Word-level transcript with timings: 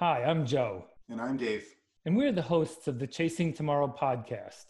Hi, 0.00 0.22
I'm 0.22 0.46
Joe. 0.46 0.84
And 1.08 1.20
I'm 1.20 1.36
Dave. 1.36 1.66
And 2.06 2.16
we're 2.16 2.30
the 2.30 2.40
hosts 2.40 2.86
of 2.86 3.00
the 3.00 3.06
Chasing 3.08 3.52
Tomorrow 3.52 3.92
podcast, 4.00 4.66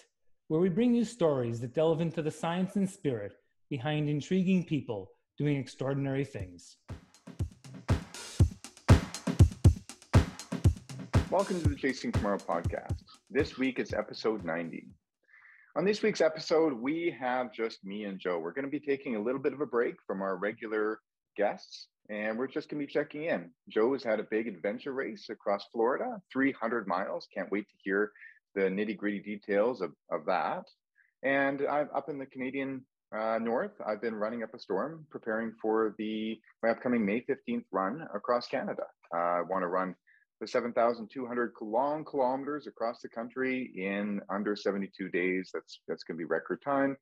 where 0.47 0.59
we 0.59 0.71
bring 0.71 0.95
you 0.95 1.05
stories 1.05 1.61
that 1.61 1.75
delve 1.75 2.01
into 2.01 2.23
the 2.23 2.31
science 2.31 2.77
and 2.77 2.89
spirit 2.89 3.33
behind 3.69 4.09
intriguing 4.09 4.65
people 4.65 5.11
doing 5.37 5.59
extraordinary 5.59 6.25
things. 6.25 6.79
Welcome 11.31 11.61
to 11.61 11.69
the 11.69 11.77
Chasing 11.77 12.11
Tomorrow 12.11 12.39
podcast. 12.39 13.03
This 13.29 13.59
week 13.59 13.79
is 13.79 13.93
episode 13.93 14.47
90. 14.47 14.89
On 15.77 15.85
this 15.85 16.03
week's 16.03 16.23
episode, 16.23 16.73
we 16.73 17.15
have 17.21 17.53
just 17.53 17.85
me 17.85 18.05
and 18.05 18.19
Joe. 18.19 18.39
We're 18.39 18.55
going 18.55 18.65
to 18.65 18.71
be 18.71 18.81
taking 18.81 19.17
a 19.17 19.23
little 19.23 19.43
bit 19.43 19.53
of 19.53 19.61
a 19.61 19.67
break 19.67 19.97
from 20.07 20.23
our 20.23 20.39
regular 20.39 21.01
guests, 21.37 21.89
and 22.11 22.39
we're 22.39 22.47
just 22.47 22.69
going 22.69 22.81
to 22.81 22.87
be 22.87 22.93
checking 22.93 23.25
in. 23.25 23.51
Joe 23.69 23.93
has 23.93 24.03
had 24.03 24.21
a 24.21 24.27
big 24.31 24.49
adventure 24.49 24.93
race 24.93 25.27
across 25.31 25.67
Florida, 25.73 26.21
300 26.33 26.87
miles. 26.87 27.29
Can't 27.35 27.51
wait 27.51 27.69
to 27.69 27.75
hear 27.83 28.13
the 28.55 28.63
nitty 28.63 28.97
gritty 28.97 29.21
details 29.21 29.81
of, 29.81 29.93
of 30.11 30.25
that. 30.27 30.65
And 31.23 31.63
I'm 31.71 31.89
up 31.95 32.09
in 32.09 32.19
the 32.19 32.27
Canadian 32.27 32.85
uh, 33.17 33.39
north. 33.41 33.73
I've 33.87 34.01
been 34.01 34.15
running 34.15 34.43
up 34.43 34.55
a 34.55 34.59
storm, 34.59 35.07
preparing 35.11 35.53
for 35.61 35.95
the 35.99 36.39
my 36.63 36.71
upcoming 36.71 37.05
May 37.05 37.25
15th 37.29 37.65
run 37.73 38.07
across 38.15 38.47
Canada. 38.47 38.85
Uh, 39.15 39.19
I 39.19 39.43
want 39.43 39.63
to 39.63 39.69
run 39.69 39.95
the 40.41 40.47
7,200 40.47 41.53
long 41.61 42.05
kilometers 42.05 42.67
across 42.67 43.01
the 43.03 43.09
country 43.09 43.73
in 43.75 44.21
under 44.31 44.55
72 44.55 45.09
days. 45.09 45.51
That's 45.53 45.81
that's 45.89 46.05
going 46.05 46.17
to 46.17 46.19
be 46.19 46.25
record 46.25 46.61
time, 46.63 46.97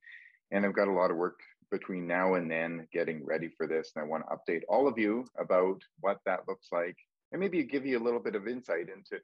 and 0.52 0.64
I've 0.64 0.74
got 0.74 0.88
a 0.88 0.92
lot 0.92 1.10
of 1.10 1.16
work 1.16 1.38
between 1.70 2.06
now 2.06 2.34
and 2.34 2.50
then 2.50 2.86
getting 2.92 3.24
ready 3.24 3.48
for 3.56 3.66
this. 3.66 3.92
And 3.94 4.04
I 4.04 4.06
want 4.06 4.24
to 4.24 4.36
update 4.36 4.62
all 4.68 4.86
of 4.88 4.98
you 4.98 5.26
about 5.38 5.80
what 6.00 6.18
that 6.26 6.40
looks 6.48 6.68
like, 6.72 6.96
and 7.32 7.40
maybe 7.40 7.62
give 7.64 7.86
you 7.86 7.98
a 7.98 8.04
little 8.04 8.20
bit 8.20 8.34
of 8.34 8.46
insight 8.46 8.88
into 8.88 9.22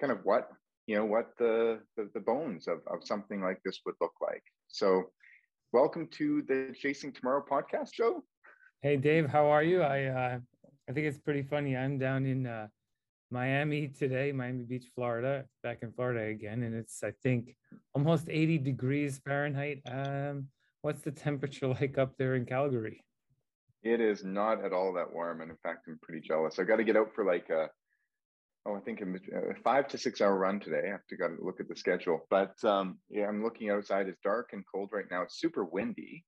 kind 0.00 0.12
of 0.12 0.20
what 0.24 0.48
you 0.86 0.96
know 0.96 1.04
what 1.04 1.30
the 1.38 1.80
the, 1.96 2.08
the 2.14 2.20
bones 2.20 2.66
of, 2.68 2.80
of 2.86 3.04
something 3.04 3.40
like 3.40 3.60
this 3.64 3.80
would 3.86 3.94
look 4.00 4.14
like. 4.20 4.42
So, 4.68 5.10
welcome 5.72 6.08
to 6.12 6.42
the 6.42 6.74
Chasing 6.78 7.12
Tomorrow 7.12 7.44
podcast, 7.50 7.92
Joe. 7.92 8.24
Hey, 8.82 8.96
Dave, 8.96 9.28
how 9.28 9.46
are 9.46 9.62
you? 9.62 9.82
I 9.82 10.04
uh, 10.04 10.38
I 10.88 10.92
think 10.92 11.06
it's 11.06 11.18
pretty 11.18 11.42
funny. 11.42 11.76
I'm 11.76 11.98
down 11.98 12.26
in. 12.26 12.46
Uh, 12.46 12.68
Miami 13.32 13.88
today, 13.88 14.30
Miami 14.30 14.64
Beach, 14.64 14.90
Florida, 14.94 15.46
back 15.62 15.78
in 15.80 15.90
Florida 15.92 16.24
again, 16.24 16.64
and 16.64 16.74
it's 16.74 17.02
I 17.02 17.12
think 17.22 17.56
almost 17.94 18.28
80 18.28 18.58
degrees 18.58 19.22
Fahrenheit. 19.24 19.80
Um, 19.90 20.48
what's 20.82 21.02
the 21.02 21.10
temperature 21.10 21.68
like 21.80 21.96
up 21.98 22.16
there 22.18 22.34
in 22.34 22.44
Calgary? 22.44 23.02
It 23.82 24.00
is 24.00 24.22
not 24.22 24.64
at 24.64 24.72
all 24.72 24.92
that 24.92 25.12
warm, 25.12 25.40
and 25.40 25.50
in 25.50 25.56
fact, 25.62 25.86
I'm 25.88 25.98
pretty 26.02 26.26
jealous. 26.26 26.58
I 26.58 26.64
got 26.64 26.76
to 26.76 26.84
get 26.84 26.96
out 26.96 27.08
for 27.16 27.24
like 27.24 27.48
a, 27.50 27.68
oh, 28.64 28.76
I 28.76 28.80
think 28.80 29.00
a 29.00 29.54
five 29.64 29.88
to 29.88 29.98
six 29.98 30.20
hour 30.20 30.36
run 30.38 30.60
today. 30.60 30.82
I 30.86 30.90
have 30.92 31.06
to 31.08 31.16
got 31.16 31.28
to 31.28 31.44
look 31.44 31.58
at 31.58 31.68
the 31.68 31.74
schedule, 31.74 32.20
but 32.30 32.62
um, 32.64 32.98
yeah, 33.10 33.26
I'm 33.26 33.42
looking 33.42 33.70
outside. 33.70 34.06
It's 34.06 34.20
dark 34.22 34.50
and 34.52 34.62
cold 34.72 34.90
right 34.92 35.06
now. 35.10 35.22
It's 35.22 35.40
super 35.40 35.64
windy, 35.64 36.24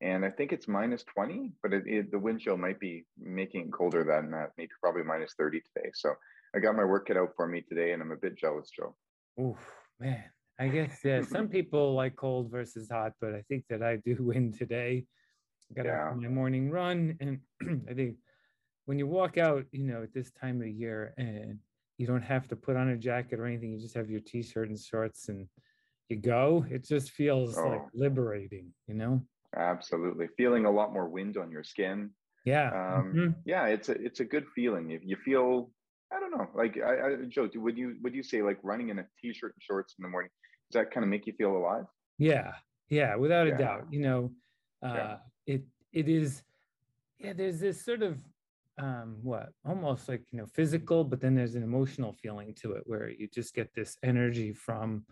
and 0.00 0.24
I 0.24 0.30
think 0.30 0.52
it's 0.52 0.68
minus 0.68 1.02
20, 1.14 1.54
but 1.60 1.72
it, 1.72 1.82
it, 1.86 2.12
the 2.12 2.20
wind 2.20 2.40
chill 2.40 2.56
might 2.56 2.78
be 2.78 3.04
making 3.18 3.62
it 3.62 3.72
colder 3.72 4.04
than 4.04 4.30
that, 4.30 4.50
maybe 4.56 4.70
probably 4.80 5.02
minus 5.02 5.34
30 5.36 5.60
today. 5.74 5.90
So 5.94 6.14
I 6.54 6.60
got 6.60 6.76
my 6.76 6.84
work 6.84 7.10
out 7.10 7.30
for 7.34 7.48
me 7.48 7.62
today, 7.62 7.92
and 7.92 8.00
I'm 8.00 8.12
a 8.12 8.16
bit 8.16 8.38
jealous, 8.38 8.70
Joe. 8.70 8.94
Oh 9.40 9.58
man, 9.98 10.24
I 10.58 10.68
guess 10.68 10.98
yeah. 11.04 11.22
some 11.22 11.48
people 11.48 11.94
like 11.94 12.16
cold 12.16 12.50
versus 12.50 12.88
hot, 12.90 13.12
but 13.20 13.34
I 13.34 13.42
think 13.48 13.64
that 13.68 13.82
I 13.82 13.96
do 13.96 14.16
win 14.20 14.52
today. 14.52 15.04
I 15.70 15.74
got 15.74 15.86
yeah. 15.86 16.12
my 16.14 16.28
morning 16.28 16.70
run, 16.70 17.16
and 17.20 17.40
I 17.88 17.94
think 17.94 18.16
when 18.84 18.98
you 18.98 19.06
walk 19.06 19.38
out, 19.38 19.64
you 19.72 19.84
know, 19.84 20.02
at 20.02 20.12
this 20.12 20.30
time 20.32 20.60
of 20.60 20.68
year, 20.68 21.14
and 21.16 21.58
you 21.98 22.06
don't 22.06 22.22
have 22.22 22.48
to 22.48 22.56
put 22.56 22.76
on 22.76 22.88
a 22.88 22.96
jacket 22.96 23.38
or 23.38 23.46
anything. 23.46 23.72
You 23.72 23.80
just 23.80 23.94
have 23.94 24.10
your 24.10 24.20
t-shirt 24.20 24.68
and 24.68 24.78
shorts, 24.78 25.28
and 25.28 25.46
you 26.08 26.16
go. 26.16 26.66
It 26.70 26.86
just 26.86 27.10
feels 27.10 27.56
oh. 27.56 27.68
like 27.68 27.82
liberating, 27.94 28.72
you 28.86 28.94
know. 28.94 29.22
Absolutely, 29.56 30.28
feeling 30.36 30.66
a 30.66 30.70
lot 30.70 30.92
more 30.92 31.08
wind 31.08 31.36
on 31.36 31.50
your 31.50 31.64
skin. 31.64 32.10
Yeah, 32.44 32.66
um, 32.68 33.12
mm-hmm. 33.14 33.30
yeah, 33.44 33.66
it's 33.66 33.88
a 33.88 33.92
it's 33.92 34.20
a 34.20 34.24
good 34.24 34.46
feeling. 34.54 34.90
If 34.90 35.02
you 35.04 35.16
feel 35.24 35.70
I 36.14 36.20
don't 36.20 36.30
know. 36.30 36.48
Like 36.54 36.78
I, 36.78 36.92
I 36.92 37.16
Joe, 37.28 37.48
would 37.54 37.78
you 37.78 37.96
would 38.02 38.14
you 38.14 38.22
say 38.22 38.42
like 38.42 38.58
running 38.62 38.90
in 38.90 38.98
a 38.98 39.06
t-shirt 39.20 39.54
and 39.54 39.62
shorts 39.62 39.94
in 39.98 40.02
the 40.02 40.08
morning 40.08 40.30
that 40.72 40.90
kind 40.90 41.04
of 41.04 41.10
make 41.10 41.26
you 41.26 41.32
feel 41.32 41.56
alive? 41.56 41.84
Yeah, 42.18 42.52
yeah, 42.88 43.14
without 43.16 43.46
yeah. 43.46 43.54
a 43.54 43.58
doubt. 43.58 43.86
You 43.90 44.00
know, 44.00 44.32
uh, 44.84 44.94
yeah. 44.94 45.16
it 45.46 45.62
it 45.92 46.08
is. 46.08 46.42
Yeah, 47.18 47.32
there's 47.34 47.60
this 47.60 47.84
sort 47.84 48.02
of 48.02 48.18
um, 48.78 49.16
what 49.22 49.50
almost 49.64 50.08
like 50.08 50.22
you 50.30 50.38
know 50.38 50.46
physical, 50.46 51.04
but 51.04 51.20
then 51.20 51.34
there's 51.34 51.54
an 51.54 51.62
emotional 51.62 52.12
feeling 52.12 52.54
to 52.56 52.72
it 52.72 52.82
where 52.86 53.10
you 53.10 53.28
just 53.28 53.54
get 53.54 53.72
this 53.74 53.96
energy 54.02 54.52
from 54.52 55.04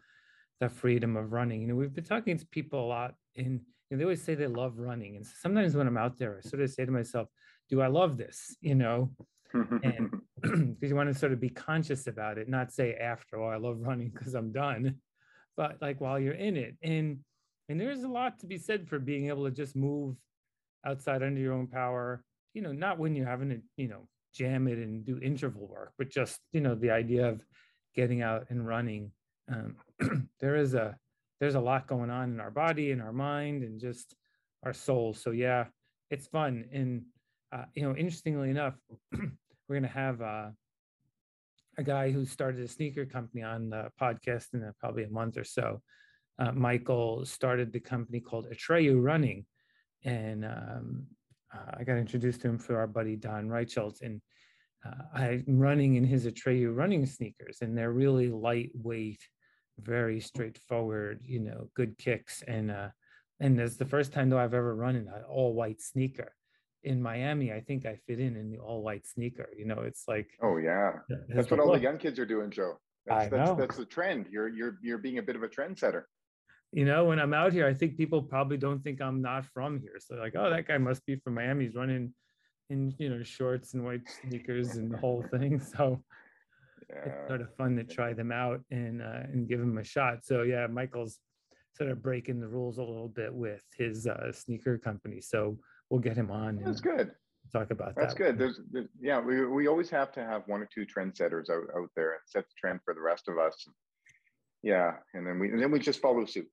the 0.60 0.68
freedom 0.68 1.16
of 1.16 1.32
running. 1.32 1.62
You 1.62 1.68
know, 1.68 1.74
we've 1.74 1.94
been 1.94 2.04
talking 2.04 2.38
to 2.38 2.46
people 2.46 2.84
a 2.84 2.88
lot, 2.88 3.14
and 3.36 3.60
you 3.90 3.96
know, 3.96 3.98
they 3.98 4.04
always 4.04 4.22
say 4.22 4.34
they 4.34 4.46
love 4.46 4.78
running, 4.78 5.16
and 5.16 5.26
sometimes 5.26 5.74
when 5.74 5.86
I'm 5.86 5.96
out 5.96 6.18
there, 6.18 6.38
I 6.38 6.48
sort 6.48 6.62
of 6.62 6.70
say 6.70 6.84
to 6.84 6.92
myself, 6.92 7.28
"Do 7.68 7.80
I 7.80 7.86
love 7.86 8.16
this?" 8.16 8.56
You 8.60 8.74
know, 8.74 9.10
and 9.54 10.10
because 10.42 10.88
you 10.90 10.96
want 10.96 11.12
to 11.12 11.18
sort 11.18 11.32
of 11.32 11.40
be 11.40 11.50
conscious 11.50 12.06
about 12.06 12.38
it, 12.38 12.48
not 12.48 12.72
say 12.72 12.94
after, 12.94 13.40
oh, 13.40 13.48
I 13.48 13.56
love 13.56 13.78
running 13.80 14.10
because 14.10 14.34
I'm 14.34 14.52
done, 14.52 14.96
but 15.56 15.78
like 15.80 16.00
while 16.00 16.18
you're 16.18 16.34
in 16.34 16.56
it. 16.56 16.76
And 16.82 17.18
and 17.68 17.80
there's 17.80 18.02
a 18.02 18.08
lot 18.08 18.38
to 18.40 18.46
be 18.46 18.58
said 18.58 18.88
for 18.88 18.98
being 18.98 19.28
able 19.28 19.44
to 19.44 19.50
just 19.50 19.76
move 19.76 20.16
outside 20.84 21.22
under 21.22 21.40
your 21.40 21.52
own 21.52 21.68
power, 21.68 22.24
you 22.52 22.62
know, 22.62 22.72
not 22.72 22.98
when 22.98 23.14
you're 23.14 23.26
having 23.26 23.50
to, 23.50 23.60
you 23.76 23.86
know, 23.88 24.08
jam 24.34 24.66
it 24.66 24.78
and 24.78 25.04
do 25.04 25.18
interval 25.20 25.68
work, 25.68 25.92
but 25.96 26.10
just, 26.10 26.40
you 26.52 26.60
know, 26.60 26.74
the 26.74 26.90
idea 26.90 27.28
of 27.28 27.44
getting 27.94 28.22
out 28.22 28.46
and 28.48 28.66
running. 28.66 29.12
Um, 29.52 29.76
there 30.40 30.56
is 30.56 30.74
a 30.74 30.96
there's 31.40 31.54
a 31.54 31.60
lot 31.60 31.86
going 31.86 32.10
on 32.10 32.32
in 32.32 32.40
our 32.40 32.50
body 32.50 32.90
and 32.90 33.00
our 33.00 33.12
mind 33.12 33.62
and 33.62 33.80
just 33.80 34.14
our 34.64 34.72
soul. 34.72 35.14
So 35.14 35.30
yeah, 35.30 35.66
it's 36.10 36.26
fun. 36.26 36.64
And 36.72 37.02
uh, 37.52 37.64
you 37.74 37.82
know, 37.82 37.96
interestingly 37.96 38.50
enough, 38.50 38.74
we're 39.12 39.30
going 39.68 39.82
to 39.82 39.88
have 39.88 40.20
uh, 40.20 40.48
a 41.80 41.82
guy 41.82 42.10
who 42.10 42.26
started 42.26 42.62
a 42.62 42.68
sneaker 42.68 43.06
company 43.06 43.42
on 43.42 43.70
the 43.70 43.90
podcast 43.98 44.52
in 44.52 44.70
probably 44.78 45.04
a 45.04 45.08
month 45.08 45.38
or 45.38 45.44
so. 45.44 45.80
Uh, 46.38 46.52
Michael 46.52 47.24
started 47.24 47.72
the 47.72 47.80
company 47.80 48.20
called 48.20 48.46
Atreyu 48.50 49.02
Running, 49.02 49.46
and 50.04 50.44
um, 50.44 51.06
uh, 51.54 51.76
I 51.78 51.84
got 51.84 51.96
introduced 51.96 52.42
to 52.42 52.48
him 52.48 52.58
for 52.58 52.78
our 52.78 52.86
buddy 52.86 53.16
Don 53.16 53.48
Reichelt, 53.48 54.02
and 54.02 54.20
uh, 54.86 55.04
I'm 55.14 55.58
running 55.58 55.96
in 55.96 56.04
his 56.04 56.26
Atreyu 56.26 56.76
running 56.76 57.06
sneakers, 57.06 57.58
and 57.62 57.76
they're 57.76 57.92
really 57.92 58.28
lightweight, 58.28 59.22
very 59.78 60.20
straightforward, 60.20 61.20
you 61.24 61.40
know, 61.40 61.70
good 61.74 61.96
kicks, 61.96 62.42
and 62.46 62.70
uh, 62.70 62.88
and 63.40 63.58
it's 63.58 63.76
the 63.76 63.86
first 63.86 64.12
time 64.12 64.28
though 64.28 64.38
I've 64.38 64.54
ever 64.54 64.74
run 64.74 64.96
in 64.96 65.08
an 65.08 65.24
all 65.28 65.54
white 65.54 65.80
sneaker 65.80 66.34
in 66.82 67.02
Miami, 67.02 67.52
I 67.52 67.60
think 67.60 67.86
I 67.86 67.96
fit 68.06 68.20
in 68.20 68.36
in 68.36 68.50
the 68.50 68.58
all 68.58 68.82
white 68.82 69.06
sneaker. 69.06 69.48
You 69.56 69.66
know, 69.66 69.80
it's 69.80 70.04
like 70.08 70.28
oh 70.42 70.56
yeah, 70.56 70.92
that's 71.28 71.50
what 71.50 71.60
all 71.60 71.72
the 71.72 71.80
young 71.80 71.98
kids 71.98 72.18
are 72.18 72.26
doing, 72.26 72.50
Joe. 72.50 72.78
That's, 73.06 73.26
I 73.26 73.28
that's, 73.28 73.50
know. 73.50 73.56
that's 73.56 73.76
the 73.76 73.84
trend. 73.84 74.26
You're 74.30 74.48
you're 74.48 74.78
you're 74.82 74.98
being 74.98 75.18
a 75.18 75.22
bit 75.22 75.36
of 75.36 75.42
a 75.42 75.48
trendsetter. 75.48 76.04
You 76.72 76.84
know, 76.84 77.06
when 77.06 77.18
I'm 77.18 77.34
out 77.34 77.52
here, 77.52 77.66
I 77.66 77.74
think 77.74 77.96
people 77.96 78.22
probably 78.22 78.56
don't 78.56 78.82
think 78.82 79.00
I'm 79.00 79.20
not 79.20 79.44
from 79.46 79.80
here. 79.80 79.96
So 79.98 80.14
like, 80.14 80.34
oh, 80.36 80.50
that 80.50 80.68
guy 80.68 80.78
must 80.78 81.04
be 81.04 81.16
from 81.16 81.34
Miami. 81.34 81.66
He's 81.66 81.74
running 81.74 82.14
in 82.68 82.94
you 82.98 83.10
know 83.10 83.22
shorts 83.22 83.74
and 83.74 83.84
white 83.84 84.08
sneakers 84.08 84.76
and 84.76 84.90
the 84.92 84.98
whole 84.98 85.24
thing. 85.30 85.60
So 85.76 86.02
yeah. 86.88 87.12
it's 87.12 87.28
sort 87.28 87.40
of 87.40 87.54
fun 87.56 87.76
to 87.76 87.84
try 87.84 88.12
them 88.12 88.32
out 88.32 88.60
and 88.70 89.02
uh, 89.02 89.22
and 89.32 89.48
give 89.48 89.60
them 89.60 89.78
a 89.78 89.84
shot. 89.84 90.24
So 90.24 90.42
yeah, 90.42 90.66
Michael's 90.66 91.18
sort 91.76 91.90
of 91.90 92.02
breaking 92.02 92.40
the 92.40 92.48
rules 92.48 92.78
a 92.78 92.82
little 92.82 93.08
bit 93.08 93.32
with 93.32 93.62
his 93.76 94.06
uh, 94.06 94.32
sneaker 94.32 94.78
company. 94.78 95.20
So 95.20 95.58
we'll 95.90 96.00
get 96.00 96.16
him 96.16 96.30
on. 96.30 96.60
That's 96.64 96.80
good. 96.80 97.10
Talk 97.52 97.70
about 97.70 97.96
That's 97.96 97.96
that. 97.96 98.00
That's 98.02 98.14
good. 98.14 98.38
There's, 98.38 98.60
there's, 98.70 98.88
yeah, 99.00 99.20
we, 99.20 99.44
we 99.44 99.66
always 99.66 99.90
have 99.90 100.12
to 100.12 100.20
have 100.20 100.42
one 100.46 100.60
or 100.60 100.68
two 100.72 100.86
trendsetters 100.86 101.50
out, 101.50 101.64
out 101.76 101.90
there 101.96 102.12
and 102.12 102.20
set 102.24 102.44
the 102.44 102.54
trend 102.56 102.80
for 102.84 102.94
the 102.94 103.00
rest 103.00 103.28
of 103.28 103.38
us. 103.38 103.66
Yeah, 104.62 104.92
and 105.14 105.26
then 105.26 105.38
we 105.38 105.50
and 105.50 105.60
then 105.60 105.70
we 105.70 105.78
just 105.78 106.00
follow 106.00 106.24
suit. 106.26 106.46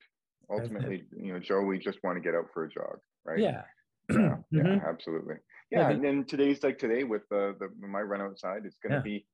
Ultimately, 0.49 1.03
you 1.15 1.33
know, 1.33 1.39
Joe, 1.39 1.61
we 1.61 1.77
just 1.77 1.99
want 2.03 2.15
to 2.15 2.21
get 2.21 2.35
out 2.35 2.45
for 2.53 2.63
a 2.63 2.69
jog, 2.69 2.99
right? 3.25 3.39
Yeah. 3.39 3.63
Yeah, 4.09 4.15
mm-hmm. 4.53 4.55
yeah, 4.55 4.79
absolutely. 4.87 5.35
Yeah, 5.69 5.81
yeah, 5.81 5.89
and 5.89 6.03
then 6.03 6.23
today's 6.23 6.63
like 6.63 6.79
today 6.79 7.03
with 7.03 7.23
the, 7.29 7.55
the 7.59 7.69
my 7.85 8.01
run 8.01 8.21
outside, 8.21 8.61
it's 8.63 8.77
going 8.81 8.91
to 8.91 9.09
yeah. 9.09 9.17
be 9.17 9.25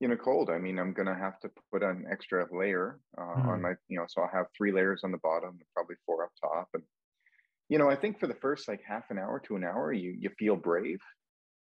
you 0.00 0.08
know 0.08 0.16
cold. 0.16 0.50
I 0.50 0.58
mean, 0.58 0.78
I'm 0.78 0.92
going 0.92 1.08
to 1.08 1.14
have 1.14 1.40
to 1.40 1.50
put 1.72 1.82
an 1.82 2.04
extra 2.10 2.46
layer 2.52 3.00
uh, 3.16 3.22
mm-hmm. 3.22 3.48
on 3.48 3.62
my 3.62 3.72
you 3.88 3.98
know, 3.98 4.04
so 4.06 4.20
I'll 4.20 4.30
have 4.32 4.46
three 4.56 4.72
layers 4.72 5.00
on 5.04 5.10
the 5.10 5.18
bottom, 5.18 5.58
probably 5.74 5.96
four 6.04 6.22
up 6.24 6.30
top, 6.40 6.68
and 6.74 6.82
you 7.68 7.78
know, 7.78 7.90
I 7.90 7.96
think 7.96 8.18
for 8.18 8.26
the 8.26 8.34
first 8.34 8.68
like 8.68 8.80
half 8.86 9.10
an 9.10 9.18
hour 9.18 9.40
to 9.46 9.56
an 9.56 9.64
hour, 9.64 9.92
you 9.92 10.16
you 10.18 10.30
feel 10.38 10.56
brave. 10.56 11.00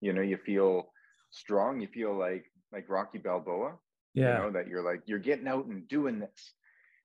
You 0.01 0.13
know, 0.13 0.21
you 0.21 0.37
feel 0.37 0.91
strong. 1.31 1.79
You 1.79 1.87
feel 1.87 2.17
like 2.17 2.45
like 2.71 2.89
Rocky 2.89 3.17
Balboa. 3.17 3.75
Yeah. 4.13 4.37
You 4.37 4.43
know, 4.43 4.51
that 4.51 4.67
you're 4.67 4.83
like 4.83 5.01
you're 5.05 5.19
getting 5.19 5.47
out 5.47 5.65
and 5.65 5.87
doing 5.87 6.19
this. 6.19 6.53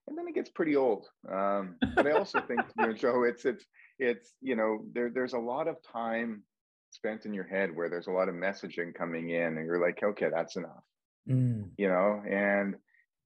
And 0.08 0.18
then 0.18 0.26
it 0.26 0.34
gets 0.34 0.50
pretty 0.50 0.76
old. 0.76 1.06
Um, 1.30 1.76
but 1.94 2.06
I 2.06 2.12
also 2.12 2.40
think, 2.40 2.62
you 2.78 2.86
know, 2.86 2.92
Joe, 2.92 3.24
it's 3.24 3.44
it's 3.44 3.64
it's 3.98 4.34
you 4.40 4.56
know, 4.56 4.84
there 4.92 5.10
there's 5.10 5.34
a 5.34 5.38
lot 5.38 5.68
of 5.68 5.76
time 5.82 6.42
spent 6.90 7.26
in 7.26 7.32
your 7.32 7.44
head 7.44 7.70
where 7.74 7.88
there's 7.88 8.08
a 8.08 8.12
lot 8.12 8.28
of 8.28 8.34
messaging 8.34 8.92
coming 8.94 9.30
in 9.30 9.56
and 9.56 9.66
you're 9.66 9.80
like, 9.80 10.02
okay, 10.02 10.28
that's 10.32 10.56
enough. 10.56 10.82
mm. 11.28 11.68
you 11.78 11.88
know, 11.88 12.22
and 12.28 12.74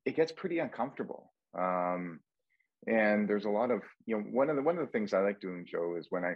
it 0.04 0.16
gets 0.16 0.32
pretty 0.32 0.58
uncomfortable. 0.58 1.32
Um, 1.58 2.20
and 2.86 3.28
there's 3.28 3.44
a 3.44 3.50
lot 3.50 3.70
of, 3.70 3.82
you 4.06 4.16
know, 4.16 4.22
one 4.22 4.50
of 4.50 4.56
the 4.56 4.62
one 4.62 4.78
of 4.78 4.86
the 4.86 4.92
things 4.92 5.12
I 5.12 5.20
like 5.20 5.40
doing, 5.40 5.66
Joe, 5.66 5.96
is 5.98 6.06
when 6.10 6.24
I, 6.24 6.34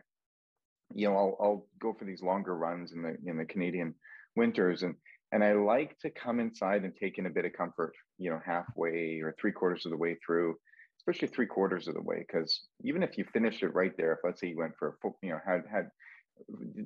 you 0.95 1.09
know, 1.09 1.17
I'll, 1.17 1.37
I'll 1.41 1.67
go 1.81 1.95
for 1.99 2.05
these 2.05 2.23
longer 2.23 2.57
runs 2.57 2.93
in 2.93 3.03
the 3.03 3.17
in 3.27 3.37
the 3.37 3.45
Canadian 3.45 3.95
winters, 4.37 4.83
and 4.83 4.95
and 5.33 5.45
I 5.45 5.53
like 5.53 5.99
to 6.01 6.11
come 6.11 6.41
inside 6.41 6.85
and 6.85 6.95
take 6.97 7.19
in 7.19 7.27
a 7.27 7.31
bit 7.31 7.45
of 7.45 7.53
comfort, 7.53 7.93
you 8.19 8.31
know, 8.31 8.41
halfway 8.45 9.21
or 9.23 9.35
three 9.39 9.53
quarters 9.53 9.85
of 9.85 9.91
the 9.91 9.99
way 9.99 10.17
through, 10.25 10.57
especially 11.01 11.29
three 11.29 11.47
quarters 11.47 11.89
of 11.89 11.95
the 11.95 12.03
way, 12.03 12.25
because 12.27 12.63
even 12.83 13.03
if 13.03 13.19
you 13.19 13.25
finish 13.33 13.63
it 13.63 13.75
right 13.75 13.93
there, 13.97 14.13
if 14.13 14.19
let's 14.25 14.41
say 14.41 14.49
you 14.49 14.57
went 14.57 14.77
for 14.79 14.97
a, 15.05 15.09
you 15.23 15.31
know, 15.31 15.41
had 15.47 15.65
had 15.71 15.89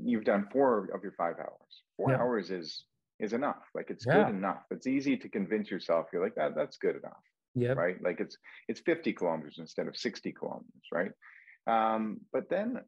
you've 0.04 0.24
done 0.24 0.48
four 0.52 0.88
of 0.94 1.02
your 1.02 1.12
five 1.12 1.36
hours, 1.38 1.82
four 1.96 2.10
yeah. 2.10 2.18
hours 2.18 2.50
is 2.50 2.84
is 3.20 3.32
enough. 3.32 3.62
Like 3.74 3.90
it's 3.90 4.04
yeah. 4.06 4.24
good 4.24 4.34
enough. 4.34 4.64
It's 4.70 4.86
easy 4.86 5.16
to 5.18 5.28
convince 5.28 5.70
yourself. 5.70 6.06
You're 6.12 6.22
like 6.22 6.34
that. 6.34 6.54
That's 6.56 6.78
good 6.78 6.96
enough. 6.96 7.22
Yeah. 7.54 7.72
Right. 7.72 8.02
Like 8.02 8.20
it's 8.20 8.36
it's 8.68 8.80
50 8.80 9.12
kilometers 9.12 9.56
instead 9.58 9.88
of 9.88 9.96
60 9.96 10.32
kilometers. 10.32 10.88
Right. 10.90 11.10
Um, 11.66 12.20
but 12.32 12.48
then 12.48 12.80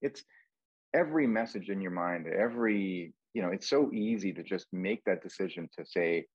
it's 0.00 0.24
every 0.94 1.26
message 1.26 1.68
in 1.68 1.80
your 1.80 1.90
mind, 1.90 2.26
every 2.26 3.12
you 3.34 3.42
know, 3.42 3.50
it's 3.50 3.68
so 3.68 3.90
easy 3.92 4.32
to 4.32 4.42
just 4.42 4.66
make 4.72 5.04
that 5.04 5.22
decision 5.22 5.68
to 5.76 5.84
say, 5.84 6.26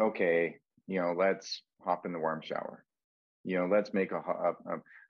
okay, 0.00 0.56
you 0.86 1.00
know, 1.00 1.14
let's 1.16 1.62
hop 1.84 2.06
in 2.06 2.12
the 2.12 2.18
warm 2.18 2.40
shower. 2.42 2.84
You 3.44 3.58
know, 3.58 3.66
let's 3.66 3.92
make 3.94 4.12
a, 4.12 4.16
a, 4.16 4.54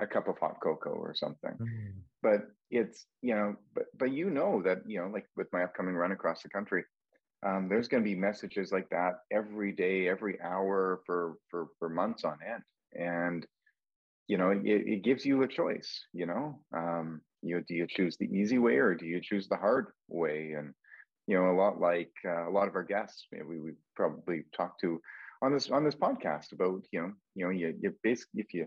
a 0.01 0.07
cup 0.07 0.29
of 0.29 0.37
hot 0.39 0.57
cocoa 0.63 0.91
or 0.91 1.15
something. 1.15 1.53
Mm. 1.53 1.93
But 2.23 2.49
it's, 2.71 3.07
you 3.23 3.35
know, 3.35 3.55
but 3.75 3.85
but 3.97 4.11
you 4.11 4.31
know 4.31 4.63
that, 4.63 4.79
you 4.87 5.01
know, 5.01 5.07
like 5.07 5.27
with 5.37 5.47
my 5.53 5.63
upcoming 5.63 5.95
run 5.95 6.13
across 6.13 6.43
the 6.43 6.49
country, 6.49 6.85
um, 7.47 7.69
there's 7.69 7.89
going 7.89 8.03
to 8.03 8.09
be 8.09 8.17
messages 8.17 8.73
like 8.73 8.89
that 8.91 9.15
every 9.33 9.73
day, 9.73 10.09
every 10.09 10.41
hour 10.43 11.03
for 11.07 11.37
for 11.51 11.69
for 11.79 11.89
months 11.89 12.25
on 12.25 12.39
end, 12.47 12.63
and 12.95 13.47
you 14.29 14.39
know 14.39 14.51
it, 14.51 14.63
it 14.65 15.05
gives 15.05 15.25
you 15.25 15.43
a 15.43 15.49
choice. 15.49 16.07
You 16.13 16.27
know, 16.27 16.61
um, 16.77 17.21
you 17.43 17.57
know, 17.57 17.63
do 17.69 17.75
you 17.75 17.87
choose 17.89 18.17
the 18.19 18.27
easy 18.27 18.59
way 18.59 18.77
or 18.77 18.95
do 18.95 19.07
you 19.07 19.21
choose 19.23 19.49
the 19.49 19.57
hard 19.57 19.89
way? 20.09 20.55
And 20.59 20.75
you 21.27 21.37
know, 21.37 21.51
a 21.51 21.57
lot 21.59 21.81
like 21.81 22.13
uh, 22.25 22.49
a 22.49 22.53
lot 22.53 22.69
of 22.69 22.75
our 22.75 22.85
guests, 22.85 23.27
we 23.33 23.61
we 23.61 23.73
probably 23.95 24.45
talked 24.57 24.81
to 24.83 25.01
on 25.43 25.53
this 25.53 25.71
on 25.71 25.85
this 25.85 25.97
podcast 25.97 26.53
about 26.53 26.83
you 26.93 27.01
know 27.03 27.13
you 27.35 27.45
know 27.45 27.51
you 27.51 27.75
you 27.81 27.95
basically 28.03 28.41
if 28.41 28.53
you 28.55 28.67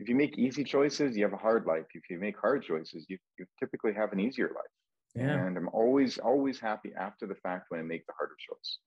if 0.00 0.08
you 0.08 0.14
make 0.14 0.38
easy 0.38 0.64
choices, 0.64 1.16
you 1.16 1.24
have 1.24 1.32
a 1.32 1.38
hard 1.48 1.66
life. 1.66 1.86
If 1.94 2.10
you 2.10 2.18
make 2.18 2.38
hard 2.38 2.62
choices, 2.64 3.06
you 3.08 3.18
you 3.38 3.46
typically 3.58 3.94
have 3.94 4.12
an 4.12 4.20
easier 4.20 4.48
life. 4.48 4.75
Yeah. 5.16 5.46
And 5.46 5.56
I'm 5.56 5.68
always, 5.72 6.18
always 6.18 6.60
happy 6.60 6.92
after 6.98 7.26
the 7.26 7.34
fact 7.34 7.66
when 7.70 7.80
I 7.80 7.82
make 7.82 8.06
the 8.06 8.12
harder 8.16 8.36
choice. 8.38 8.78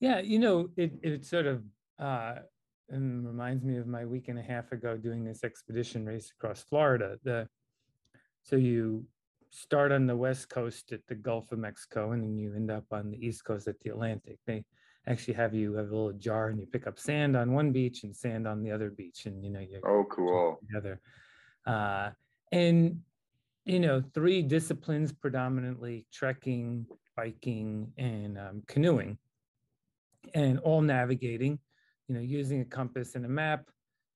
Yeah, 0.00 0.20
you 0.20 0.38
know, 0.40 0.68
it 0.76 0.92
it 1.02 1.24
sort 1.24 1.46
of 1.46 1.62
uh, 1.98 2.34
reminds 2.90 3.64
me 3.64 3.76
of 3.76 3.86
my 3.86 4.04
week 4.04 4.28
and 4.28 4.38
a 4.38 4.42
half 4.42 4.72
ago 4.72 4.96
doing 4.96 5.24
this 5.24 5.44
expedition 5.44 6.04
race 6.04 6.32
across 6.36 6.62
Florida. 6.62 7.18
The 7.22 7.48
so 8.42 8.56
you 8.56 9.06
start 9.50 9.92
on 9.92 10.06
the 10.06 10.16
west 10.16 10.48
coast 10.48 10.92
at 10.92 11.06
the 11.06 11.14
Gulf 11.14 11.52
of 11.52 11.60
Mexico, 11.60 12.12
and 12.12 12.22
then 12.22 12.36
you 12.36 12.54
end 12.54 12.70
up 12.70 12.86
on 12.90 13.10
the 13.10 13.24
east 13.24 13.44
coast 13.44 13.68
at 13.68 13.78
the 13.80 13.90
Atlantic. 13.90 14.38
They 14.46 14.64
actually 15.06 15.34
have 15.34 15.54
you 15.54 15.74
have 15.74 15.90
a 15.90 15.96
little 15.96 16.12
jar, 16.14 16.48
and 16.48 16.58
you 16.58 16.66
pick 16.66 16.86
up 16.86 16.98
sand 16.98 17.36
on 17.36 17.52
one 17.52 17.70
beach 17.70 18.02
and 18.02 18.14
sand 18.14 18.48
on 18.48 18.62
the 18.62 18.72
other 18.72 18.90
beach, 18.90 19.26
and 19.26 19.44
you 19.44 19.50
know 19.50 19.60
you 19.60 19.80
oh 19.86 20.04
cool 20.10 20.58
together. 20.66 21.00
Uh, 21.64 22.10
and 22.50 23.00
you 23.64 23.78
know, 23.78 24.02
three 24.14 24.42
disciplines 24.42 25.12
predominantly 25.12 26.06
trekking, 26.12 26.86
biking, 27.16 27.92
and 27.96 28.38
um, 28.38 28.62
canoeing, 28.66 29.18
and 30.34 30.58
all 30.60 30.80
navigating, 30.80 31.58
you 32.08 32.14
know, 32.14 32.20
using 32.20 32.60
a 32.60 32.64
compass 32.64 33.14
and 33.14 33.24
a 33.24 33.28
map 33.28 33.68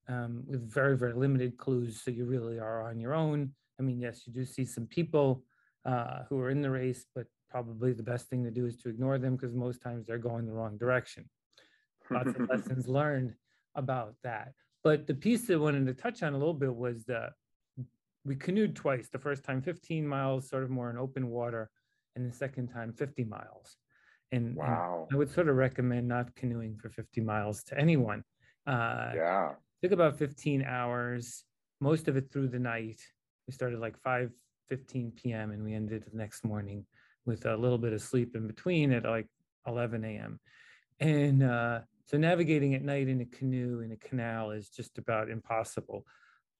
um, 0.08 0.42
with 0.46 0.68
very, 0.68 0.96
very 0.96 1.12
limited 1.12 1.56
clues. 1.56 2.02
So 2.02 2.10
you 2.10 2.24
really 2.24 2.58
are 2.58 2.88
on 2.88 2.98
your 2.98 3.14
own. 3.14 3.52
I 3.78 3.82
mean, 3.82 4.00
yes, 4.00 4.22
you 4.26 4.32
do 4.32 4.44
see 4.44 4.64
some 4.64 4.86
people 4.86 5.44
uh, 5.84 6.24
who 6.28 6.40
are 6.40 6.50
in 6.50 6.60
the 6.60 6.70
race, 6.70 7.04
but 7.14 7.26
probably 7.48 7.92
the 7.92 8.02
best 8.02 8.28
thing 8.28 8.42
to 8.44 8.50
do 8.50 8.66
is 8.66 8.76
to 8.78 8.88
ignore 8.88 9.18
them 9.18 9.36
because 9.36 9.54
most 9.54 9.80
times 9.80 10.06
they're 10.06 10.18
going 10.18 10.46
the 10.46 10.52
wrong 10.52 10.76
direction. 10.76 11.28
Lots 12.10 12.30
of 12.30 12.48
lessons 12.50 12.88
learned 12.88 13.34
about 13.74 14.14
that. 14.24 14.52
But 14.82 15.06
the 15.06 15.14
piece 15.14 15.46
that 15.46 15.54
I 15.54 15.58
wanted 15.58 15.86
to 15.86 15.94
touch 15.94 16.22
on 16.22 16.34
a 16.34 16.38
little 16.38 16.54
bit 16.54 16.74
was 16.74 17.04
the 17.04 17.30
we 18.26 18.36
canoed 18.36 18.74
twice. 18.74 19.08
The 19.08 19.18
first 19.18 19.44
time 19.44 19.62
15 19.62 20.06
miles, 20.06 20.48
sort 20.48 20.64
of 20.64 20.70
more 20.70 20.90
in 20.90 20.98
open 20.98 21.28
water, 21.28 21.70
and 22.14 22.28
the 22.28 22.36
second 22.36 22.68
time 22.68 22.92
50 22.92 23.24
miles. 23.24 23.76
And, 24.32 24.56
wow. 24.56 25.06
and 25.08 25.16
I 25.16 25.18
would 25.18 25.30
sort 25.30 25.48
of 25.48 25.56
recommend 25.56 26.08
not 26.08 26.34
canoeing 26.34 26.76
for 26.76 26.90
50 26.90 27.20
miles 27.20 27.62
to 27.64 27.78
anyone. 27.78 28.24
Uh, 28.66 29.12
yeah. 29.14 29.52
Took 29.82 29.92
about 29.92 30.18
15 30.18 30.64
hours, 30.64 31.44
most 31.80 32.08
of 32.08 32.16
it 32.16 32.32
through 32.32 32.48
the 32.48 32.58
night. 32.58 33.00
We 33.46 33.52
started 33.52 33.78
like 33.78 33.98
5 34.02 34.32
15 34.68 35.12
p.m. 35.14 35.52
and 35.52 35.62
we 35.62 35.74
ended 35.74 36.04
the 36.10 36.16
next 36.16 36.44
morning 36.44 36.84
with 37.24 37.46
a 37.46 37.56
little 37.56 37.78
bit 37.78 37.92
of 37.92 38.02
sleep 38.02 38.34
in 38.34 38.48
between 38.48 38.92
at 38.92 39.04
like 39.04 39.28
11 39.66 40.04
a.m. 40.04 40.40
And 40.98 41.42
uh, 41.42 41.80
so 42.06 42.16
navigating 42.16 42.74
at 42.74 42.82
night 42.82 43.08
in 43.08 43.20
a 43.20 43.26
canoe 43.26 43.80
in 43.80 43.92
a 43.92 43.96
canal 43.96 44.50
is 44.50 44.68
just 44.68 44.98
about 44.98 45.30
impossible. 45.30 46.04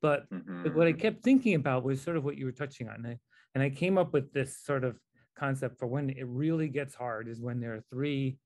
But, 0.06 0.30
mm-hmm. 0.30 0.62
but 0.62 0.76
what 0.76 0.86
I 0.86 0.92
kept 0.92 1.24
thinking 1.24 1.56
about 1.56 1.82
was 1.82 2.00
sort 2.00 2.16
of 2.16 2.22
what 2.24 2.38
you 2.38 2.44
were 2.44 2.52
touching 2.52 2.88
on. 2.88 2.94
And 2.94 3.06
I, 3.08 3.18
and 3.56 3.64
I 3.64 3.70
came 3.70 3.98
up 3.98 4.12
with 4.12 4.32
this 4.32 4.56
sort 4.62 4.84
of 4.84 4.96
concept 5.36 5.80
for 5.80 5.88
when 5.88 6.10
it 6.10 6.28
really 6.28 6.68
gets 6.68 6.94
hard 6.94 7.26
is 7.26 7.40
when 7.40 7.58
there 7.58 7.74
are 7.74 7.82
three 7.90 8.38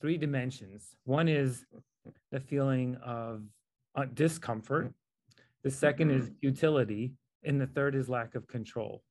three 0.00 0.16
dimensions. 0.16 0.94
One 1.06 1.26
is 1.26 1.64
the 2.30 2.38
feeling 2.38 2.98
of 3.04 3.42
uh, 3.96 4.04
discomfort. 4.14 4.94
The 5.64 5.70
2nd 5.70 5.96
mm-hmm. 5.96 6.10
is 6.10 6.30
utility, 6.40 7.14
and 7.42 7.60
the 7.60 7.66
third 7.66 7.96
is 7.96 8.08
lack 8.08 8.36
of 8.36 8.46
control. 8.46 9.02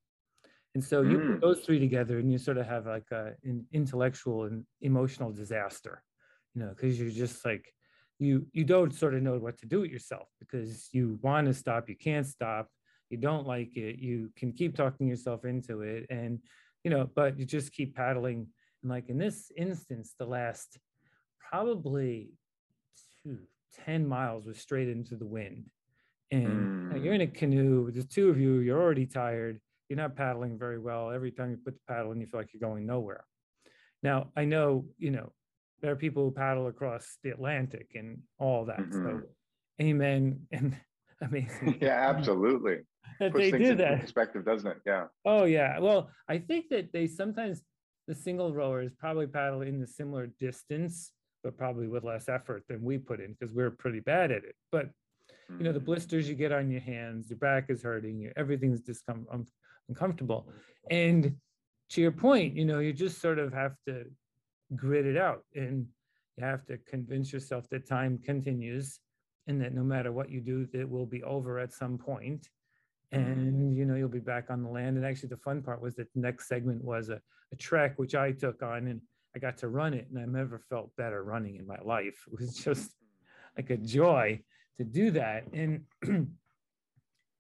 And 0.76 0.82
so 0.82 1.02
you 1.02 1.18
mm. 1.18 1.32
put 1.34 1.42
those 1.42 1.60
three 1.60 1.80
together, 1.80 2.20
and 2.20 2.32
you 2.32 2.38
sort 2.38 2.58
of 2.58 2.68
have 2.68 2.86
like 2.86 3.12
a, 3.12 3.34
an 3.44 3.66
intellectual 3.74 4.46
and 4.46 4.64
emotional 4.80 5.34
disaster, 5.34 6.02
you 6.56 6.62
know, 6.62 6.70
because 6.70 6.98
you're 6.98 7.10
just 7.10 7.44
like 7.44 7.66
you 8.20 8.48
you 8.52 8.64
don't 8.64 8.94
sort 8.94 9.14
of 9.14 9.22
know 9.22 9.38
what 9.38 9.58
to 9.60 9.66
do 9.66 9.82
with 9.82 9.92
yourself 9.92 10.28
because 10.40 10.90
you 10.92 11.20
want 11.22 11.46
to 11.48 11.54
stop 11.54 11.88
you 11.88 11.96
can't 11.96 12.26
stop 12.26 12.68
you 13.10 13.18
don't 13.18 13.48
like 13.48 13.76
it 13.78 14.00
you 14.00 14.30
can 14.36 14.52
keep 14.52 14.76
talking 14.76 15.08
yourself 15.08 15.46
into 15.46 15.82
it 15.82 16.06
and 16.10 16.40
you 16.84 16.92
know 16.92 17.10
but 17.16 17.38
you 17.38 17.46
just 17.46 17.74
keep 17.74 17.96
paddling. 17.96 18.48
And 18.84 18.92
like 18.92 19.10
in 19.10 19.18
this 19.18 19.52
instance 19.58 20.14
the 20.18 20.26
last 20.26 20.78
probably 21.52 22.32
two, 23.24 23.40
10 23.86 24.08
miles 24.08 24.46
was 24.46 24.58
straight 24.58 24.90
into 24.90 25.16
the 25.16 25.26
wind. 25.26 25.66
And 26.32 26.92
mm. 26.92 27.04
you're 27.04 27.14
in 27.14 27.22
a 27.22 27.28
canoe 27.28 27.92
there's 27.92 28.08
two 28.08 28.30
of 28.30 28.40
you 28.40 28.60
you're 28.60 28.82
already 28.82 29.06
tired 29.06 29.60
you're 29.88 29.98
not 29.98 30.18
paddling 30.18 30.60
very 30.60 30.80
well 30.80 31.12
every 31.12 31.32
time 31.32 31.52
you 31.52 31.58
put 31.58 31.76
the 31.76 31.94
paddle 31.94 32.12
in 32.12 32.20
you 32.20 32.28
feel 32.28 32.40
like 32.40 32.50
you're 32.54 32.68
going 32.70 32.86
nowhere. 32.86 33.24
Now 34.04 34.30
i 34.36 34.44
know 34.46 34.86
you 34.98 35.12
know 35.12 35.32
there 35.82 35.92
are 35.92 35.96
people 35.96 36.24
who 36.24 36.32
paddle 36.32 36.68
across 36.68 37.18
the 37.24 37.30
Atlantic 37.30 37.92
and 37.96 38.20
all 38.40 38.66
that. 38.66 38.80
Mm-hmm. 38.80 39.04
So, 39.04 39.22
amen 39.82 40.40
and 40.52 40.76
amazing. 41.22 41.78
yeah, 41.82 42.10
absolutely. 42.10 42.78
that 43.20 43.32
Puts 43.32 43.52
they 43.52 43.58
do 43.58 43.76
that 43.76 44.02
perspective, 44.02 44.46
doesn't 44.46 44.70
it? 44.70 44.78
Yeah. 44.86 45.06
Oh 45.26 45.46
yeah. 45.46 45.80
Well, 45.80 46.10
I 46.28 46.40
think 46.40 46.70
that 46.70 46.92
they 46.94 47.08
sometimes 47.08 47.62
the 48.08 48.16
single 48.16 48.54
rowers 48.54 48.92
probably 48.98 49.28
paddle 49.28 49.62
in 49.62 49.80
the 49.80 49.88
similar 49.88 50.28
distance, 50.40 51.12
but 51.44 51.58
probably 51.58 51.88
with 51.88 52.04
less 52.04 52.30
effort 52.30 52.64
than 52.70 52.82
we 52.82 52.98
put 52.98 53.20
in 53.20 53.36
because 53.38 53.54
we're 53.54 53.72
pretty 53.72 54.00
bad 54.00 54.32
at 54.32 54.44
it. 54.44 54.56
But 54.72 54.90
you 55.50 55.64
know, 55.64 55.72
the 55.72 55.80
mm-hmm. 55.80 55.86
blisters 55.86 56.28
you 56.28 56.36
get 56.36 56.52
on 56.52 56.70
your 56.70 56.82
hands, 56.82 57.30
your 57.30 57.40
back 57.40 57.70
is 57.70 57.82
hurting, 57.82 58.20
you 58.20 58.34
everything's 58.36 58.82
discom- 58.82 59.26
um, 59.32 59.48
uncomfortable. 59.88 60.50
And 60.90 61.36
to 61.92 62.02
your 62.02 62.12
point, 62.12 62.56
you 62.56 62.66
know, 62.66 62.80
you 62.80 62.92
just 62.92 63.22
sort 63.22 63.40
of 63.40 63.54
have 63.54 63.76
to 63.88 64.06
grit 64.76 65.06
it 65.06 65.18
out. 65.18 65.44
And 65.56 65.88
you 66.38 66.46
have 66.46 66.66
to 66.66 66.78
convince 66.78 67.32
yourself 67.34 67.70
that 67.70 67.88
time 67.88 68.20
continues 68.24 69.00
and 69.48 69.62
that 69.62 69.74
no 69.74 69.84
matter 69.84 70.12
what 70.12 70.30
you 70.30 70.42
do 70.42 70.68
it 70.74 70.90
will 70.90 71.06
be 71.06 71.24
over 71.24 71.60
at 71.60 71.74
some 71.74 71.98
point. 71.98 72.50
And 73.14 73.78
you 73.78 73.86
know 73.86 73.96
you'll 73.96 74.10
be 74.10 74.20
back 74.20 74.50
on 74.50 74.64
the 74.64 74.70
land. 74.70 74.98
And 74.98 75.06
actually 75.06 75.30
the 75.30 75.38
fun 75.38 75.62
part 75.62 75.82
was 75.82 75.96
that 75.96 76.14
the 76.14 76.20
next 76.20 76.48
segment 76.48 76.84
was 76.84 77.10
a, 77.10 77.22
a 77.54 77.56
trek 77.56 77.94
which 77.98 78.16
i 78.16 78.34
took 78.34 78.62
on 78.62 78.88
and 78.88 79.00
i 79.36 79.40
got 79.40 79.58
to 79.60 79.70
run 79.70 79.94
it. 79.94 80.08
And 80.10 80.20
i 80.20 80.26
never 80.26 80.60
felt 80.60 80.96
better 80.98 81.24
running 81.24 81.56
in 81.56 81.66
my 81.66 81.80
life. 81.84 82.26
It 82.32 82.40
was 82.40 82.56
just 82.56 82.92
like 83.56 83.70
a 83.70 83.78
joy 83.78 84.42
to 84.78 84.84
do 84.84 85.12
that. 85.12 85.46
And 85.54 85.86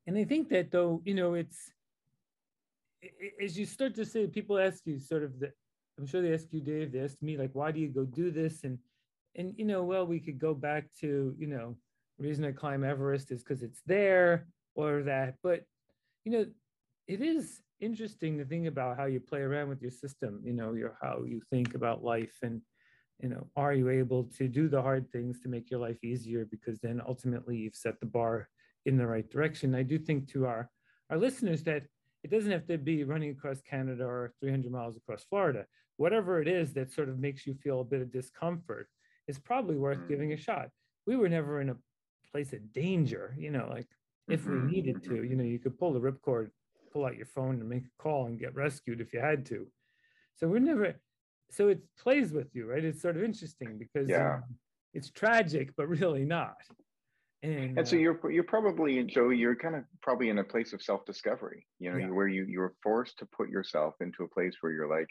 and 0.08 0.18
i 0.18 0.24
think 0.24 0.50
that 0.50 0.72
though 0.72 1.02
you 1.06 1.14
know 1.14 1.34
it's 1.36 1.72
as 3.44 3.58
you 3.58 3.66
start 3.66 3.94
to 3.96 4.06
say 4.06 4.26
people 4.26 4.58
ask 4.58 4.86
you 4.86 4.98
sort 5.00 5.24
of 5.24 5.40
the 5.40 5.52
I'm 5.98 6.06
sure 6.06 6.22
they 6.22 6.34
ask 6.34 6.48
you, 6.52 6.62
Dave, 6.62 6.92
they 6.92 7.00
asked 7.00 7.22
me, 7.22 7.38
like, 7.38 7.52
why 7.54 7.72
do 7.72 7.80
you 7.80 7.88
go 7.88 8.06
do 8.06 8.32
this? 8.32 8.64
And, 8.64 8.78
and, 9.36 9.54
you 9.58 9.66
know, 9.66 9.84
well, 9.84 10.06
we 10.06 10.20
could 10.20 10.40
go 10.40 10.54
back 10.54 10.86
to, 11.02 11.36
you 11.38 11.48
know, 11.48 11.76
reason 12.20 12.46
I 12.46 12.52
climb 12.52 12.84
Everest 12.84 13.32
is 13.32 13.44
because 13.44 13.64
it's 13.64 13.82
there 13.86 14.48
or 14.76 15.04
that. 15.04 15.36
But, 15.44 15.64
you 16.24 16.32
know, 16.32 16.46
it 17.08 17.22
is 17.22 17.62
interesting 17.80 18.38
to 18.38 18.46
think 18.46 18.68
about 18.68 18.98
how 18.98 19.06
you 19.06 19.20
play 19.20 19.42
around 19.42 19.70
with 19.70 19.82
your 19.82 19.92
system, 19.92 20.42
you 20.44 20.54
know, 20.54 20.74
your, 20.74 20.98
how 21.02 21.24
you 21.26 21.42
think 21.50 21.76
about 21.76 22.04
life. 22.04 22.38
And 22.42 22.62
you 23.20 23.30
know, 23.30 23.48
are 23.56 23.74
you 23.74 23.90
able 23.90 24.26
to 24.38 24.48
do 24.48 24.70
the 24.70 24.82
hard 24.82 25.12
things 25.12 25.40
to 25.42 25.50
make 25.50 25.72
your 25.72 25.80
life 25.80 26.04
easier? 26.04 26.46
Because 26.46 26.80
then 26.80 27.02
ultimately 27.06 27.58
you've 27.58 27.76
set 27.76 28.00
the 28.00 28.06
bar 28.06 28.48
in 28.86 28.98
the 28.98 29.08
right 29.08 29.30
direction. 29.30 29.76
I 29.76 29.84
do 29.84 29.98
think 29.98 30.28
to 30.30 30.46
our 30.46 30.70
our 31.10 31.18
listeners 31.18 31.64
that 31.64 31.84
it 32.24 32.32
doesn't 32.32 32.52
have 32.52 32.68
to 32.68 32.78
be 32.78 33.04
running 33.04 33.32
across 33.32 33.62
Canada 33.62 34.04
or 34.04 34.34
300 34.42 34.72
miles 34.72 34.98
across 34.98 35.24
Florida. 35.24 35.66
Whatever 35.98 36.42
it 36.42 36.48
is 36.48 36.74
that 36.74 36.92
sort 36.92 37.10
of 37.10 37.20
makes 37.20 37.46
you 37.46 37.54
feel 37.56 37.82
a 37.82 37.86
bit 37.86 38.02
of 38.02 38.12
discomfort 38.12 38.88
is 39.28 39.38
probably 39.38 39.76
worth 39.76 40.00
mm. 40.00 40.08
giving 40.08 40.34
a 40.34 40.38
shot. 40.38 40.70
We 41.06 41.16
were 41.16 41.30
never 41.30 41.62
in 41.62 41.70
a 41.70 41.78
place 42.32 42.54
of 42.54 42.72
danger, 42.74 43.36
you 43.38 43.52
know, 43.52 43.68
like 43.70 43.88
if 44.28 44.46
we 44.46 44.56
mm-hmm, 44.56 44.68
needed 44.68 45.04
to, 45.04 45.10
mm-hmm. 45.10 45.30
you 45.30 45.36
know, 45.36 45.44
you 45.44 45.60
could 45.60 45.78
pull 45.80 45.94
the 45.94 46.00
ripcord, 46.00 46.50
pull 46.92 47.06
out 47.06 47.16
your 47.16 47.26
phone 47.26 47.60
and 47.60 47.70
make 47.70 47.86
a 47.86 48.02
call 48.04 48.28
and 48.28 48.40
get 48.40 48.56
rescued 48.56 49.02
if 49.02 49.14
you 49.14 49.20
had 49.20 49.46
to. 49.48 49.68
So 50.36 50.48
we're 50.48 50.60
never, 50.60 50.94
so 51.50 51.70
it 51.70 51.82
plays 51.98 52.32
with 52.34 52.54
you, 52.54 52.70
right? 52.70 52.84
It's 52.84 53.02
sort 53.02 53.18
of 53.18 53.24
interesting 53.24 53.78
because 53.78 54.10
yeah. 54.10 54.36
um, 54.36 54.44
it's 54.94 55.10
tragic, 55.10 55.72
but 55.78 55.88
really 55.88 56.26
not. 56.26 56.58
And, 57.44 57.78
and 57.78 57.88
so 57.88 57.96
uh, 57.96 58.00
you're 58.00 58.32
you're 58.32 58.44
probably 58.44 59.04
Joe, 59.04 59.30
you're 59.30 59.56
kind 59.56 59.76
of 59.76 59.84
probably 60.02 60.30
in 60.30 60.40
a 60.40 60.44
place 60.44 60.74
of 60.74 60.82
self-discovery, 60.82 61.66
you 61.80 61.92
know, 61.92 61.98
yeah. 61.98 62.10
where 62.10 62.28
you 62.28 62.46
you're 62.50 62.74
forced 62.82 63.20
to 63.20 63.28
put 63.28 63.50
yourself 63.50 63.94
into 64.02 64.24
a 64.24 64.28
place 64.28 64.56
where 64.62 64.72
you're 64.72 64.90
like, 64.90 65.08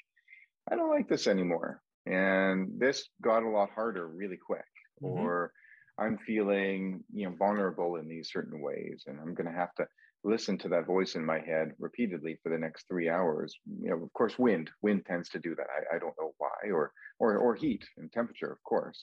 I 0.70 0.76
don't 0.76 0.90
like 0.90 1.08
this 1.08 1.26
anymore. 1.26 1.80
And 2.06 2.78
this 2.78 3.08
got 3.22 3.42
a 3.42 3.48
lot 3.48 3.70
harder 3.70 4.06
really 4.06 4.36
quick. 4.36 4.64
Mm-hmm. 5.02 5.20
Or 5.20 5.52
I'm 5.98 6.18
feeling, 6.18 7.02
you 7.12 7.28
know, 7.28 7.36
vulnerable 7.36 7.96
in 7.96 8.08
these 8.08 8.30
certain 8.32 8.60
ways. 8.60 9.04
And 9.06 9.18
I'm 9.20 9.34
gonna 9.34 9.52
have 9.52 9.74
to 9.76 9.86
listen 10.24 10.58
to 10.58 10.68
that 10.68 10.86
voice 10.86 11.14
in 11.14 11.24
my 11.24 11.38
head 11.38 11.72
repeatedly 11.78 12.38
for 12.42 12.50
the 12.50 12.58
next 12.58 12.86
three 12.88 13.08
hours. 13.08 13.54
You 13.80 13.90
know, 13.90 14.02
of 14.02 14.12
course, 14.12 14.38
wind, 14.38 14.70
wind 14.82 15.04
tends 15.06 15.28
to 15.30 15.38
do 15.38 15.54
that. 15.54 15.66
I, 15.70 15.96
I 15.96 15.98
don't 15.98 16.14
know 16.18 16.34
why, 16.38 16.70
or 16.72 16.92
or 17.18 17.38
or 17.38 17.54
heat 17.54 17.84
and 17.96 18.12
temperature, 18.12 18.50
of 18.50 18.62
course. 18.62 19.02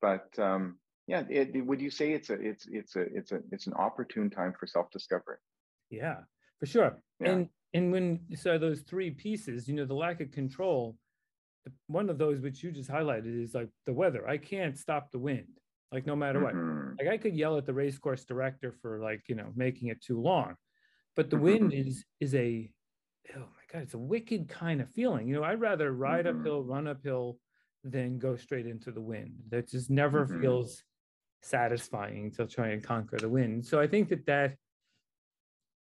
But 0.00 0.26
um, 0.38 0.78
yeah, 1.06 1.22
it, 1.28 1.64
would 1.64 1.80
you 1.80 1.90
say 1.90 2.12
it's 2.12 2.30
a 2.30 2.34
it's 2.34 2.66
it's 2.70 2.96
a 2.96 3.02
it's 3.02 3.32
a 3.32 3.40
it's 3.52 3.66
an 3.66 3.74
opportune 3.74 4.30
time 4.30 4.54
for 4.58 4.66
self 4.66 4.90
discovery? 4.90 5.36
Yeah, 5.90 6.20
for 6.58 6.66
sure. 6.66 6.98
Yeah. 7.20 7.30
And 7.30 7.48
and 7.74 7.92
when 7.92 8.20
so 8.36 8.56
those 8.56 8.80
three 8.80 9.10
pieces, 9.10 9.68
you 9.68 9.74
know, 9.74 9.84
the 9.84 9.94
lack 9.94 10.20
of 10.20 10.30
control. 10.30 10.96
One 11.86 12.10
of 12.10 12.18
those 12.18 12.40
which 12.40 12.62
you 12.62 12.70
just 12.70 12.90
highlighted 12.90 13.42
is 13.42 13.54
like 13.54 13.70
the 13.86 13.92
weather. 13.94 14.28
I 14.28 14.36
can't 14.36 14.76
stop 14.76 15.10
the 15.10 15.18
wind 15.18 15.48
like 15.94 16.06
no 16.06 16.16
matter 16.16 16.40
what. 16.40 16.54
Mm-hmm. 16.54 16.96
Like 16.98 17.08
I 17.08 17.16
could 17.16 17.36
yell 17.36 17.56
at 17.56 17.66
the 17.66 17.72
racecourse 17.72 18.24
director 18.24 18.74
for 18.82 18.98
like, 18.98 19.22
you 19.28 19.36
know, 19.36 19.52
making 19.54 19.88
it 19.88 20.02
too 20.02 20.20
long. 20.20 20.56
But 21.14 21.30
the 21.30 21.36
wind 21.36 21.70
mm-hmm. 21.70 21.88
is 21.88 22.04
is 22.20 22.34
a 22.34 22.68
oh 23.34 23.38
my 23.38 23.64
god, 23.72 23.82
it's 23.82 23.94
a 23.94 23.98
wicked 23.98 24.48
kind 24.48 24.80
of 24.80 24.90
feeling. 24.90 25.28
You 25.28 25.36
know, 25.36 25.44
I'd 25.44 25.60
rather 25.60 25.92
ride 25.92 26.26
mm-hmm. 26.26 26.40
uphill, 26.40 26.64
run 26.64 26.88
uphill 26.88 27.38
than 27.84 28.18
go 28.18 28.34
straight 28.36 28.66
into 28.66 28.90
the 28.90 29.00
wind. 29.00 29.34
That 29.50 29.70
just 29.70 29.88
never 29.88 30.26
mm-hmm. 30.26 30.40
feels 30.40 30.82
satisfying 31.42 32.32
to 32.32 32.46
try 32.46 32.68
and 32.70 32.82
conquer 32.82 33.18
the 33.18 33.28
wind. 33.28 33.64
So 33.64 33.78
I 33.78 33.86
think 33.86 34.08
that 34.08 34.26
that 34.26 34.56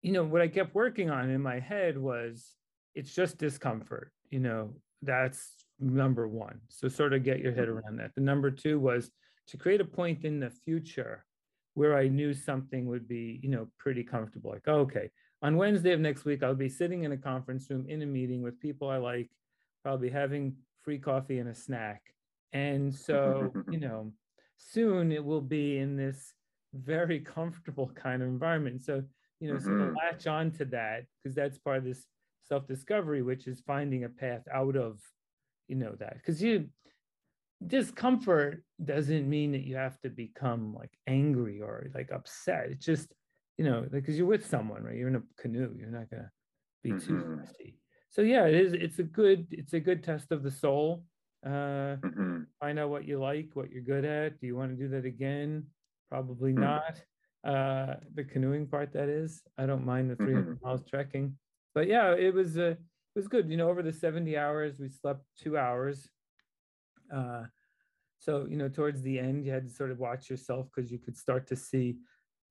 you 0.02 0.12
know, 0.12 0.24
what 0.24 0.42
I 0.42 0.48
kept 0.48 0.76
working 0.76 1.10
on 1.10 1.30
in 1.30 1.42
my 1.42 1.60
head 1.60 1.98
was 1.98 2.56
it's 2.96 3.14
just 3.14 3.38
discomfort. 3.38 4.12
You 4.30 4.40
know, 4.40 4.74
that's 5.02 5.66
number 5.80 6.28
one. 6.28 6.60
So 6.70 6.88
sort 6.88 7.14
of 7.14 7.24
get 7.24 7.40
your 7.40 7.54
head 7.54 7.68
mm-hmm. 7.68 7.80
around 7.80 7.98
that. 7.98 8.16
The 8.16 8.22
number 8.22 8.52
two 8.52 8.80
was 8.80 9.12
to 9.48 9.58
create 9.58 9.82
a 9.82 9.86
point 9.86 10.24
in 10.24 10.40
the 10.40 10.50
future 10.50 11.26
where 11.74 11.98
I 11.98 12.08
knew 12.08 12.34
something 12.34 12.88
would 12.88 13.08
be, 13.08 13.40
you 13.42 13.50
know, 13.50 13.68
pretty 13.78 14.04
comfortable. 14.04 14.52
Like, 14.52 14.68
okay, 14.68 15.10
on 15.42 15.56
Wednesday 15.56 15.94
of 15.94 16.00
next 16.00 16.26
week, 16.26 16.44
I'll 16.44 16.56
be 16.56 16.70
sitting 16.70 17.04
in 17.04 17.12
a 17.12 17.18
conference 17.18 17.70
room 17.70 17.86
in 17.88 18.02
a 18.02 18.06
meeting 18.06 18.42
with 18.42 18.60
people 18.60 18.90
I 18.90 18.98
like, 18.98 19.30
probably 19.84 20.10
having 20.10 20.56
free 20.84 21.00
coffee 21.00 21.40
and 21.40 21.50
a 21.50 21.56
snack. 21.56 22.02
And 22.52 22.94
so, 22.94 23.54
you 23.72 23.80
know, 23.80 24.12
soon 24.58 25.12
it 25.12 25.24
will 25.24 25.42
be 25.42 25.78
in 25.78 25.96
this 25.96 26.34
very 26.74 27.20
comfortable 27.20 27.90
kind 27.96 28.22
of 28.22 28.28
environment. 28.28 28.84
So, 28.84 29.04
you 29.40 29.50
know, 29.50 29.56
mm-hmm. 29.56 29.66
sort 29.66 29.82
of 29.82 29.96
latch 29.96 30.28
on 30.28 30.52
to 30.52 30.66
that 30.66 31.06
because 31.24 31.36
that's 31.36 31.58
part 31.58 31.78
of 31.78 31.84
this 31.84 32.06
self-discovery, 32.48 33.22
which 33.22 33.48
is 33.48 33.62
finding 33.66 34.04
a 34.04 34.10
path 34.10 34.42
out 34.54 34.76
of, 34.76 35.00
you 35.68 35.76
know, 35.76 35.96
that. 36.00 36.16
Because 36.16 36.42
you 36.42 36.70
discomfort 37.66 38.64
doesn't 38.84 39.30
mean 39.30 39.52
that 39.52 39.66
you 39.66 39.76
have 39.76 40.00
to 40.00 40.10
become 40.10 40.74
like 40.74 40.92
angry 41.08 41.62
or 41.62 41.90
like 41.94 42.12
upset. 42.12 42.68
It's 42.70 42.86
just, 42.86 43.14
you 43.58 43.66
know, 43.66 43.86
because 43.90 44.18
you're 44.18 44.28
with 44.28 44.46
someone, 44.46 44.84
right? 44.84 44.96
You're 44.96 45.10
in 45.10 45.16
a 45.16 45.24
canoe. 45.38 45.76
You're 45.78 45.92
not 45.92 46.10
gonna 46.10 46.32
be 46.84 46.92
mm-hmm. 46.92 47.08
too 47.08 47.22
thirsty. 47.22 47.78
So 48.10 48.22
yeah, 48.22 48.46
it 48.46 48.56
is. 48.56 48.74
It's 48.74 49.00
a 49.00 49.04
good. 49.04 49.48
It's 49.52 49.74
a 49.74 49.80
good 49.80 50.04
test 50.04 50.32
of 50.32 50.44
the 50.44 50.52
soul. 50.52 51.04
Uh, 51.46 52.00
mm-hmm. 52.02 52.42
Find 52.60 52.80
out 52.80 52.90
what 52.90 53.08
you 53.08 53.20
like, 53.20 53.50
what 53.54 53.70
you're 53.70 53.84
good 53.84 54.06
at. 54.06 54.40
Do 54.40 54.48
you 54.48 54.56
want 54.56 54.72
to 54.72 54.76
do 54.76 54.90
that 54.90 55.06
again? 55.06 55.66
Probably 56.10 56.52
mm-hmm. 56.52 56.62
not. 56.62 57.02
Uh, 57.44 57.96
the 58.16 58.24
canoeing 58.24 58.68
part, 58.68 58.94
that 58.94 59.10
is. 59.10 59.42
I 59.58 59.66
don't 59.66 59.86
mind 59.86 60.12
the 60.12 60.16
300 60.16 60.44
mm-hmm. 60.44 60.66
miles 60.66 60.84
trekking, 60.86 61.38
but 61.74 61.88
yeah, 61.88 62.14
it 62.14 62.34
was. 62.34 62.58
Uh, 62.58 62.76
it 63.16 63.20
was 63.20 63.28
good. 63.28 63.50
You 63.50 63.58
know, 63.58 63.70
over 63.70 63.82
the 63.82 63.92
70 63.92 64.38
hours, 64.38 64.78
we 64.80 64.88
slept 64.88 65.24
two 65.42 65.58
hours 65.58 66.08
uh, 67.14 67.44
so 68.20 68.46
you 68.50 68.58
know, 68.58 68.70
towards 68.70 69.02
the 69.02 69.18
end, 69.20 69.46
you 69.46 69.52
had 69.52 69.68
to 69.68 69.74
sort 69.74 69.92
of 69.92 70.00
watch 70.00 70.30
yourself 70.30 70.68
because 70.74 70.92
you 70.92 71.00
could 71.00 71.18
start 71.18 71.48
to 71.48 71.56
see, 71.56 71.98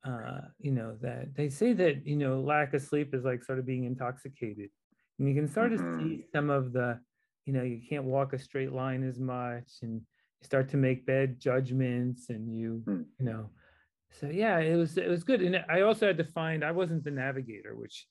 uh, 0.05 0.41
you 0.59 0.73
know, 0.73 0.97
that 1.03 1.35
they 1.35 1.49
say 1.49 1.73
that 1.75 2.07
you 2.07 2.17
know 2.17 2.41
lack 2.41 2.75
of 2.75 2.83
sleep 2.83 3.15
is 3.15 3.25
like 3.25 3.45
sort 3.45 3.59
of 3.59 3.67
being 3.67 3.85
intoxicated, 3.85 4.71
and 5.19 5.29
you 5.29 5.35
can 5.35 5.49
start 5.49 5.73
mm-hmm. 5.73 5.99
to 5.99 6.05
see 6.05 6.25
some 6.33 6.51
of 6.51 6.73
the, 6.73 6.99
you 7.45 7.53
know, 7.53 7.63
you 7.63 7.81
can't 7.89 8.05
walk 8.05 8.33
a 8.33 8.39
straight 8.39 8.73
line 8.73 9.07
as 9.07 9.19
much, 9.19 9.71
and 9.83 9.95
you 9.95 10.01
start 10.47 10.69
to 10.71 10.77
make 10.77 11.07
bad 11.07 11.39
judgments, 11.39 12.31
and 12.31 12.59
you, 12.59 12.83
mm. 12.87 13.05
you 13.19 13.27
know, 13.27 13.51
so 14.13 14.29
yeah, 14.29 14.59
it 14.59 14.77
was 14.77 14.97
it 14.97 15.09
was 15.09 15.25
good, 15.25 15.43
and 15.43 15.65
I 15.69 15.83
also 15.83 16.07
had 16.07 16.19
to 16.19 16.25
find 16.25 16.65
I 16.65 16.73
wasn't 16.73 17.05
the 17.05 17.11
navigator, 17.11 17.77
which 17.77 18.07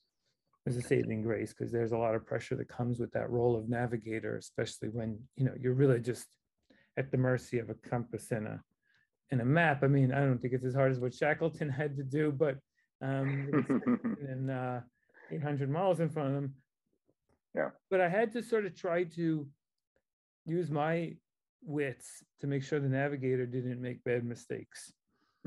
was 0.65 0.77
a 0.77 0.81
saving 0.81 1.21
grace 1.21 1.53
because 1.53 1.71
there's 1.71 1.93
a 1.93 1.97
lot 1.97 2.15
of 2.15 2.25
pressure 2.25 2.55
that 2.55 2.67
comes 2.67 2.99
with 2.99 3.11
that 3.13 3.29
role 3.29 3.55
of 3.57 3.69
navigator, 3.69 4.37
especially 4.37 4.89
when 4.89 5.19
you 5.35 5.45
know 5.45 5.53
you're 5.59 5.73
really 5.73 5.99
just 5.99 6.27
at 6.97 7.11
the 7.11 7.17
mercy 7.17 7.59
of 7.59 7.69
a 7.69 7.73
compass 7.73 8.31
and 8.31 8.47
a 8.47 8.61
and 9.31 9.41
a 9.41 9.45
map. 9.45 9.83
I 9.83 9.87
mean, 9.87 10.11
I 10.11 10.19
don't 10.19 10.39
think 10.39 10.53
it's 10.53 10.65
as 10.65 10.75
hard 10.75 10.91
as 10.91 10.99
what 10.99 11.13
Shackleton 11.13 11.69
had 11.81 11.97
to 11.97 12.03
do, 12.03 12.31
but 12.31 12.57
um, 13.01 13.49
and 14.27 14.51
uh, 14.51 14.79
800 15.31 15.69
miles 15.69 15.99
in 15.99 16.09
front 16.09 16.29
of 16.29 16.35
him. 16.35 16.53
Yeah. 17.55 17.69
But 17.89 18.01
I 18.01 18.09
had 18.09 18.33
to 18.33 18.43
sort 18.43 18.65
of 18.65 18.75
try 18.75 19.03
to 19.03 19.47
use 20.45 20.69
my 20.69 21.13
wits 21.63 22.23
to 22.41 22.47
make 22.47 22.63
sure 22.63 22.79
the 22.79 22.87
navigator 22.87 23.45
didn't 23.45 23.81
make 23.81 24.03
bad 24.03 24.23
mistakes. 24.23 24.91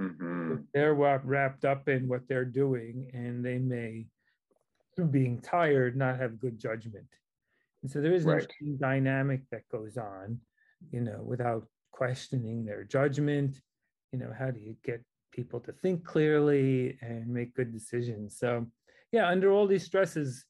Mm-hmm. 0.00 0.54
They're 0.72 0.94
wrapped 0.94 1.64
up 1.64 1.88
in 1.88 2.08
what 2.08 2.22
they're 2.28 2.44
doing, 2.44 3.10
and 3.12 3.44
they 3.44 3.58
may, 3.58 4.06
through 4.96 5.08
being 5.08 5.40
tired, 5.40 5.96
not 5.96 6.18
have 6.18 6.40
good 6.40 6.58
judgment. 6.58 7.06
And 7.82 7.90
so 7.90 8.00
there 8.00 8.12
is 8.12 8.24
right. 8.24 8.42
a 8.42 8.64
dynamic 8.78 9.42
that 9.50 9.62
goes 9.70 9.96
on 9.96 10.40
you 10.90 11.00
know, 11.00 11.20
without 11.22 11.66
questioning 11.92 12.64
their 12.64 12.84
judgment. 12.84 13.60
You 14.12 14.18
know, 14.18 14.32
how 14.36 14.50
do 14.50 14.60
you 14.60 14.76
get 14.84 15.02
people 15.32 15.60
to 15.60 15.72
think 15.72 16.04
clearly 16.04 16.98
and 17.00 17.28
make 17.28 17.54
good 17.54 17.72
decisions? 17.72 18.38
So, 18.38 18.66
yeah, 19.12 19.28
under 19.28 19.52
all 19.52 19.66
these 19.66 19.84
stresses, 19.84 20.44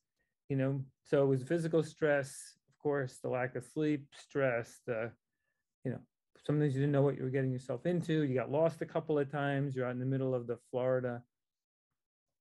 you 0.48 0.56
know, 0.56 0.84
so 1.04 1.22
it 1.22 1.26
was 1.26 1.42
physical 1.42 1.82
stress, 1.82 2.56
of 2.68 2.82
course, 2.82 3.18
the 3.22 3.28
lack 3.28 3.56
of 3.56 3.64
sleep, 3.64 4.04
stress, 4.16 4.80
the, 4.86 5.10
you 5.84 5.92
know, 5.92 6.00
sometimes 6.46 6.74
you 6.74 6.80
didn't 6.80 6.92
know 6.92 7.02
what 7.02 7.16
you 7.16 7.22
were 7.22 7.30
getting 7.30 7.52
yourself 7.52 7.86
into. 7.86 8.22
You 8.22 8.34
got 8.34 8.50
lost 8.50 8.82
a 8.82 8.86
couple 8.86 9.18
of 9.18 9.30
times. 9.30 9.74
You're 9.74 9.86
out 9.86 9.92
in 9.92 10.00
the 10.00 10.06
middle 10.06 10.34
of 10.34 10.46
the 10.46 10.58
Florida 10.70 11.22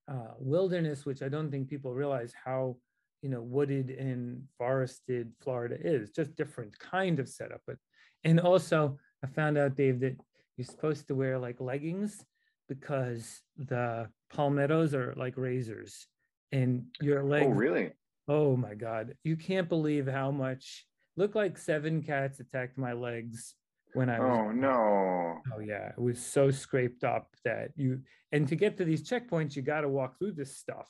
uh, 0.10 0.34
wilderness, 0.39 1.06
which 1.06 1.22
I 1.22 1.29
don't 1.29 1.51
think 1.51 1.70
people 1.70 1.94
realize 1.94 2.34
how 2.44 2.77
you 3.22 3.29
know 3.29 3.41
wooded 3.41 3.89
and 3.89 4.44
forested 4.58 5.32
Florida 5.41 5.77
is. 5.79 6.12
Just 6.12 6.36
different 6.36 6.77
kind 6.79 7.20
of 7.20 7.29
setup. 7.29 7.62
But 7.68 7.77
and 8.24 8.39
also 8.39 8.98
I 9.24 9.27
found 9.27 9.58
out, 9.58 9.75
Dave, 9.75 10.00
that 10.00 10.18
you're 10.58 10.65
supposed 10.65 11.08
to 11.08 11.15
wear 11.15 11.38
like 11.38 11.60
leggings 11.60 12.24
because 12.68 13.41
the 13.58 14.08
palmettos 14.32 14.94
are 14.94 15.13
like 15.18 15.38
razors, 15.38 16.08
and 16.51 16.86
your 17.01 17.24
legs. 17.24 17.48
Oh, 17.48 17.51
really? 17.51 17.91
Oh 18.27 18.56
my 18.56 18.74
God! 18.74 19.15
You 19.24 19.36
can't 19.36 19.70
believe 19.70 20.08
how 20.08 20.32
much. 20.32 20.86
Looked 21.18 21.36
like 21.36 21.58
seven 21.58 22.01
cats 22.01 22.39
attacked 22.39 22.77
my 22.77 22.94
legs 22.94 23.56
when 23.93 24.10
I 24.10 24.19
was. 24.19 24.39
Oh 24.39 24.51
no! 24.51 25.41
Oh 25.55 25.60
yeah, 25.60 25.89
it 25.89 26.00
was 26.00 26.19
so 26.19 26.51
scraped 26.51 27.03
up 27.03 27.36
that 27.46 27.72
you. 27.75 28.01
And 28.31 28.48
to 28.48 28.55
get 28.55 28.77
to 28.77 28.86
these 28.86 29.10
checkpoints, 29.10 29.55
you 29.55 29.63
got 29.63 29.81
to 29.81 29.89
walk 29.89 30.19
through 30.19 30.34
this 30.34 30.55
stuff 30.55 30.88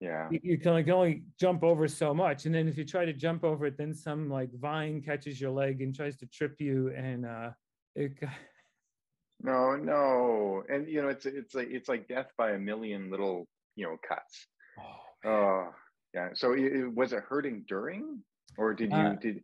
yeah 0.00 0.28
you, 0.30 0.40
you 0.42 0.58
can 0.58 0.72
like 0.72 0.88
only 0.88 1.22
jump 1.38 1.62
over 1.62 1.86
so 1.86 2.14
much 2.14 2.46
and 2.46 2.54
then 2.54 2.66
if 2.66 2.78
you 2.78 2.84
try 2.84 3.04
to 3.04 3.12
jump 3.12 3.44
over 3.44 3.66
it 3.66 3.76
then 3.76 3.94
some 3.94 4.30
like 4.30 4.50
vine 4.58 5.02
catches 5.02 5.40
your 5.40 5.50
leg 5.50 5.82
and 5.82 5.94
tries 5.94 6.16
to 6.16 6.26
trip 6.26 6.56
you 6.58 6.92
and 6.96 7.26
uh 7.26 7.50
it 7.94 8.12
no 9.42 9.76
no 9.76 10.62
and 10.68 10.88
you 10.88 11.02
know 11.02 11.08
it's 11.08 11.26
it's 11.26 11.54
like 11.54 11.68
it's 11.70 11.88
like 11.88 12.08
death 12.08 12.30
by 12.36 12.52
a 12.52 12.58
million 12.58 13.10
little 13.10 13.46
you 13.76 13.84
know 13.84 13.96
cuts 14.06 14.46
oh, 15.24 15.66
uh, 15.68 15.70
yeah 16.14 16.28
so 16.34 16.52
it, 16.52 16.94
was 16.94 17.12
it 17.12 17.22
hurting 17.28 17.64
during 17.68 18.20
or 18.58 18.74
did 18.74 18.90
you 18.90 18.96
uh, 18.96 19.14
did 19.14 19.42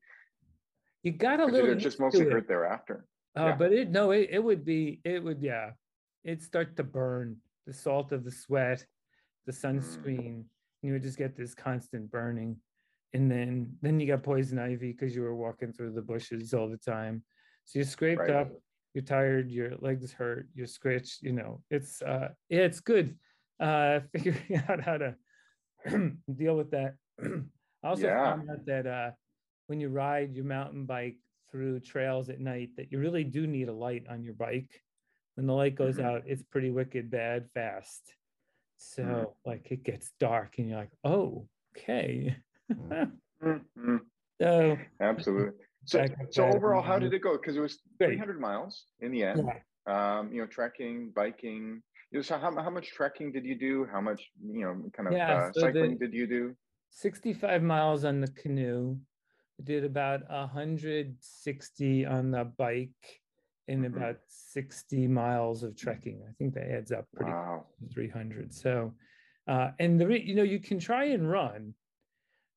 you 1.06 1.12
got 1.12 1.38
a 1.38 1.46
little. 1.46 1.70
It 1.70 1.76
just 1.76 2.00
mostly 2.00 2.24
hurt 2.24 2.48
thereafter. 2.48 3.06
Uh, 3.38 3.44
yeah. 3.44 3.54
But 3.54 3.72
it 3.72 3.90
no, 3.92 4.10
it, 4.10 4.28
it 4.32 4.42
would 4.42 4.64
be 4.64 5.00
it 5.04 5.22
would 5.22 5.40
yeah, 5.40 5.70
it'd 6.24 6.42
start 6.42 6.76
to 6.78 6.82
burn 6.82 7.36
the 7.64 7.72
salt 7.72 8.10
of 8.10 8.24
the 8.24 8.32
sweat, 8.32 8.84
the 9.46 9.52
mm. 9.52 9.78
sunscreen, 9.78 10.18
and 10.18 10.44
you 10.82 10.92
would 10.94 11.04
just 11.04 11.16
get 11.16 11.36
this 11.36 11.54
constant 11.54 12.10
burning, 12.10 12.56
and 13.12 13.30
then 13.30 13.72
then 13.82 14.00
you 14.00 14.08
got 14.08 14.24
poison 14.24 14.58
ivy 14.58 14.90
because 14.90 15.14
you 15.14 15.22
were 15.22 15.36
walking 15.36 15.72
through 15.72 15.92
the 15.92 16.02
bushes 16.02 16.52
all 16.52 16.68
the 16.68 16.76
time, 16.76 17.22
so 17.66 17.78
you're 17.78 17.86
scraped 17.86 18.22
right. 18.22 18.30
up, 18.30 18.50
you're 18.92 19.04
tired, 19.04 19.48
your 19.48 19.76
legs 19.78 20.12
hurt, 20.12 20.48
you're 20.56 20.66
scratched. 20.66 21.22
You 21.22 21.34
know, 21.34 21.62
it's 21.70 22.02
uh 22.02 22.30
yeah, 22.48 22.62
it's 22.62 22.80
good 22.80 23.16
uh 23.60 24.00
figuring 24.12 24.60
out 24.68 24.82
how 24.82 24.98
to 24.98 25.14
deal 26.36 26.56
with 26.56 26.72
that. 26.72 26.94
I 27.22 27.88
also 27.90 28.08
yeah. 28.08 28.24
found 28.24 28.50
out 28.50 28.66
that 28.66 28.86
uh 28.88 29.10
when 29.66 29.80
you 29.80 29.88
ride 29.88 30.34
your 30.34 30.44
mountain 30.44 30.84
bike 30.84 31.16
through 31.50 31.80
trails 31.80 32.28
at 32.28 32.40
night 32.40 32.70
that 32.76 32.90
you 32.90 32.98
really 32.98 33.24
do 33.24 33.46
need 33.46 33.68
a 33.68 33.72
light 33.72 34.04
on 34.08 34.24
your 34.24 34.34
bike. 34.34 34.82
When 35.34 35.46
the 35.46 35.52
light 35.52 35.74
goes 35.74 35.96
mm-hmm. 35.96 36.06
out, 36.06 36.22
it's 36.26 36.42
pretty 36.42 36.70
wicked 36.70 37.10
bad 37.10 37.48
fast. 37.54 38.02
So 38.78 39.02
mm-hmm. 39.02 39.24
like 39.44 39.70
it 39.70 39.82
gets 39.82 40.12
dark 40.18 40.54
and 40.58 40.68
you're 40.68 40.78
like, 40.78 40.92
oh, 41.04 41.46
okay. 41.76 42.36
mm-hmm. 42.72 43.96
So 44.40 44.76
absolutely. 45.00 45.52
So, 45.88 46.04
so 46.30 46.46
overall, 46.48 46.82
how 46.82 46.98
did 46.98 47.14
it 47.14 47.20
go? 47.20 47.36
Because 47.36 47.56
it 47.56 47.60
was 47.60 47.78
300 47.98 48.40
miles 48.40 48.86
in 48.98 49.12
the 49.12 49.22
end. 49.22 49.48
Yeah. 49.86 50.18
Um, 50.18 50.32
you 50.32 50.40
know, 50.40 50.46
trekking, 50.48 51.12
biking. 51.14 51.80
You 52.10 52.18
know, 52.18 52.22
so 52.22 52.38
how, 52.38 52.52
how 52.60 52.70
much 52.70 52.90
trekking 52.90 53.30
did 53.30 53.44
you 53.44 53.56
do? 53.56 53.86
How 53.92 54.00
much, 54.00 54.28
you 54.44 54.62
know, 54.62 54.90
kind 54.96 55.06
of 55.06 55.12
yeah, 55.12 55.32
uh, 55.32 55.52
so 55.52 55.60
cycling 55.60 55.96
did 55.96 56.12
you 56.12 56.26
do? 56.26 56.56
65 56.90 57.62
miles 57.62 58.04
on 58.04 58.20
the 58.20 58.26
canoe, 58.32 58.96
did 59.62 59.84
about 59.84 60.28
160 60.28 62.06
on 62.06 62.30
the 62.30 62.44
bike 62.44 62.90
and 63.68 63.84
mm-hmm. 63.84 63.96
about 63.96 64.16
60 64.28 65.08
miles 65.08 65.62
of 65.62 65.76
trekking. 65.76 66.22
I 66.28 66.32
think 66.38 66.54
that 66.54 66.70
adds 66.70 66.92
up 66.92 67.06
pretty 67.14 67.32
wow. 67.32 67.64
300. 67.92 68.52
So, 68.54 68.94
uh, 69.48 69.70
and 69.78 70.00
the 70.00 70.06
you 70.20 70.34
know 70.34 70.42
you 70.42 70.60
can 70.60 70.78
try 70.78 71.06
and 71.06 71.30
run, 71.30 71.74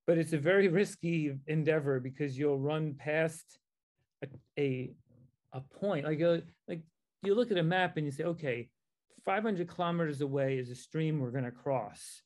but 0.07 0.17
it's 0.17 0.33
a 0.33 0.37
very 0.37 0.67
risky 0.67 1.35
endeavor 1.47 1.99
because 1.99 2.37
you'll 2.37 2.59
run 2.59 2.95
past 2.97 3.59
a 4.23 4.27
a, 4.57 4.91
a 5.53 5.61
point 5.61 6.05
like 6.05 6.19
a, 6.19 6.43
like 6.67 6.81
you 7.23 7.35
look 7.35 7.51
at 7.51 7.57
a 7.57 7.63
map 7.63 7.97
and 7.97 8.05
you 8.05 8.11
say, 8.11 8.23
okay, 8.23 8.69
500 9.25 9.67
kilometers 9.67 10.21
away 10.21 10.57
is 10.57 10.69
a 10.69 10.75
stream 10.75 11.19
we're 11.19 11.31
going 11.31 11.43
to 11.43 11.51
cross 11.51 12.23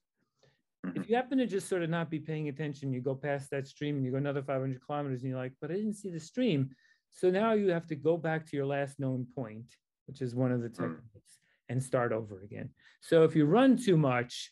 if 0.84 0.90
mm-hmm. 0.90 1.04
you 1.08 1.16
happen 1.16 1.38
to 1.38 1.48
just 1.48 1.70
sort 1.70 1.82
of 1.82 1.90
not 1.90 2.10
be 2.10 2.20
paying 2.20 2.50
attention, 2.50 2.92
you 2.92 3.00
go 3.00 3.16
past 3.16 3.50
that 3.52 3.68
stream 3.68 3.96
and 3.96 4.06
you 4.06 4.12
go 4.12 4.18
another 4.18 4.44
500 4.44 4.82
kilometers 4.86 5.22
and 5.22 5.30
you're 5.30 5.40
like, 5.40 5.54
but 5.62 5.72
I 5.72 5.76
didn't 5.76 5.94
see 5.94 6.10
the 6.10 6.20
stream. 6.20 6.72
So 7.10 7.30
now 7.30 7.54
you 7.54 7.70
have 7.70 7.88
to 7.88 7.96
go 7.96 8.18
back 8.18 8.46
to 8.48 8.58
your 8.58 8.66
last 8.66 9.00
known 9.00 9.26
point, 9.34 9.66
which 10.08 10.22
is 10.22 10.36
one 10.36 10.52
of 10.52 10.62
the 10.62 10.68
mm. 10.68 10.76
techniques, 10.76 11.38
and 11.70 11.82
start 11.82 12.12
over 12.12 12.42
again. 12.42 12.70
So 13.00 13.24
if 13.24 13.36
you 13.36 13.46
run 13.46 13.78
too 13.78 13.96
much, 13.96 14.52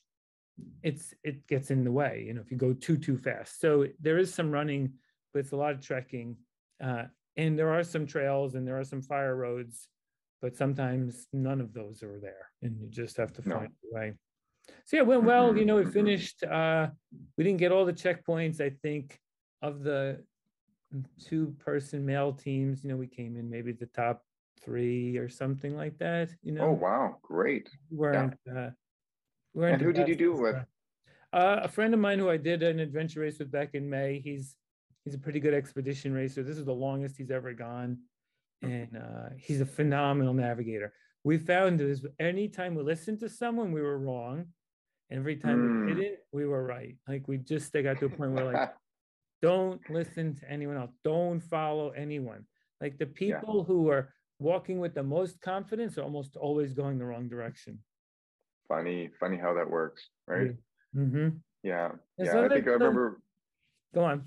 it's 0.83 1.13
it 1.23 1.47
gets 1.47 1.71
in 1.71 1.83
the 1.83 1.91
way. 1.91 2.23
You 2.25 2.33
know, 2.33 2.41
if 2.41 2.51
you 2.51 2.57
go 2.57 2.73
too 2.73 2.97
too 2.97 3.17
fast. 3.17 3.59
So 3.59 3.88
there 4.00 4.17
is 4.17 4.33
some 4.33 4.51
running, 4.51 4.93
but 5.33 5.39
it's 5.39 5.51
a 5.51 5.57
lot 5.57 5.73
of 5.73 5.81
trekking, 5.81 6.38
uh, 6.81 7.05
and 7.35 7.57
there 7.57 7.73
are 7.73 7.83
some 7.83 8.05
trails 8.05 8.55
and 8.55 8.65
there 8.67 8.79
are 8.79 8.83
some 8.83 9.01
fire 9.01 9.35
roads, 9.35 9.88
but 10.41 10.55
sometimes 10.55 11.27
none 11.33 11.59
of 11.61 11.73
those 11.73 12.03
are 12.03 12.19
there, 12.19 12.51
and 12.61 12.79
you 12.79 12.88
just 12.89 13.17
have 13.17 13.33
to 13.33 13.41
find 13.41 13.71
no. 13.83 13.89
a 13.91 14.00
way 14.00 14.13
so 14.86 14.98
yeah, 14.98 15.04
went 15.04 15.24
well. 15.24 15.56
You 15.56 15.66
know, 15.66 15.78
we 15.78 15.86
finished. 15.86 16.44
Uh, 16.44 16.88
we 17.38 17.44
didn't 17.44 17.60
get 17.60 17.72
all 17.72 17.86
the 17.86 17.94
checkpoints. 17.94 18.62
I 18.62 18.72
think 18.82 19.20
of 19.62 19.84
the 19.84 20.24
two-person 21.25 22.06
male 22.06 22.34
teams. 22.34 22.84
You 22.84 22.90
know, 22.90 22.98
we 22.98 23.08
came 23.08 23.38
in 23.38 23.50
maybe 23.50 23.72
the 23.72 23.86
top 23.88 24.24
three 24.63 25.18
or 25.18 25.30
something 25.30 25.75
like 25.75 25.98
that. 26.00 26.30
You 26.44 26.53
know. 26.53 26.66
Oh 26.66 26.72
wow, 26.72 27.18
great. 27.22 27.70
We 27.90 27.98
weren't. 27.98 28.34
Yeah. 28.46 28.53
Uh, 28.53 28.70
we 29.53 29.62
weren't 29.62 29.74
and 29.75 29.81
who 29.81 29.94
did 29.94 30.07
you 30.07 30.16
do 30.16 30.34
with? 30.34 30.55
Uh, 31.34 31.62
a 31.64 31.68
friend 31.68 31.94
of 31.94 32.00
mine 32.00 32.20
who 32.20 32.29
I 32.29 32.38
did 32.38 32.62
an 32.64 32.79
adventure 32.79 33.22
race 33.22 33.40
with 33.40 33.51
back 33.51 33.70
in 33.74 33.90
May. 33.90 34.20
He's 34.20 34.55
he's 35.05 35.14
a 35.14 35.20
pretty 35.20 35.40
good 35.40 35.53
expedition 35.53 36.14
racer. 36.14 36.44
This 36.44 36.57
is 36.57 36.66
the 36.66 36.74
longest 36.74 37.18
he's 37.18 37.31
ever 37.31 37.53
gone, 37.53 38.00
and 38.62 38.98
uh, 38.98 39.29
he's 39.38 39.62
a 39.62 39.66
phenomenal 39.66 40.34
navigator 40.34 40.94
we 41.24 41.38
found 41.38 41.81
is 41.81 42.05
anytime 42.20 42.75
we 42.75 42.84
listened 42.84 43.20
to 43.20 43.29
someone, 43.29 43.72
we 43.72 43.81
were 43.81 44.00
wrong. 44.00 44.46
Every 45.11 45.35
time 45.35 45.57
mm. 45.57 45.85
we 45.85 45.91
hmm. 45.91 46.00
didn't, 46.00 46.19
we 46.31 46.45
were 46.45 46.65
right. 46.65 46.95
Like 47.07 47.27
we 47.27 47.37
just 47.37 47.74
they 47.74 47.83
got 47.83 48.00
to 48.00 48.05
a 48.05 48.09
point 48.09 48.31
where 48.31 48.53
like, 48.53 48.74
don't 49.41 49.81
listen 49.89 50.35
to 50.35 50.50
anyone 50.50 50.77
else. 50.77 50.91
Don't 51.03 51.41
follow 51.41 51.89
anyone. 51.89 52.45
Like 52.79 52.97
the 52.97 53.05
people 53.05 53.59
yeah. 53.59 53.63
who 53.63 53.89
are 53.89 54.13
walking 54.39 54.79
with 54.79 54.95
the 54.95 55.03
most 55.03 55.41
confidence 55.41 55.97
are 55.97 56.03
almost 56.03 56.35
always 56.35 56.74
going 56.74 56.97
the 56.97 57.05
wrong 57.05 57.27
direction. 57.27 57.79
Funny, 58.67 59.09
funny 59.19 59.37
how 59.37 59.53
that 59.53 59.69
works, 59.69 60.09
right? 60.27 60.55
Mm-hmm. 60.95 61.29
Yeah, 61.63 61.89
yeah. 62.17 62.31
So 62.31 62.45
I 62.45 62.50
think 62.50 62.67
I 62.67 62.71
remember. 62.71 63.21
Go 63.93 64.03
on. 64.03 64.24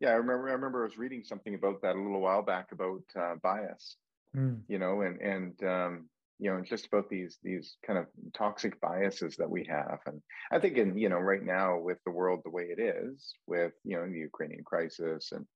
Yeah, 0.00 0.10
I 0.10 0.14
remember. 0.14 0.48
I 0.48 0.52
remember 0.52 0.82
I 0.82 0.88
was 0.88 0.98
reading 0.98 1.22
something 1.24 1.54
about 1.54 1.80
that 1.82 1.96
a 1.96 2.00
little 2.00 2.20
while 2.20 2.42
back 2.42 2.72
about 2.72 3.02
uh, 3.16 3.36
bias, 3.42 3.96
mm. 4.36 4.60
you 4.68 4.78
know, 4.78 5.02
and 5.02 5.20
and 5.20 5.64
um, 5.64 6.08
you 6.38 6.50
know, 6.50 6.60
just 6.62 6.86
about 6.86 7.08
these 7.08 7.38
these 7.42 7.76
kind 7.86 7.98
of 7.98 8.06
toxic 8.36 8.80
biases 8.80 9.36
that 9.36 9.50
we 9.50 9.64
have. 9.64 9.98
And 10.06 10.20
I 10.50 10.58
think 10.58 10.76
in 10.76 10.96
you 10.98 11.08
know 11.08 11.18
right 11.18 11.42
now 11.42 11.78
with 11.78 11.98
the 12.04 12.12
world 12.12 12.40
the 12.44 12.50
way 12.50 12.64
it 12.64 12.80
is, 12.80 13.34
with 13.46 13.72
you 13.84 13.96
know 13.96 14.06
the 14.06 14.18
Ukrainian 14.18 14.64
crisis 14.64 15.32
and 15.32 15.46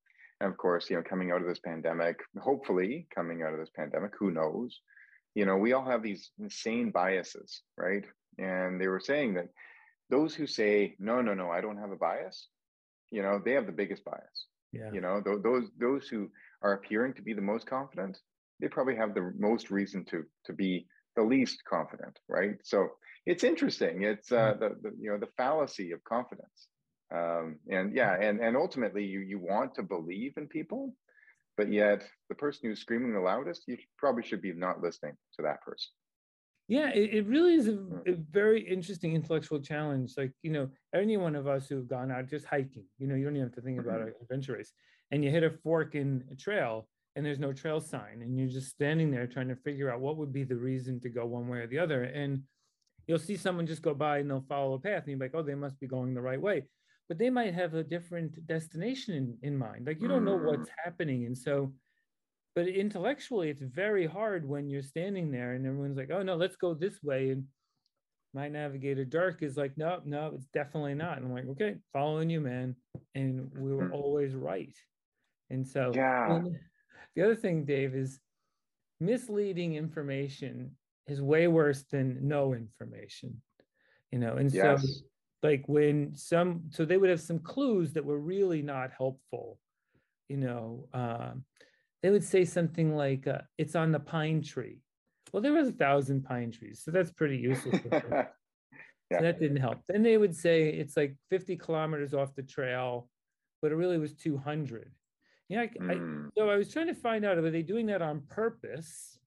and 0.40 0.50
of 0.50 0.56
course 0.56 0.88
you 0.88 0.96
know 0.96 1.02
coming 1.02 1.32
out 1.32 1.42
of 1.42 1.48
this 1.48 1.60
pandemic, 1.60 2.20
hopefully 2.40 3.08
coming 3.14 3.42
out 3.42 3.52
of 3.52 3.58
this 3.58 3.72
pandemic, 3.74 4.12
who 4.18 4.30
knows? 4.30 4.80
You 5.34 5.46
know, 5.46 5.56
we 5.56 5.72
all 5.72 5.84
have 5.84 6.02
these 6.02 6.30
insane 6.38 6.90
biases, 6.90 7.62
right? 7.76 8.04
And 8.38 8.80
they 8.80 8.88
were 8.88 9.00
saying 9.00 9.34
that 9.34 9.48
those 10.10 10.34
who 10.34 10.46
say 10.46 10.96
no, 10.98 11.20
no, 11.20 11.34
no, 11.34 11.50
I 11.50 11.60
don't 11.60 11.78
have 11.78 11.90
a 11.90 11.96
bias, 11.96 12.48
you 13.10 13.22
know, 13.22 13.40
they 13.44 13.52
have 13.52 13.66
the 13.66 13.72
biggest 13.72 14.04
bias. 14.04 14.46
Yeah. 14.72 14.90
You 14.92 15.00
know, 15.00 15.20
th- 15.20 15.42
those 15.42 15.70
those 15.78 16.08
who 16.08 16.30
are 16.62 16.74
appearing 16.74 17.14
to 17.14 17.22
be 17.22 17.32
the 17.32 17.40
most 17.40 17.66
confident, 17.66 18.18
they 18.60 18.68
probably 18.68 18.96
have 18.96 19.14
the 19.14 19.32
most 19.38 19.70
reason 19.70 20.04
to 20.06 20.24
to 20.46 20.52
be 20.52 20.86
the 21.16 21.22
least 21.22 21.62
confident, 21.68 22.18
right? 22.28 22.56
So 22.62 22.88
it's 23.26 23.44
interesting. 23.44 24.02
It's 24.02 24.32
uh, 24.32 24.54
mm-hmm. 24.54 24.60
the, 24.60 24.68
the 24.82 24.96
you 25.00 25.10
know 25.10 25.18
the 25.18 25.32
fallacy 25.36 25.92
of 25.92 26.02
confidence, 26.04 26.68
um, 27.14 27.58
and 27.70 27.94
yeah, 27.94 28.14
and 28.20 28.40
and 28.40 28.56
ultimately 28.56 29.04
you 29.04 29.20
you 29.20 29.38
want 29.38 29.74
to 29.74 29.82
believe 29.82 30.34
in 30.36 30.46
people, 30.46 30.94
but 31.56 31.72
yet 31.72 32.04
the 32.28 32.34
person 32.34 32.68
who's 32.68 32.80
screaming 32.80 33.12
the 33.12 33.20
loudest, 33.20 33.64
you 33.66 33.76
probably 33.96 34.22
should 34.22 34.42
be 34.42 34.52
not 34.52 34.80
listening 34.80 35.14
to 35.36 35.42
that 35.42 35.62
person. 35.62 35.90
Yeah, 36.68 36.90
it, 36.90 37.14
it 37.14 37.26
really 37.26 37.54
is 37.54 37.66
a, 37.66 37.72
mm. 37.72 38.06
a, 38.06 38.14
very 38.30 38.60
interesting 38.60 39.14
intellectual 39.14 39.58
challenge. 39.58 40.12
Like, 40.18 40.32
you 40.42 40.52
know, 40.52 40.68
any 40.94 41.16
one 41.16 41.34
of 41.34 41.46
us 41.46 41.66
who've 41.66 41.88
gone 41.88 42.12
out 42.12 42.28
just 42.28 42.44
hiking, 42.44 42.84
you 42.98 43.06
know, 43.06 43.14
you 43.14 43.24
don't 43.24 43.36
even 43.36 43.48
have 43.48 43.54
to 43.54 43.62
think 43.62 43.80
about 43.80 44.00
mm-hmm. 44.00 44.08
an 44.08 44.14
adventure 44.20 44.52
race, 44.52 44.72
and 45.10 45.24
you 45.24 45.30
hit 45.30 45.42
a 45.42 45.50
fork 45.50 45.94
in 45.94 46.24
a 46.30 46.36
trail, 46.36 46.86
and 47.18 47.26
there's 47.26 47.40
no 47.40 47.52
trail 47.52 47.80
sign 47.80 48.22
and 48.22 48.38
you're 48.38 48.48
just 48.48 48.68
standing 48.68 49.10
there 49.10 49.26
trying 49.26 49.48
to 49.48 49.56
figure 49.56 49.90
out 49.90 49.98
what 49.98 50.16
would 50.16 50.32
be 50.32 50.44
the 50.44 50.54
reason 50.54 51.00
to 51.00 51.08
go 51.08 51.26
one 51.26 51.48
way 51.48 51.58
or 51.58 51.66
the 51.66 51.78
other. 51.78 52.04
And 52.04 52.44
you'll 53.08 53.18
see 53.18 53.36
someone 53.36 53.66
just 53.66 53.82
go 53.82 53.92
by 53.92 54.18
and 54.18 54.30
they'll 54.30 54.44
follow 54.48 54.74
a 54.74 54.78
path 54.78 55.02
and 55.02 55.08
you're 55.08 55.18
like 55.18 55.34
oh 55.34 55.42
they 55.42 55.56
must 55.56 55.80
be 55.80 55.88
going 55.88 56.14
the 56.14 56.20
right 56.20 56.40
way. 56.40 56.62
But 57.08 57.18
they 57.18 57.28
might 57.28 57.54
have 57.54 57.74
a 57.74 57.82
different 57.82 58.46
destination 58.46 59.14
in, 59.42 59.48
in 59.48 59.58
mind. 59.58 59.88
Like 59.88 60.00
you 60.00 60.06
don't 60.06 60.24
know 60.24 60.36
what's 60.36 60.68
mm. 60.68 60.84
happening. 60.84 61.26
And 61.26 61.36
so 61.36 61.72
but 62.54 62.68
intellectually 62.68 63.50
it's 63.50 63.62
very 63.62 64.06
hard 64.06 64.48
when 64.48 64.70
you're 64.70 64.80
standing 64.80 65.32
there 65.32 65.54
and 65.54 65.66
everyone's 65.66 65.96
like 65.96 66.12
oh 66.12 66.22
no 66.22 66.36
let's 66.36 66.56
go 66.56 66.72
this 66.72 67.02
way. 67.02 67.30
And 67.30 67.46
my 68.32 68.48
navigator 68.48 69.04
dirk 69.04 69.42
is 69.42 69.56
like 69.56 69.76
no 69.76 69.98
no 70.04 70.34
it's 70.36 70.46
definitely 70.54 70.94
not. 70.94 71.16
And 71.16 71.26
i'm 71.26 71.32
like 71.32 71.48
okay 71.48 71.78
following 71.92 72.30
you 72.30 72.40
man. 72.40 72.76
And 73.16 73.50
we 73.58 73.74
were 73.74 73.88
mm. 73.88 73.92
always 73.92 74.36
right. 74.36 74.76
And 75.50 75.66
so 75.66 75.90
yeah 75.92 76.42
the 77.18 77.24
other 77.24 77.34
thing, 77.34 77.64
Dave, 77.64 77.96
is 77.96 78.20
misleading 79.00 79.74
information 79.74 80.76
is 81.08 81.20
way 81.20 81.48
worse 81.48 81.82
than 81.90 82.28
no 82.28 82.54
information. 82.54 83.42
You 84.12 84.20
know, 84.20 84.36
and 84.36 84.52
yes. 84.52 84.82
so 84.82 84.88
like 85.42 85.64
when 85.66 86.14
some 86.14 86.62
so 86.70 86.84
they 86.84 86.96
would 86.96 87.10
have 87.10 87.20
some 87.20 87.40
clues 87.40 87.92
that 87.92 88.04
were 88.04 88.18
really 88.18 88.62
not 88.62 88.90
helpful 88.96 89.58
you 90.28 90.36
know 90.36 90.88
um, 90.92 91.44
they 92.02 92.10
would 92.10 92.24
say 92.24 92.44
something 92.44 92.96
like 92.96 93.26
uh, 93.26 93.38
it's 93.56 93.76
on 93.76 93.92
the 93.92 94.00
pine 94.00 94.42
tree 94.42 94.80
well 95.32 95.42
there 95.42 95.52
was 95.52 95.68
a 95.68 95.72
thousand 95.72 96.24
pine 96.24 96.50
trees 96.50 96.82
so 96.84 96.90
that's 96.90 97.10
pretty 97.10 97.36
useless 97.36 97.80
yeah. 97.92 98.26
so 99.12 99.20
that 99.20 99.38
didn't 99.38 99.58
help 99.58 99.78
then 99.88 100.02
they 100.02 100.16
would 100.16 100.34
say 100.34 100.68
it's 100.68 100.96
like 100.96 101.14
50 101.30 101.56
kilometers 101.56 102.14
off 102.14 102.34
the 102.34 102.42
trail 102.42 103.08
but 103.62 103.72
it 103.72 103.76
really 103.76 103.98
was 103.98 104.14
200 104.14 104.90
yeah, 105.48 105.62
I, 105.62 105.66
mm. 105.66 106.26
I, 106.26 106.30
so 106.36 106.50
I 106.50 106.56
was 106.56 106.70
trying 106.70 106.88
to 106.88 106.94
find 106.94 107.24
out 107.24 107.40
were 107.40 107.50
they 107.50 107.62
doing 107.62 107.86
that 107.86 108.02
on 108.02 108.22
purpose 108.28 109.18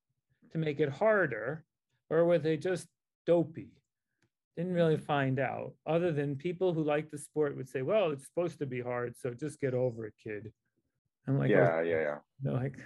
to 0.52 0.58
make 0.58 0.80
it 0.80 0.90
harder, 0.90 1.66
or 2.10 2.26
were 2.26 2.40
they 2.40 2.58
just 2.58 2.88
dopey? 3.26 3.72
Didn't 4.56 4.74
really 4.74 4.98
find 4.98 5.40
out. 5.40 5.74
Other 5.88 6.12
than 6.12 6.36
people 6.36 6.74
who 6.74 6.84
like 6.84 7.10
the 7.10 7.18
sport 7.18 7.58
would 7.58 7.70
say, 7.70 7.82
"Well, 7.82 8.12
it's 8.12 8.26
supposed 8.26 8.60
to 8.60 8.66
be 8.66 8.82
hard, 8.82 9.16
so 9.18 9.34
just 9.34 9.60
get 9.60 9.74
over 9.74 10.06
it, 10.06 10.14
kid." 10.24 10.52
I'm 11.28 11.40
like, 11.40 11.50
yeah, 11.50 11.78
oh, 11.78 11.82
yeah, 11.82 12.02
yeah. 12.02 12.18
They're 12.42 12.54
like, 12.54 12.78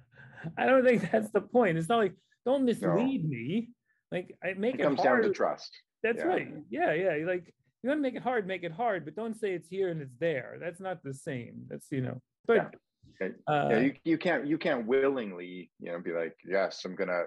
I 0.58 0.66
don't 0.66 0.84
think 0.84 1.10
that's 1.10 1.30
the 1.30 1.40
point. 1.40 1.78
It's 1.78 1.88
not 1.88 1.98
like 1.98 2.14
don't 2.44 2.64
mislead 2.64 3.24
no. 3.24 3.28
me. 3.28 3.70
Like 4.12 4.36
I 4.44 4.54
make 4.54 4.74
it, 4.74 4.80
it 4.80 4.84
comes 4.84 5.00
hard. 5.00 5.22
down 5.22 5.30
to 5.30 5.34
trust. 5.34 5.70
That's 6.02 6.18
yeah. 6.18 6.24
right. 6.24 6.48
Yeah, 6.70 6.92
yeah. 6.92 7.26
Like 7.26 7.52
you 7.82 7.88
want 7.88 7.98
to 7.98 8.02
make 8.02 8.14
it 8.14 8.22
hard, 8.22 8.46
make 8.46 8.62
it 8.62 8.72
hard, 8.72 9.04
but 9.04 9.16
don't 9.16 9.38
say 9.38 9.52
it's 9.52 9.68
here 9.68 9.88
and 9.88 10.00
it's 10.00 10.16
there. 10.20 10.58
That's 10.60 10.80
not 10.80 11.02
the 11.02 11.14
same. 11.14 11.64
That's 11.68 11.90
you 11.90 12.02
know. 12.02 12.20
But 12.46 12.72
yeah, 13.20 13.28
uh, 13.46 13.68
yeah 13.70 13.78
you, 13.78 13.94
you 14.04 14.18
can't 14.18 14.46
you 14.46 14.58
can't 14.58 14.86
willingly 14.86 15.70
you 15.80 15.92
know 15.92 16.00
be 16.00 16.12
like 16.12 16.36
yes 16.46 16.84
I'm 16.84 16.94
gonna 16.94 17.22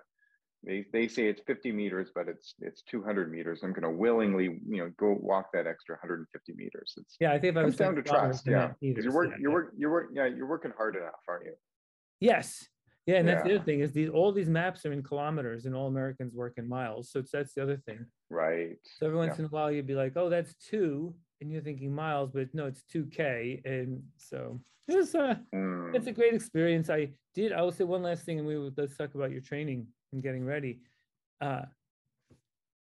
they, 0.66 0.86
they 0.92 1.08
say 1.08 1.28
it's 1.28 1.42
50 1.48 1.72
meters 1.72 2.10
but 2.14 2.28
it's 2.28 2.54
it's 2.60 2.82
200 2.84 3.32
meters. 3.32 3.62
I'm 3.64 3.72
going 3.72 3.84
to 3.84 3.90
willingly 3.90 4.60
you 4.68 4.78
know 4.78 4.92
go 4.98 5.18
walk 5.20 5.52
that 5.54 5.68
extra 5.68 5.96
150 5.96 6.54
meters. 6.54 6.94
It's 6.98 7.16
yeah 7.20 7.32
i 7.32 7.40
think 7.40 7.56
i'm 7.58 7.72
down 7.72 7.96
to 7.96 8.02
trust 8.02 8.46
yeah. 8.46 8.72
meters, 8.82 9.04
you're 9.04 9.14
working 9.14 9.32
yeah. 9.34 9.38
you're 9.42 9.52
work 9.52 9.74
you're 9.78 9.92
work, 9.92 10.10
yeah 10.14 10.26
you're 10.26 10.48
working 10.48 10.72
hard 10.76 10.96
enough 10.96 11.22
aren't 11.28 11.46
you? 11.46 11.54
Yes. 12.20 12.68
Yeah 13.06 13.18
and 13.18 13.28
yeah. 13.28 13.36
that's 13.36 13.48
the 13.48 13.56
other 13.56 13.64
thing 13.64 13.80
is 13.80 13.92
these 13.92 14.10
all 14.10 14.32
these 14.32 14.50
maps 14.50 14.86
are 14.86 14.92
in 14.92 15.02
kilometers 15.02 15.66
and 15.66 15.74
all 15.76 15.88
americans 15.88 16.36
work 16.36 16.54
in 16.58 16.68
miles 16.68 17.10
so 17.12 17.24
that's 17.32 17.54
the 17.54 17.64
other 17.64 17.78
thing. 17.78 18.06
Right. 18.30 18.78
So 18.84 19.08
every 19.08 19.18
once 19.18 19.36
yeah. 19.36 19.40
in 19.40 19.46
a 19.46 19.50
while 19.50 19.72
you'd 19.72 19.88
be 19.88 19.96
like 19.96 20.14
oh 20.16 20.30
that's 20.30 20.54
two 20.56 21.16
and 21.42 21.52
you're 21.52 21.62
thinking 21.62 21.94
miles 21.94 22.32
but 22.34 22.48
no 22.54 22.66
it's 22.66 22.84
2k 22.94 23.66
and 23.66 24.02
so 24.18 24.60
it 24.88 24.96
was 24.96 25.16
uh 25.16 25.36
mm. 25.54 25.96
it's 25.96 26.08
a 26.08 26.12
great 26.12 26.34
experience 26.34 26.90
i 26.90 27.10
did 27.36 27.52
i 27.54 27.62
will 27.62 27.72
say 27.72 27.84
one 27.84 28.04
last 28.04 28.26
thing 28.26 28.40
and 28.40 28.48
we 28.48 28.58
would 28.58 28.78
let's 28.78 28.98
talk 28.98 29.16
about 29.16 29.32
your 29.32 29.42
training 29.42 29.88
and 30.12 30.24
getting 30.24 30.46
ready. 30.46 30.80
Uh, 31.42 31.64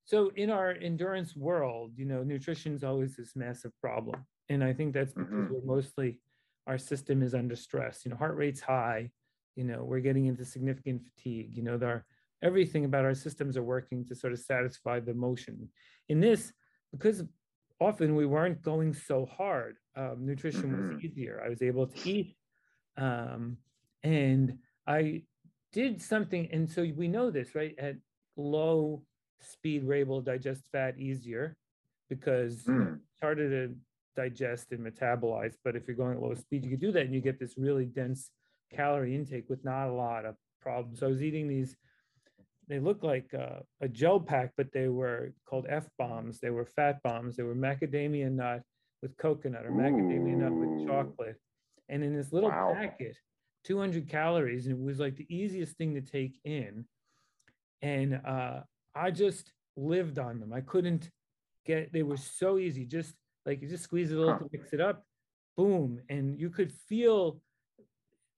so 0.04 0.30
in 0.36 0.50
our 0.50 0.70
endurance 0.70 1.34
world, 1.34 1.92
you 1.96 2.04
know, 2.04 2.22
nutrition 2.22 2.74
is 2.74 2.84
always 2.84 3.16
this 3.16 3.34
massive 3.34 3.72
problem. 3.80 4.24
And 4.48 4.62
I 4.62 4.72
think 4.72 4.92
that's 4.92 5.14
because 5.14 5.32
mm-hmm. 5.32 5.54
we're 5.54 5.76
mostly, 5.76 6.18
our 6.66 6.78
system 6.78 7.22
is 7.22 7.34
under 7.34 7.56
stress. 7.56 8.04
You 8.04 8.10
know, 8.10 8.16
heart 8.16 8.36
rate's 8.36 8.60
high, 8.60 9.10
you 9.56 9.64
know, 9.64 9.82
we're 9.84 10.00
getting 10.00 10.26
into 10.26 10.44
significant 10.44 11.02
fatigue, 11.02 11.56
you 11.56 11.62
know, 11.62 11.78
there 11.78 12.04
everything 12.42 12.84
about 12.84 13.06
our 13.06 13.14
systems 13.14 13.56
are 13.56 13.62
working 13.62 14.04
to 14.04 14.14
sort 14.14 14.34
of 14.34 14.38
satisfy 14.38 15.00
the 15.00 15.14
motion. 15.14 15.66
In 16.10 16.20
this, 16.20 16.52
because 16.92 17.22
often 17.80 18.14
we 18.14 18.26
weren't 18.26 18.62
going 18.62 18.94
so 18.94 19.26
hard, 19.26 19.76
um, 19.96 20.16
nutrition 20.20 20.72
mm-hmm. 20.72 20.94
was 20.94 21.04
easier. 21.04 21.42
I 21.44 21.48
was 21.48 21.62
able 21.62 21.86
to 21.86 22.08
eat. 22.08 22.36
Um, 22.96 23.58
and 24.02 24.58
I 24.86 25.22
did 25.72 26.00
something, 26.00 26.48
and 26.52 26.70
so 26.70 26.86
we 26.96 27.08
know 27.08 27.30
this, 27.30 27.54
right? 27.54 27.74
At 27.78 27.96
low 28.36 29.02
speed, 29.40 29.84
we're 29.84 29.94
able 29.94 30.22
to 30.22 30.30
digest 30.32 30.62
fat 30.70 30.98
easier 30.98 31.56
because 32.08 32.64
mm. 32.64 32.94
it's 32.94 33.20
harder 33.20 33.48
to 33.50 33.74
digest 34.14 34.72
and 34.72 34.86
metabolize. 34.86 35.54
But 35.64 35.74
if 35.74 35.88
you're 35.88 35.96
going 35.96 36.14
at 36.16 36.22
low 36.22 36.34
speed, 36.34 36.64
you 36.64 36.70
can 36.70 36.80
do 36.80 36.92
that, 36.92 37.02
and 37.02 37.14
you 37.14 37.20
get 37.20 37.40
this 37.40 37.54
really 37.56 37.86
dense 37.86 38.30
calorie 38.72 39.14
intake 39.14 39.48
with 39.48 39.64
not 39.64 39.88
a 39.88 39.92
lot 39.92 40.24
of 40.24 40.36
problems. 40.60 41.00
So 41.00 41.06
I 41.06 41.10
was 41.10 41.22
eating 41.22 41.48
these. 41.48 41.76
They 42.68 42.78
look 42.78 43.02
like 43.02 43.32
uh, 43.34 43.60
a 43.80 43.88
gel 43.88 44.20
pack, 44.20 44.52
but 44.56 44.72
they 44.72 44.88
were 44.88 45.32
called 45.46 45.66
F 45.68 45.86
bombs. 45.98 46.40
They 46.40 46.50
were 46.50 46.64
fat 46.64 47.02
bombs. 47.02 47.36
They 47.36 47.42
were 47.42 47.54
macadamia 47.54 48.30
nut 48.30 48.62
with 49.02 49.16
coconut 49.18 49.66
or 49.66 49.70
Ooh. 49.70 49.74
macadamia 49.74 50.36
nut 50.36 50.52
with 50.52 50.86
chocolate. 50.86 51.36
And 51.88 52.02
in 52.02 52.16
this 52.16 52.32
little 52.32 52.48
wow. 52.48 52.72
packet, 52.74 53.16
200 53.64 54.08
calories 54.08 54.66
and 54.66 54.78
it 54.78 54.84
was 54.84 55.00
like 55.00 55.16
the 55.16 55.34
easiest 55.34 55.76
thing 55.76 55.94
to 55.94 56.00
take 56.00 56.38
in 56.44 56.84
and 57.82 58.20
uh, 58.26 58.60
i 58.94 59.10
just 59.10 59.52
lived 59.76 60.18
on 60.18 60.38
them 60.38 60.52
i 60.52 60.60
couldn't 60.60 61.10
get 61.66 61.92
they 61.92 62.02
were 62.02 62.16
so 62.16 62.58
easy 62.58 62.84
just 62.84 63.14
like 63.46 63.60
you 63.62 63.68
just 63.68 63.84
squeeze 63.84 64.12
it 64.12 64.16
a 64.16 64.18
little 64.18 64.34
huh. 64.34 64.38
to 64.40 64.48
mix 64.52 64.72
it 64.72 64.80
up 64.80 65.04
boom 65.56 66.00
and 66.08 66.38
you 66.38 66.50
could 66.50 66.72
feel 66.88 67.40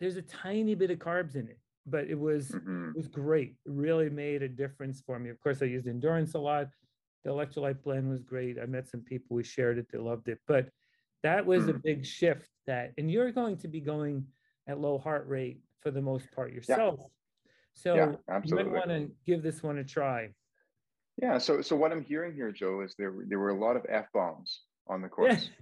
there's 0.01 0.17
a 0.17 0.23
tiny 0.23 0.75
bit 0.75 0.91
of 0.91 0.99
carbs 0.99 1.35
in 1.35 1.49
it 1.49 1.59
but 1.87 2.07
it 2.09 2.19
was 2.19 2.51
mm-hmm. 2.51 2.91
it 2.91 2.97
was 2.97 3.09
great 3.09 3.55
it 3.65 3.73
really 3.73 4.11
made 4.11 4.43
a 4.43 4.49
difference 4.49 5.03
for 5.05 5.19
me 5.19 5.31
of 5.31 5.41
course 5.41 5.63
i 5.63 5.67
used 5.67 5.87
endurance 5.87 6.35
a 6.35 6.39
lot 6.39 6.69
the 7.25 7.31
electrolyte 7.31 7.83
blend 7.83 8.09
was 8.09 8.23
great 8.23 8.59
i 8.61 8.67
met 8.67 8.89
some 8.89 9.01
people 9.01 9.37
we 9.37 9.45
shared 9.45 9.79
it 9.79 9.87
they 9.93 9.99
loved 9.99 10.29
it 10.29 10.39
but 10.47 10.69
that 11.23 11.45
was 11.45 11.63
mm-hmm. 11.63 11.71
a 11.71 11.75
mm. 11.75 11.83
big 11.83 12.07
shift 12.07 12.49
that 12.67 12.93
and 12.99 13.11
you're 13.11 13.33
going 13.33 13.57
to 13.57 13.69
be 13.69 13.81
going 13.81 14.25
at 14.69 14.81
low 14.81 14.99
heart 14.99 15.27
rate 15.29 15.61
for 15.81 15.91
the 15.91 16.03
most 16.03 16.31
part 16.33 16.53
yourself. 16.53 16.99
Yeah. 16.99 17.07
So 17.75 17.95
yeah, 17.95 18.41
you 18.45 18.55
might 18.57 18.71
want 18.71 18.89
to 18.89 19.09
give 19.27 19.43
this 19.43 19.63
one 19.63 19.79
a 19.79 19.85
try. 19.85 20.31
Yeah. 21.21 21.39
So 21.39 21.63
so 21.63 21.77
what 21.77 21.93
I'm 21.93 22.03
hearing 22.03 22.35
here, 22.35 22.51
Joe, 22.51 22.81
is 22.81 22.95
there 22.99 23.15
there 23.29 23.39
were 23.39 23.51
a 23.51 23.59
lot 23.59 23.77
of 23.77 23.87
f 23.89 24.07
bombs 24.13 24.63
on 24.89 25.03
the 25.03 25.09
course. 25.09 25.51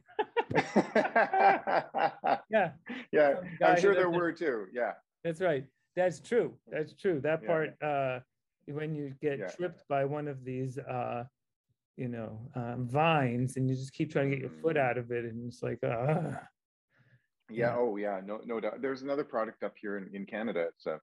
Yeah. 0.55 1.83
yeah. 2.51 2.71
Yeah. 3.11 3.35
I'm 3.65 3.81
sure 3.81 3.95
there 3.95 4.11
were 4.11 4.31
too. 4.31 4.67
Yeah. 4.73 4.93
That's 5.25 5.41
right. 5.41 5.65
That's 5.97 6.21
true. 6.21 6.55
That's 6.71 6.95
true. 6.95 7.21
That 7.21 7.41
yeah. 7.43 7.49
part, 7.49 7.83
uh, 7.83 8.21
when 8.67 8.95
you 8.95 9.15
get 9.21 9.39
yeah. 9.39 9.49
tripped 9.49 9.87
by 9.89 10.05
one 10.05 10.29
of 10.29 10.45
these, 10.45 10.79
uh, 10.79 11.25
you 11.97 12.09
know, 12.09 12.41
um, 12.57 12.89
vines, 12.89 13.57
and 13.57 13.69
you 13.69 13.77
just 13.77 13.93
keep 13.93 14.11
trying 14.11 14.31
to 14.31 14.37
get 14.37 14.41
your 14.41 14.61
foot 14.63 14.77
mm. 14.77 14.81
out 14.81 14.99
of 14.99 15.13
it, 15.13 15.25
and 15.25 15.47
it's 15.47 15.63
like, 15.63 15.79
uh, 15.85 16.33
yeah. 17.51 17.75
Oh, 17.77 17.97
yeah. 17.97 18.21
No, 18.25 18.41
no 18.45 18.61
doubt. 18.61 18.81
There's 18.81 19.03
another 19.03 19.25
product 19.25 19.63
up 19.63 19.75
here 19.81 19.99
in, 19.99 20.09
in 20.15 20.27
Canada. 20.27 20.67
It's 20.75 20.87
a, 20.87 21.01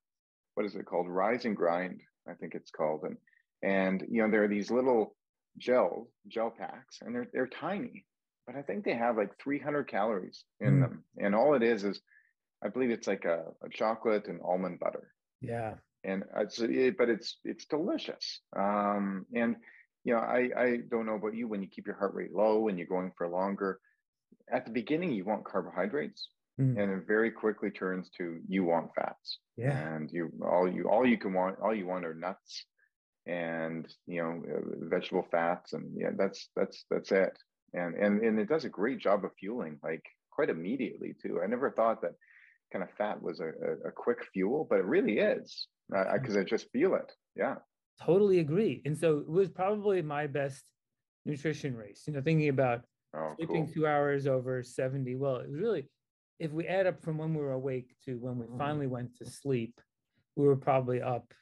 what 0.56 0.66
is 0.66 0.76
it 0.76 0.86
called? 0.86 1.08
Rise 1.08 1.46
and 1.46 1.56
Grind, 1.56 2.02
I 2.28 2.34
think 2.34 2.56
it's 2.56 2.72
called. 2.72 3.04
And, 3.04 3.18
and, 3.64 4.06
you 4.10 4.22
know, 4.22 4.32
there 4.32 4.44
are 4.44 4.48
these 4.48 4.72
little 4.72 5.16
gel, 5.58 6.08
gel 6.28 6.50
packs 6.50 7.00
and 7.02 7.14
they're, 7.14 7.28
they're 7.34 7.48
tiny, 7.48 8.06
but 8.48 8.56
I 8.56 8.62
think 8.62 8.84
they 8.84 8.96
have 8.96 9.18
like 9.18 9.38
300 9.42 9.88
calories 9.88 10.44
in 10.60 10.78
mm. 10.78 10.82
them. 10.82 11.04
And 11.18 11.36
all 11.36 11.54
it 11.54 11.64
is, 11.64 11.84
is 11.84 12.02
I 12.64 12.70
believe 12.70 12.92
it's 12.92 13.08
like 13.08 13.26
a, 13.26 13.44
a 13.64 13.70
chocolate 13.70 14.28
and 14.28 14.40
almond 14.44 14.80
butter. 14.80 15.12
Yeah. 15.42 15.76
And 16.04 16.24
it's, 16.38 16.60
it, 16.60 16.98
but 16.98 17.10
it's, 17.10 17.38
it's 17.44 17.66
delicious. 17.66 18.42
Um, 18.56 19.26
and, 19.34 19.56
you 20.04 20.14
know, 20.14 20.20
I, 20.20 20.50
I 20.58 20.78
don't 20.90 21.06
know 21.06 21.16
about 21.16 21.36
you 21.36 21.48
when 21.48 21.62
you 21.62 21.68
keep 21.68 21.86
your 21.86 21.98
heart 21.98 22.14
rate 22.14 22.34
low 22.34 22.68
and 22.68 22.78
you're 22.78 22.88
going 22.88 23.12
for 23.18 23.28
longer, 23.28 23.80
at 24.52 24.66
the 24.66 24.72
beginning 24.72 25.12
you 25.12 25.26
want 25.26 25.46
carbohydrates 25.46 26.30
mm. 26.60 26.82
and 26.82 26.92
it 26.92 27.08
very 27.08 27.32
quickly 27.32 27.70
turns 27.70 28.10
to 28.18 28.40
you 28.48 28.64
want 28.64 28.90
fats 28.96 29.40
yeah 29.58 29.96
and 29.96 30.12
you 30.12 30.32
all 30.46 30.70
you 30.70 30.90
all 30.90 31.06
you 31.06 31.18
can 31.18 31.34
want 31.34 31.58
all 31.62 31.74
you 31.74 31.88
want 31.88 32.06
are 32.06 32.14
nuts 32.14 32.66
and 33.26 33.88
you 34.08 34.22
know 34.22 34.42
uh, 34.54 34.86
vegetable 34.90 35.26
fats 35.32 35.74
and 35.74 35.92
yeah 35.96 36.10
that's 36.18 36.50
that's 36.56 36.86
that's 36.90 37.12
it 37.12 37.38
and 37.74 37.96
and 37.96 38.22
and 38.22 38.40
it 38.40 38.50
does 38.50 38.66
a 38.66 38.70
great 38.70 39.00
job 39.00 39.24
of 39.24 39.32
fueling 39.40 39.78
like 39.84 40.04
quite 40.32 40.50
immediately 40.50 41.14
too 41.22 41.40
i 41.44 41.48
never 41.48 41.72
thought 41.72 42.02
that 42.02 42.16
kind 42.72 42.84
of 42.84 42.90
fat 42.98 43.22
was 43.22 43.40
a, 43.40 43.48
a, 43.48 43.90
a 43.90 43.92
quick 43.92 44.26
fuel 44.34 44.66
but 44.70 44.80
it 44.80 44.86
really 44.86 45.20
is 45.20 45.68
because 45.90 46.36
uh, 46.36 46.40
I, 46.40 46.42
I 46.42 46.46
just 46.46 46.70
feel 46.72 46.96
it 46.96 47.12
yeah 47.36 47.56
totally 48.02 48.40
agree 48.40 48.82
and 48.86 48.98
so 48.98 49.20
it 49.20 49.30
was 49.30 49.50
probably 49.50 50.02
my 50.02 50.28
best 50.28 50.64
nutrition 51.26 51.76
race 51.76 52.04
you 52.08 52.14
know 52.14 52.22
thinking 52.22 52.50
about 52.50 52.82
Oh, 53.14 53.34
sleeping 53.36 53.66
cool. 53.66 53.74
two 53.74 53.88
hours 53.88 54.26
over 54.26 54.64
70. 54.64 55.16
Well, 55.16 55.38
it 55.38 55.50
was 55.50 55.60
really, 55.60 55.90
if 56.40 56.52
we 56.52 56.68
add 56.68 56.88
up 56.88 57.04
from 57.04 57.18
when 57.18 57.34
we 57.34 57.42
were 57.42 57.52
awake 57.52 57.94
to 58.06 58.16
when 58.16 58.38
we 58.38 58.46
mm. 58.46 58.58
finally 58.58 58.88
went 58.88 59.18
to 59.18 59.26
sleep, 59.26 59.80
we 60.36 60.46
were 60.48 60.56
probably 60.56 61.02
up, 61.02 61.34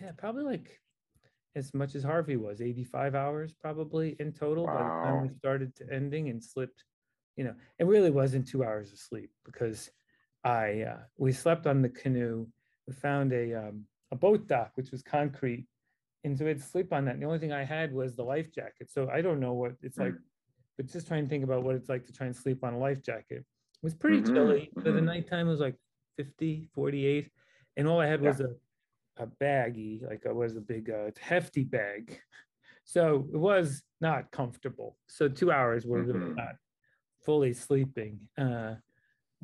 yeah, 0.00 0.12
probably 0.16 0.44
like 0.44 0.80
as 1.56 1.74
much 1.74 1.94
as 1.94 2.02
Harvey 2.02 2.36
was, 2.36 2.62
85 2.62 3.14
hours 3.14 3.52
probably 3.52 4.16
in 4.18 4.32
total 4.32 4.64
wow. 4.64 4.74
by 4.74 4.82
the 4.82 4.88
time 4.88 5.22
we 5.22 5.34
started 5.34 5.76
to 5.76 5.92
ending 5.92 6.30
and 6.30 6.42
slipped. 6.42 6.84
You 7.36 7.44
know, 7.44 7.54
it 7.78 7.86
really 7.86 8.10
wasn't 8.10 8.48
two 8.48 8.64
hours 8.64 8.92
of 8.92 8.98
sleep 8.98 9.30
because 9.44 9.90
I 10.44 10.82
uh, 10.82 10.98
we 11.16 11.32
slept 11.32 11.66
on 11.66 11.82
the 11.82 11.88
canoe. 11.88 12.46
We 12.86 12.94
found 12.94 13.32
a 13.32 13.54
um, 13.54 13.84
a 14.10 14.16
boat 14.16 14.46
dock 14.46 14.72
which 14.74 14.90
was 14.90 15.02
concrete, 15.02 15.66
and 16.24 16.36
so 16.36 16.44
we 16.44 16.50
had 16.50 16.58
to 16.58 16.64
sleep 16.64 16.92
on 16.92 17.04
that. 17.04 17.14
And 17.14 17.22
the 17.22 17.26
only 17.26 17.38
thing 17.38 17.52
I 17.52 17.64
had 17.64 17.92
was 17.92 18.16
the 18.16 18.24
life 18.24 18.52
jacket. 18.52 18.90
So 18.90 19.08
I 19.12 19.20
don't 19.20 19.40
know 19.40 19.52
what 19.52 19.72
it's 19.82 19.98
mm. 19.98 20.06
like 20.06 20.14
but 20.80 20.90
just 20.90 21.08
try 21.08 21.18
and 21.18 21.28
think 21.28 21.44
about 21.44 21.62
what 21.62 21.74
it's 21.74 21.90
like 21.90 22.06
to 22.06 22.12
try 22.12 22.24
and 22.24 22.34
sleep 22.34 22.64
on 22.64 22.72
a 22.72 22.78
life 22.78 23.02
jacket. 23.02 23.44
It 23.44 23.82
was 23.82 23.92
pretty 23.92 24.22
mm-hmm, 24.22 24.34
chilly. 24.34 24.60
Mm-hmm. 24.60 24.80
So 24.80 24.84
the 24.84 24.96
mm-hmm. 24.96 25.04
nighttime 25.04 25.46
was 25.46 25.60
like 25.60 25.76
50, 26.16 26.70
48. 26.74 27.30
And 27.76 27.86
all 27.86 28.00
I 28.00 28.06
had 28.06 28.22
was 28.22 28.40
yeah. 28.40 28.46
a, 29.18 29.24
a 29.24 29.26
baggie, 29.26 30.02
like 30.02 30.22
it 30.24 30.34
was 30.34 30.56
a 30.56 30.60
big, 30.62 30.88
uh, 30.88 31.10
hefty 31.20 31.64
bag. 31.64 32.18
So 32.84 33.28
it 33.32 33.36
was 33.36 33.82
not 34.00 34.32
comfortable. 34.32 34.96
So 35.06 35.28
two 35.28 35.52
hours 35.52 35.86
were 35.86 36.02
mm-hmm. 36.02 36.18
really 36.18 36.34
not 36.34 36.56
fully 37.24 37.52
sleeping. 37.52 38.26
Uh, 38.36 38.76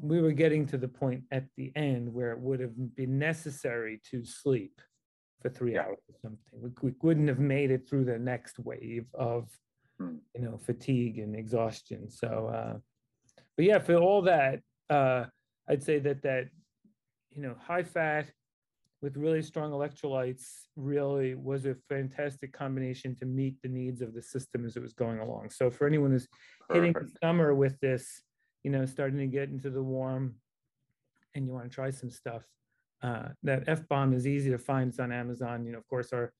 we 0.00 0.20
were 0.20 0.32
getting 0.32 0.66
to 0.66 0.78
the 0.78 0.88
point 0.88 1.22
at 1.30 1.44
the 1.56 1.72
end 1.74 2.12
where 2.12 2.32
it 2.32 2.38
would 2.38 2.60
have 2.60 2.96
been 2.96 3.18
necessary 3.18 4.00
to 4.10 4.24
sleep 4.24 4.80
for 5.40 5.48
three 5.48 5.74
yeah. 5.74 5.82
hours 5.82 5.98
or 6.08 6.14
something. 6.22 6.38
We, 6.52 6.70
we 6.82 6.94
wouldn't 7.02 7.28
have 7.28 7.38
made 7.38 7.70
it 7.70 7.88
through 7.88 8.04
the 8.04 8.18
next 8.18 8.58
wave 8.58 9.06
of 9.14 9.48
Hmm. 9.98 10.16
you 10.34 10.42
know, 10.42 10.58
fatigue 10.58 11.18
and 11.18 11.34
exhaustion. 11.34 12.10
So, 12.10 12.50
uh, 12.54 12.78
but 13.56 13.64
yeah, 13.64 13.78
for 13.78 13.94
all 13.94 14.22
that, 14.22 14.60
uh, 14.90 15.24
I'd 15.68 15.82
say 15.82 15.98
that 16.00 16.22
that 16.22 16.48
you 17.30 17.42
know, 17.42 17.54
high 17.58 17.82
fat 17.82 18.30
with 19.02 19.16
really 19.16 19.42
strong 19.42 19.72
electrolytes 19.72 20.44
really 20.74 21.34
was 21.34 21.64
a 21.66 21.76
fantastic 21.88 22.52
combination 22.52 23.14
to 23.16 23.26
meet 23.26 23.56
the 23.62 23.68
needs 23.68 24.02
of 24.02 24.14
the 24.14 24.22
system 24.22 24.64
as 24.64 24.76
it 24.76 24.82
was 24.82 24.92
going 24.92 25.18
along. 25.18 25.50
So 25.50 25.70
for 25.70 25.86
anyone 25.86 26.10
who's 26.10 26.28
Perfect. 26.68 26.96
hitting 26.96 27.10
summer 27.22 27.54
with 27.54 27.78
this, 27.80 28.22
you 28.66 28.72
know, 28.72 28.84
starting 28.84 29.20
to 29.20 29.28
get 29.28 29.48
into 29.48 29.70
the 29.70 29.80
warm 29.80 30.34
and 31.36 31.46
you 31.46 31.52
want 31.52 31.70
to 31.70 31.72
try 31.72 31.88
some 31.88 32.10
stuff, 32.10 32.42
uh, 33.00 33.28
that 33.44 33.62
F 33.68 33.86
bomb 33.86 34.12
is 34.12 34.26
easy 34.26 34.50
to 34.50 34.58
find. 34.58 34.88
It's 34.88 34.98
on 34.98 35.12
Amazon. 35.12 35.64
You 35.64 35.70
know, 35.70 35.78
of 35.78 35.86
course, 35.86 36.12
our 36.12 36.32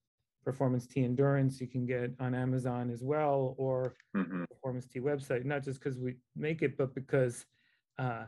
Performance 0.45 0.89
T 0.89 1.05
Endurance 1.05 1.61
you 1.61 1.69
can 1.69 1.87
get 1.87 2.11
on 2.19 2.35
Amazon 2.35 2.91
as 2.91 3.05
well, 3.05 3.55
or 3.59 3.95
mm-hmm. 4.17 4.43
Performance 4.51 4.89
T 4.89 4.99
website. 4.99 5.45
Not 5.45 5.63
just 5.63 5.79
because 5.79 6.01
we 6.01 6.17
make 6.35 6.63
it, 6.63 6.77
but 6.77 6.97
because 6.97 7.47
uh, 7.97 8.25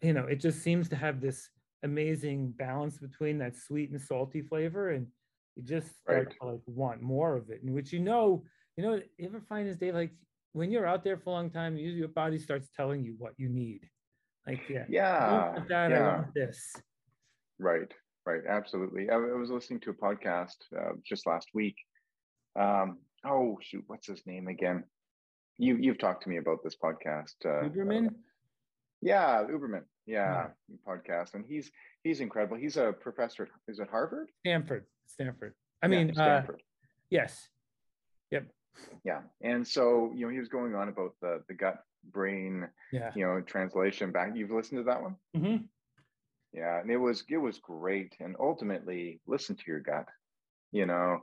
you 0.00 0.12
know 0.12 0.26
it 0.26 0.36
just 0.36 0.62
seems 0.62 0.88
to 0.90 0.94
have 0.94 1.20
this 1.20 1.48
amazing 1.82 2.52
balance 2.52 2.98
between 2.98 3.36
that 3.38 3.56
sweet 3.56 3.90
and 3.90 4.00
salty 4.00 4.42
flavor, 4.42 4.90
and 4.90 5.08
you 5.56 5.64
just 5.64 5.88
start 6.02 6.28
right. 6.28 6.36
to 6.40 6.46
like 6.52 6.60
want 6.66 7.02
more 7.02 7.36
of 7.36 7.50
it. 7.50 7.64
And 7.64 7.74
which 7.74 7.92
you 7.92 7.98
know, 7.98 8.44
you 8.76 8.84
know, 8.84 9.02
you 9.18 9.26
ever 9.26 9.40
find 9.40 9.68
this, 9.68 9.76
Dave 9.76 9.94
Like 9.94 10.12
when 10.52 10.70
you're 10.70 10.86
out 10.86 11.04
there 11.04 11.16
for 11.16 11.30
a 11.30 11.32
long 11.32 11.50
time, 11.50 11.76
your 11.76 12.08
body 12.08 12.38
starts 12.38 12.68
telling 12.76 13.04
you 13.04 13.14
what 13.18 13.32
you 13.36 13.48
need. 13.48 13.88
Like, 14.46 14.60
yeah, 14.68 14.84
yeah, 14.88 15.58
that, 15.68 15.90
yeah. 15.90 15.98
I 15.98 16.16
want 16.16 16.34
this. 16.34 16.74
Right, 17.58 17.92
right, 18.26 18.40
absolutely. 18.48 19.10
I, 19.10 19.14
I 19.14 19.18
was 19.18 19.50
listening 19.50 19.80
to 19.80 19.90
a 19.90 19.94
podcast 19.94 20.56
uh, 20.76 20.92
just 21.04 21.26
last 21.26 21.48
week. 21.54 21.76
Um, 22.58 22.98
oh 23.24 23.58
shoot, 23.62 23.84
what's 23.86 24.08
his 24.08 24.22
name 24.26 24.48
again? 24.48 24.84
You 25.58 25.76
you've 25.76 25.98
talked 25.98 26.22
to 26.24 26.28
me 26.28 26.38
about 26.38 26.64
this 26.64 26.76
podcast. 26.82 27.34
Uh, 27.44 27.68
Huberman. 27.68 28.08
Uh, 28.08 28.10
yeah, 29.02 29.44
Uberman. 29.44 29.82
Yeah, 30.06 30.48
yeah, 30.68 30.76
podcast, 30.88 31.34
and 31.34 31.44
he's 31.46 31.70
he's 32.02 32.20
incredible. 32.20 32.56
He's 32.56 32.76
a 32.76 32.92
professor. 32.92 33.48
Is 33.68 33.78
it 33.78 33.88
Harvard? 33.90 34.30
Stanford. 34.40 34.86
Stanford. 35.06 35.54
I 35.82 35.88
mean, 35.88 36.10
uh, 36.10 36.14
Stanford. 36.14 36.56
Uh, 36.56 36.86
yes. 37.10 37.48
Yep. 38.30 38.46
Yeah, 39.04 39.20
and 39.42 39.66
so 39.66 40.12
you 40.14 40.26
know 40.26 40.32
he 40.32 40.38
was 40.38 40.48
going 40.48 40.74
on 40.74 40.88
about 40.88 41.12
the 41.20 41.42
the 41.48 41.54
gut 41.54 41.78
brain, 42.04 42.68
yeah. 42.92 43.10
you 43.14 43.26
know, 43.26 43.40
translation 43.40 44.12
back. 44.12 44.32
You've 44.34 44.50
listened 44.50 44.80
to 44.80 44.84
that 44.84 45.02
one? 45.02 45.16
Mm-hmm. 45.36 45.64
Yeah, 46.52 46.80
and 46.80 46.90
it 46.90 46.96
was 46.96 47.24
it 47.28 47.38
was 47.38 47.58
great. 47.58 48.14
And 48.20 48.36
ultimately, 48.40 49.20
listen 49.26 49.56
to 49.56 49.62
your 49.66 49.80
gut. 49.80 50.06
You 50.72 50.86
know, 50.86 51.20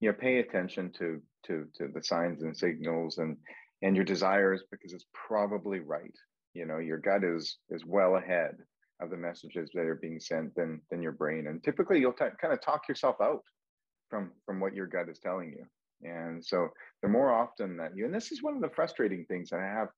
you 0.00 0.10
know, 0.10 0.16
pay 0.18 0.38
attention 0.38 0.92
to 0.98 1.20
to 1.46 1.66
to 1.76 1.88
the 1.92 2.02
signs 2.02 2.42
and 2.42 2.56
signals 2.56 3.18
and 3.18 3.36
and 3.82 3.96
your 3.96 4.04
desires 4.04 4.62
because 4.70 4.92
it's 4.92 5.06
probably 5.12 5.80
right. 5.80 6.14
You 6.54 6.66
know, 6.66 6.78
your 6.78 6.98
gut 6.98 7.24
is 7.24 7.58
is 7.68 7.84
well 7.84 8.16
ahead 8.16 8.56
of 9.00 9.10
the 9.10 9.16
messages 9.16 9.70
that 9.74 9.86
are 9.86 9.98
being 10.00 10.20
sent 10.20 10.54
than 10.54 10.80
than 10.90 11.02
your 11.02 11.12
brain. 11.12 11.46
And 11.46 11.62
typically, 11.62 12.00
you'll 12.00 12.12
t- 12.12 12.24
kind 12.40 12.52
of 12.52 12.60
talk 12.60 12.88
yourself 12.88 13.16
out 13.20 13.42
from 14.08 14.32
from 14.46 14.60
what 14.60 14.74
your 14.74 14.86
gut 14.86 15.08
is 15.08 15.18
telling 15.18 15.50
you. 15.50 15.66
And 16.02 16.44
so, 16.44 16.68
the 17.02 17.08
more 17.08 17.32
often 17.32 17.76
that 17.76 17.96
you, 17.96 18.04
and 18.04 18.14
this 18.14 18.32
is 18.32 18.42
one 18.42 18.54
of 18.54 18.62
the 18.62 18.70
frustrating 18.70 19.24
things 19.26 19.50
that 19.50 19.60
I 19.60 19.64
have 19.64 19.88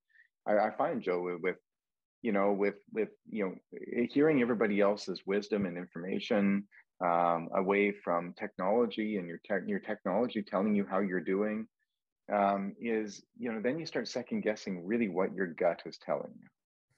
I, 0.47 0.59
I 0.59 0.71
find 0.71 1.03
Joe 1.03 1.39
with 1.41 1.57
you 2.23 2.33
know 2.33 2.53
with 2.53 2.77
with 2.93 3.11
you 3.29 3.45
know 3.71 3.81
hearing 4.11 4.41
everybody 4.41 4.81
else's 4.81 5.23
wisdom 5.27 5.67
and 5.67 5.77
information 5.77 6.65
um, 7.05 7.49
away 7.55 7.93
from 7.93 8.35
technology 8.39 9.17
and 9.17 9.29
your 9.29 9.41
tech 9.45 9.63
your 9.67 9.81
technology 9.81 10.43
telling 10.43 10.75
you 10.75 10.87
how 10.89 11.01
you're 11.01 11.21
doing 11.21 11.67
um, 12.33 12.75
is 12.81 13.23
you 13.39 13.53
know 13.53 13.61
then 13.61 13.79
you 13.79 13.87
start 13.87 14.09
second 14.09 14.43
guessing 14.43 14.87
really 14.87 15.09
what 15.09 15.35
your 15.35 15.49
gut 15.49 15.83
is 15.85 15.99
telling 15.99 16.33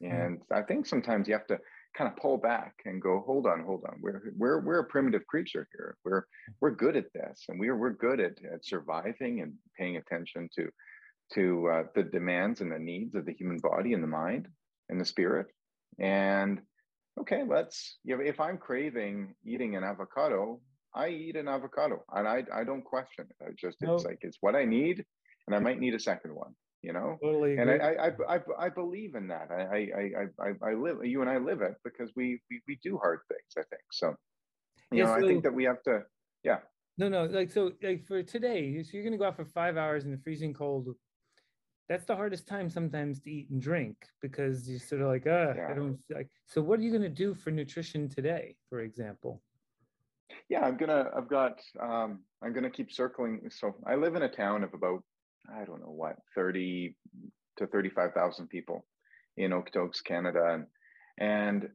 you 0.00 0.10
hmm. 0.10 0.14
and 0.14 0.40
i 0.52 0.60
think 0.60 0.84
sometimes 0.84 1.26
you 1.26 1.32
have 1.32 1.46
to 1.46 1.58
kind 1.96 2.10
of 2.10 2.16
pull 2.16 2.36
back 2.36 2.74
and 2.84 3.00
go 3.00 3.22
hold 3.24 3.46
on 3.46 3.62
hold 3.62 3.84
on 3.88 3.96
we're 4.00 4.32
we're 4.36 4.60
we're 4.60 4.80
a 4.80 4.84
primitive 4.84 5.26
creature 5.26 5.68
here 5.72 5.96
we're 6.04 6.24
we're 6.60 6.70
good 6.70 6.96
at 6.96 7.12
this 7.12 7.44
and 7.48 7.58
we're 7.58 7.76
we're 7.76 7.90
good 7.90 8.20
at, 8.20 8.32
at 8.52 8.64
surviving 8.64 9.40
and 9.40 9.52
paying 9.78 9.96
attention 9.96 10.48
to 10.54 10.68
to 11.32 11.68
uh, 11.68 11.82
the 11.94 12.02
demands 12.02 12.60
and 12.60 12.70
the 12.70 12.78
needs 12.78 13.14
of 13.14 13.24
the 13.24 13.32
human 13.32 13.58
body 13.58 13.92
and 13.92 14.02
the 14.02 14.08
mind 14.08 14.48
and 14.88 15.00
the 15.00 15.04
spirit. 15.04 15.46
And 15.98 16.60
okay, 17.20 17.42
let's, 17.48 17.98
you 18.04 18.16
know, 18.16 18.22
if 18.22 18.40
I'm 18.40 18.58
craving 18.58 19.34
eating 19.44 19.76
an 19.76 19.84
avocado, 19.84 20.60
I 20.94 21.08
eat 21.08 21.36
an 21.36 21.48
avocado 21.48 22.04
and 22.12 22.28
I, 22.28 22.44
I 22.52 22.64
don't 22.64 22.84
question 22.84 23.26
it. 23.28 23.44
I 23.44 23.50
just, 23.56 23.78
nope. 23.80 23.96
it's 23.96 24.04
like, 24.04 24.18
it's 24.20 24.38
what 24.40 24.54
I 24.54 24.64
need 24.64 25.04
and 25.46 25.56
I 25.56 25.58
might 25.58 25.80
need 25.80 25.94
a 25.94 26.00
second 26.00 26.34
one, 26.34 26.54
you 26.84 26.92
know? 26.92 27.18
Totally. 27.22 27.56
And 27.56 27.70
I, 27.70 27.74
I, 27.74 28.36
I, 28.36 28.40
I, 28.58 28.68
believe 28.68 29.14
in 29.14 29.26
that. 29.28 29.48
I, 29.50 29.88
I, 29.96 30.46
I, 30.46 30.70
I 30.70 30.74
live, 30.74 30.98
you 31.04 31.20
and 31.20 31.30
I 31.30 31.38
live 31.38 31.62
it 31.62 31.74
because 31.84 32.12
we, 32.14 32.40
we, 32.50 32.60
we 32.68 32.78
do 32.82 32.98
hard 32.98 33.20
things, 33.28 33.40
I 33.56 33.62
think. 33.70 33.82
So, 33.92 34.14
you 34.90 34.98
yeah, 34.98 35.04
know, 35.04 35.18
so, 35.18 35.24
I 35.24 35.28
think 35.28 35.42
that 35.44 35.54
we 35.54 35.64
have 35.64 35.82
to, 35.84 36.02
yeah. 36.42 36.58
No, 36.98 37.08
no, 37.08 37.24
like, 37.24 37.50
so 37.50 37.72
like 37.82 38.06
for 38.06 38.22
today, 38.22 38.82
so 38.82 38.90
you're 38.92 39.02
going 39.02 39.12
to 39.12 39.18
go 39.18 39.24
out 39.24 39.36
for 39.36 39.46
five 39.46 39.76
hours 39.76 40.04
in 40.04 40.10
the 40.12 40.18
freezing 40.18 40.54
cold 40.54 40.94
that's 41.88 42.04
the 42.04 42.16
hardest 42.16 42.46
time 42.46 42.70
sometimes 42.70 43.20
to 43.20 43.30
eat 43.30 43.50
and 43.50 43.60
drink 43.60 43.96
because 44.22 44.68
you're 44.68 44.78
sort 44.78 45.02
of 45.02 45.08
like, 45.08 45.26
uh, 45.26 45.52
yeah. 45.56 45.68
I 45.70 45.74
don't 45.74 45.98
like. 46.10 46.28
So, 46.46 46.62
what 46.62 46.78
are 46.78 46.82
you 46.82 46.90
going 46.90 47.02
to 47.02 47.08
do 47.08 47.34
for 47.34 47.50
nutrition 47.50 48.08
today, 48.08 48.56
for 48.70 48.80
example? 48.80 49.42
Yeah, 50.48 50.60
I'm 50.60 50.76
gonna. 50.76 51.10
I've 51.16 51.28
got. 51.28 51.60
Um, 51.80 52.20
I'm 52.42 52.52
gonna 52.52 52.70
keep 52.70 52.90
circling. 52.90 53.40
So, 53.50 53.74
I 53.86 53.94
live 53.94 54.14
in 54.14 54.22
a 54.22 54.28
town 54.28 54.64
of 54.64 54.72
about, 54.72 55.02
I 55.52 55.64
don't 55.64 55.80
know 55.80 55.92
what, 55.92 56.16
thirty 56.34 56.96
to 57.58 57.66
thirty-five 57.66 58.12
thousand 58.12 58.48
people 58.48 58.86
in 59.36 59.50
Okotoks, 59.50 60.02
Canada, 60.04 60.44
and 60.52 60.66
and 61.18 61.68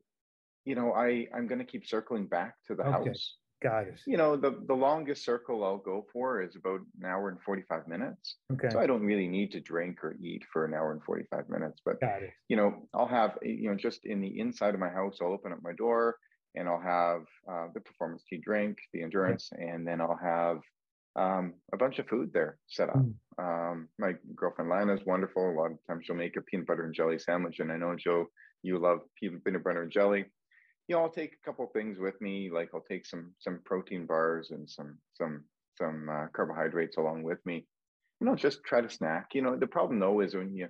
you 0.66 0.76
know, 0.76 0.94
I 0.94 1.28
I'm 1.36 1.48
gonna 1.48 1.66
keep 1.66 1.86
circling 1.86 2.28
back 2.28 2.56
to 2.68 2.76
the 2.76 2.84
okay. 2.84 3.10
house 3.10 3.36
Got 3.62 3.88
it. 3.88 4.00
You 4.08 4.16
know, 4.16 4.38
the, 4.38 4.58
the 4.68 4.74
longest 4.74 5.26
circle 5.26 5.66
I'll 5.66 5.78
go 5.78 6.06
for 6.14 6.42
is 6.42 6.56
about 6.56 6.80
an 7.02 7.06
hour 7.06 7.28
and 7.28 7.42
45 7.42 7.88
minutes. 7.88 8.38
Okay. 8.54 8.70
So 8.70 8.80
I 8.80 8.88
don't 8.88 9.02
really 9.02 9.28
need 9.28 9.52
to 9.52 9.60
drink 9.60 10.02
or 10.02 10.16
eat 10.22 10.46
for 10.52 10.64
an 10.64 10.74
hour 10.74 10.94
and 10.94 11.04
45 11.04 11.50
minutes. 11.50 11.82
But, 11.84 11.98
you 12.48 12.56
know, 12.56 12.88
I'll 12.94 13.08
have, 13.08 13.38
you 13.42 13.70
know, 13.70 13.76
just 13.76 14.06
in 14.06 14.22
the 14.22 14.40
inside 14.40 14.76
of 14.76 14.80
my 14.80 14.90
house, 14.90 15.18
I'll 15.22 15.34
open 15.34 15.52
up 15.52 15.60
my 15.62 15.74
door 15.74 16.16
and 16.56 16.70
I'll 16.70 16.82
have 16.82 17.22
uh, 17.52 17.68
the 17.74 17.82
performance 17.82 18.24
tea 18.30 18.38
drink, 18.38 18.78
the 18.94 19.04
endurance, 19.04 19.50
okay. 19.54 19.68
and 19.68 19.86
then 19.86 20.00
I'll 20.00 20.20
have 20.22 20.60
um, 21.16 21.54
a 21.74 21.78
bunch 21.78 22.00
of 22.00 22.08
food 22.08 22.32
there 22.34 22.58
set 22.68 22.90
up. 22.90 22.98
Mm. 22.98 23.14
Um, 23.38 23.88
my 23.98 24.14
girlfriend 24.36 24.70
Lana 24.70 24.94
is 24.94 25.06
wonderful. 25.06 25.50
A 25.50 25.56
lot 25.58 25.72
of 25.72 25.78
times 25.88 26.06
she'll 26.06 26.16
make 26.16 26.36
a 26.38 26.42
peanut 26.42 26.68
butter 26.68 26.86
and 26.86 26.94
jelly 26.94 27.20
sandwich. 27.20 27.60
And 27.60 27.72
I 27.72 27.78
know, 27.78 27.96
Joe, 27.96 28.26
you 28.64 28.80
love 28.80 29.00
peanut 29.20 29.64
butter 29.64 29.84
and 29.84 29.92
jelly 29.92 30.26
you 30.90 30.96
know, 30.96 31.04
I'll 31.04 31.12
take 31.12 31.34
a 31.34 31.46
couple 31.46 31.68
things 31.68 32.00
with 32.00 32.20
me. 32.20 32.50
Like 32.52 32.72
I'll 32.74 32.82
take 32.82 33.06
some 33.06 33.32
some 33.38 33.60
protein 33.64 34.08
bars 34.08 34.50
and 34.50 34.68
some 34.68 34.98
some 35.14 35.44
some 35.78 36.10
uh, 36.12 36.26
carbohydrates 36.36 36.98
along 36.98 37.22
with 37.24 37.38
me. 37.46 37.68
You 38.20 38.28
know, 38.28 38.36
just 38.36 38.64
try 38.64 38.82
to 38.82 38.90
snack. 38.90 39.28
You 39.34 39.44
know, 39.44 39.56
the 39.56 39.68
problem 39.68 40.00
though 40.00 40.20
is 40.22 40.36
when 40.36 40.54
you, 40.54 40.68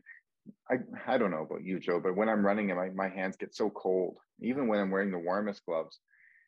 I 0.69 0.75
I 1.07 1.17
don't 1.17 1.31
know 1.31 1.43
about 1.43 1.63
you, 1.63 1.79
Joe, 1.79 2.01
but 2.03 2.17
when 2.17 2.27
I'm 2.27 2.45
running 2.45 2.69
and 2.69 2.77
my 2.77 2.89
my 2.89 3.07
hands 3.07 3.37
get 3.37 3.55
so 3.55 3.69
cold, 3.69 4.17
even 4.41 4.67
when 4.67 4.79
I'm 4.81 4.91
wearing 4.91 5.11
the 5.11 5.17
warmest 5.17 5.65
gloves, 5.65 5.97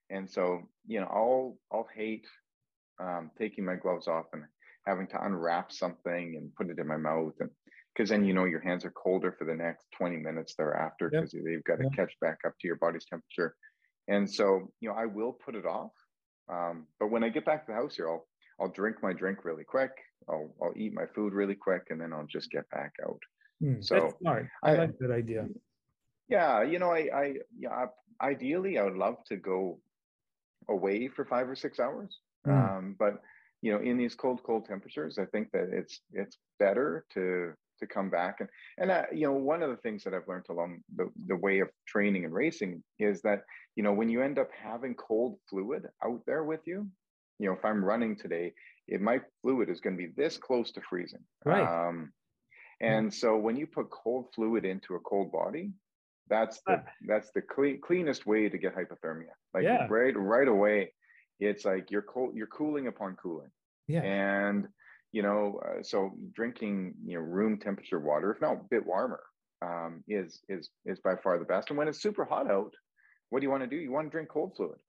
and 0.10 0.30
so 0.30 0.68
you 0.86 1.00
know, 1.00 1.08
I'll 1.08 1.58
I'll 1.72 1.88
hate 1.96 2.28
um, 3.02 3.32
taking 3.38 3.66
my 3.66 3.76
gloves 3.76 4.08
off 4.08 4.26
and 4.34 4.44
having 4.86 5.08
to 5.08 5.26
unwrap 5.26 5.72
something 5.72 6.36
and 6.38 6.54
put 6.56 6.70
it 6.70 6.80
in 6.80 6.88
my 6.88 6.98
mouth 6.98 7.34
and 7.40 7.50
because 7.94 8.10
then 8.10 8.24
you 8.24 8.34
know 8.34 8.46
your 8.46 8.62
hands 8.62 8.86
are 8.86 8.92
colder 8.92 9.36
for 9.38 9.46
the 9.46 9.54
next 9.54 9.86
20 9.98 10.18
minutes 10.18 10.56
thereafter 10.58 11.10
because 11.10 11.34
yep. 11.34 11.44
they've 11.44 11.64
got 11.64 11.78
to 11.78 11.84
yep. 11.84 11.94
catch 11.94 12.14
back 12.22 12.40
up 12.46 12.54
to 12.60 12.68
your 12.68 12.78
body's 12.78 13.06
temperature. 13.06 13.56
And 14.08 14.30
so, 14.30 14.72
you 14.80 14.90
know, 14.90 14.96
I 14.96 15.06
will 15.06 15.34
put 15.34 15.56
it 15.56 15.66
off. 15.66 15.92
Um, 16.50 16.88
but 17.00 17.12
when 17.12 17.24
I 17.24 17.30
get 17.30 17.46
back 17.46 17.66
to 17.66 17.72
the 17.72 17.78
house 17.78 17.96
here, 17.96 18.10
I'll 18.10 18.28
I'll 18.60 18.70
drink 18.70 18.98
my 19.02 19.14
drink 19.14 19.44
really 19.46 19.64
quick. 19.64 19.92
I'll 20.30 20.54
I'll 20.62 20.74
eat 20.76 20.94
my 20.94 21.06
food 21.16 21.34
really 21.34 21.56
quick, 21.56 21.84
and 21.90 22.00
then 22.00 22.14
I'll 22.14 22.26
just 22.26 22.52
get 22.52 22.70
back 22.70 22.94
out. 23.04 23.20
Mm, 23.64 23.84
so 23.84 23.96
that's 23.96 24.20
smart. 24.20 24.48
I, 24.64 24.72
I 24.72 24.78
like 24.78 24.98
that 25.00 25.12
idea. 25.12 25.48
Yeah, 26.28 26.64
you 26.64 26.80
know, 26.80 26.92
I 26.92 27.10
I 27.14 27.34
yeah, 27.58 27.86
ideally 28.22 28.78
I 28.78 28.84
would 28.84 28.98
love 28.98 29.18
to 29.28 29.38
go 29.38 29.80
away 30.70 31.08
for 31.08 31.26
five 31.26 31.48
or 31.48 31.56
six 31.56 31.80
hours. 31.80 32.20
Mm. 32.48 32.78
Um, 32.78 32.96
but 32.98 33.22
you 33.62 33.72
know, 33.72 33.80
in 33.80 33.98
these 33.98 34.16
cold, 34.16 34.42
cold 34.44 34.66
temperatures, 34.66 35.20
I 35.20 35.26
think 35.26 35.52
that 35.52 35.70
it's 35.72 36.02
it's 36.14 36.38
better 36.60 37.06
to 37.14 37.54
to 37.80 37.88
come 37.88 38.10
back. 38.10 38.38
And 38.40 38.50
and 38.78 38.92
uh, 38.92 39.04
you 39.14 39.28
know, 39.28 39.34
one 39.34 39.62
of 39.62 39.70
the 39.70 39.78
things 39.78 40.04
that 40.04 40.14
I've 40.14 40.28
learned 40.28 40.46
along 40.50 40.82
the, 40.96 41.10
the 41.28 41.36
way 41.36 41.60
of 41.60 41.70
training 41.88 42.26
and 42.26 42.34
racing 42.34 42.84
is 43.00 43.22
that 43.22 43.42
you 43.76 43.84
know 43.84 43.94
when 43.94 44.10
you 44.10 44.22
end 44.22 44.40
up 44.40 44.50
having 44.64 44.96
cold 44.96 45.38
fluid 45.50 45.88
out 46.04 46.22
there 46.26 46.44
with 46.44 46.62
you, 46.66 46.88
you 47.40 47.48
know, 47.48 47.54
if 47.54 47.64
I'm 47.66 47.84
running 47.84 48.16
today, 48.16 48.54
it 48.88 49.02
my 49.02 49.20
fluid 49.42 49.70
is 49.70 49.80
going 49.80 49.98
to 49.98 50.04
be 50.08 50.14
this 50.16 50.38
close 50.38 50.72
to 50.74 50.82
freezing. 50.82 51.24
Right. 51.46 51.88
Um, 51.88 52.12
and 52.80 53.14
so 53.14 53.38
when 53.38 53.56
you 53.56 53.68
put 53.68 53.92
cold 53.92 54.30
fluid 54.34 54.66
into 54.66 54.96
a 54.96 55.00
cold 55.00 55.32
body, 55.32 55.72
that's 56.28 56.62
the 56.66 56.84
that's 57.08 57.32
the 57.36 57.42
clean, 57.42 57.80
cleanest 57.82 58.26
way 58.26 58.50
to 58.50 58.58
get 58.58 58.76
hypothermia. 58.76 59.34
Like 59.54 59.64
yeah. 59.64 59.86
right 59.90 60.18
right 60.18 60.48
away, 60.48 60.94
it's 61.42 61.66
like 61.66 61.92
you're 61.92 62.04
cold, 62.04 62.36
you're 62.36 62.48
cooling 62.48 62.88
upon 62.88 63.16
cooling. 63.16 63.50
Yeah. 63.88 64.02
And 64.02 64.68
you 65.12 65.24
know, 65.24 65.60
uh, 65.66 65.84
so 65.84 66.12
drinking, 66.34 66.94
you 67.06 67.18
know, 67.18 67.26
room 67.26 67.60
temperature 67.60 68.00
water, 68.00 68.32
if 68.32 68.40
not 68.40 68.54
a 68.54 68.62
bit 68.70 68.86
warmer, 68.86 69.22
um, 69.62 70.04
is 70.08 70.42
is 70.48 70.70
is 70.86 71.00
by 71.00 71.16
far 71.22 71.38
the 71.38 71.46
best. 71.46 71.70
And 71.70 71.78
when 71.78 71.88
it's 71.88 72.02
super 72.02 72.24
hot 72.24 72.50
out, 72.50 72.74
what 73.30 73.40
do 73.40 73.46
you 73.46 73.52
want 73.52 73.64
to 73.64 73.68
do? 73.68 73.76
You 73.76 73.92
want 73.92 74.08
to 74.08 74.12
drink 74.12 74.30
cold 74.30 74.54
fluid, 74.56 74.80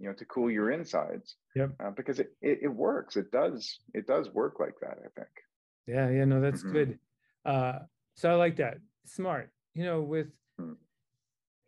you 0.00 0.08
know, 0.08 0.14
to 0.14 0.24
cool 0.24 0.50
your 0.50 0.72
insides. 0.72 1.36
Yep. 1.54 1.70
Uh, 1.78 1.90
because 1.90 2.18
it, 2.18 2.32
it, 2.42 2.60
it 2.62 2.68
works. 2.68 3.16
It 3.16 3.30
does 3.30 3.78
it 3.94 4.06
does 4.06 4.30
work 4.30 4.58
like 4.58 4.74
that. 4.80 4.98
I 4.98 5.08
think. 5.14 5.30
Yeah. 5.86 6.10
Yeah. 6.10 6.24
No, 6.24 6.40
that's 6.40 6.62
mm-hmm. 6.62 6.72
good. 6.72 6.98
Uh, 7.44 7.78
so 8.16 8.30
I 8.30 8.34
like 8.34 8.56
that. 8.56 8.78
Smart. 9.06 9.50
You 9.74 9.84
know, 9.84 10.02
with 10.02 10.26
mm-hmm. 10.60 10.72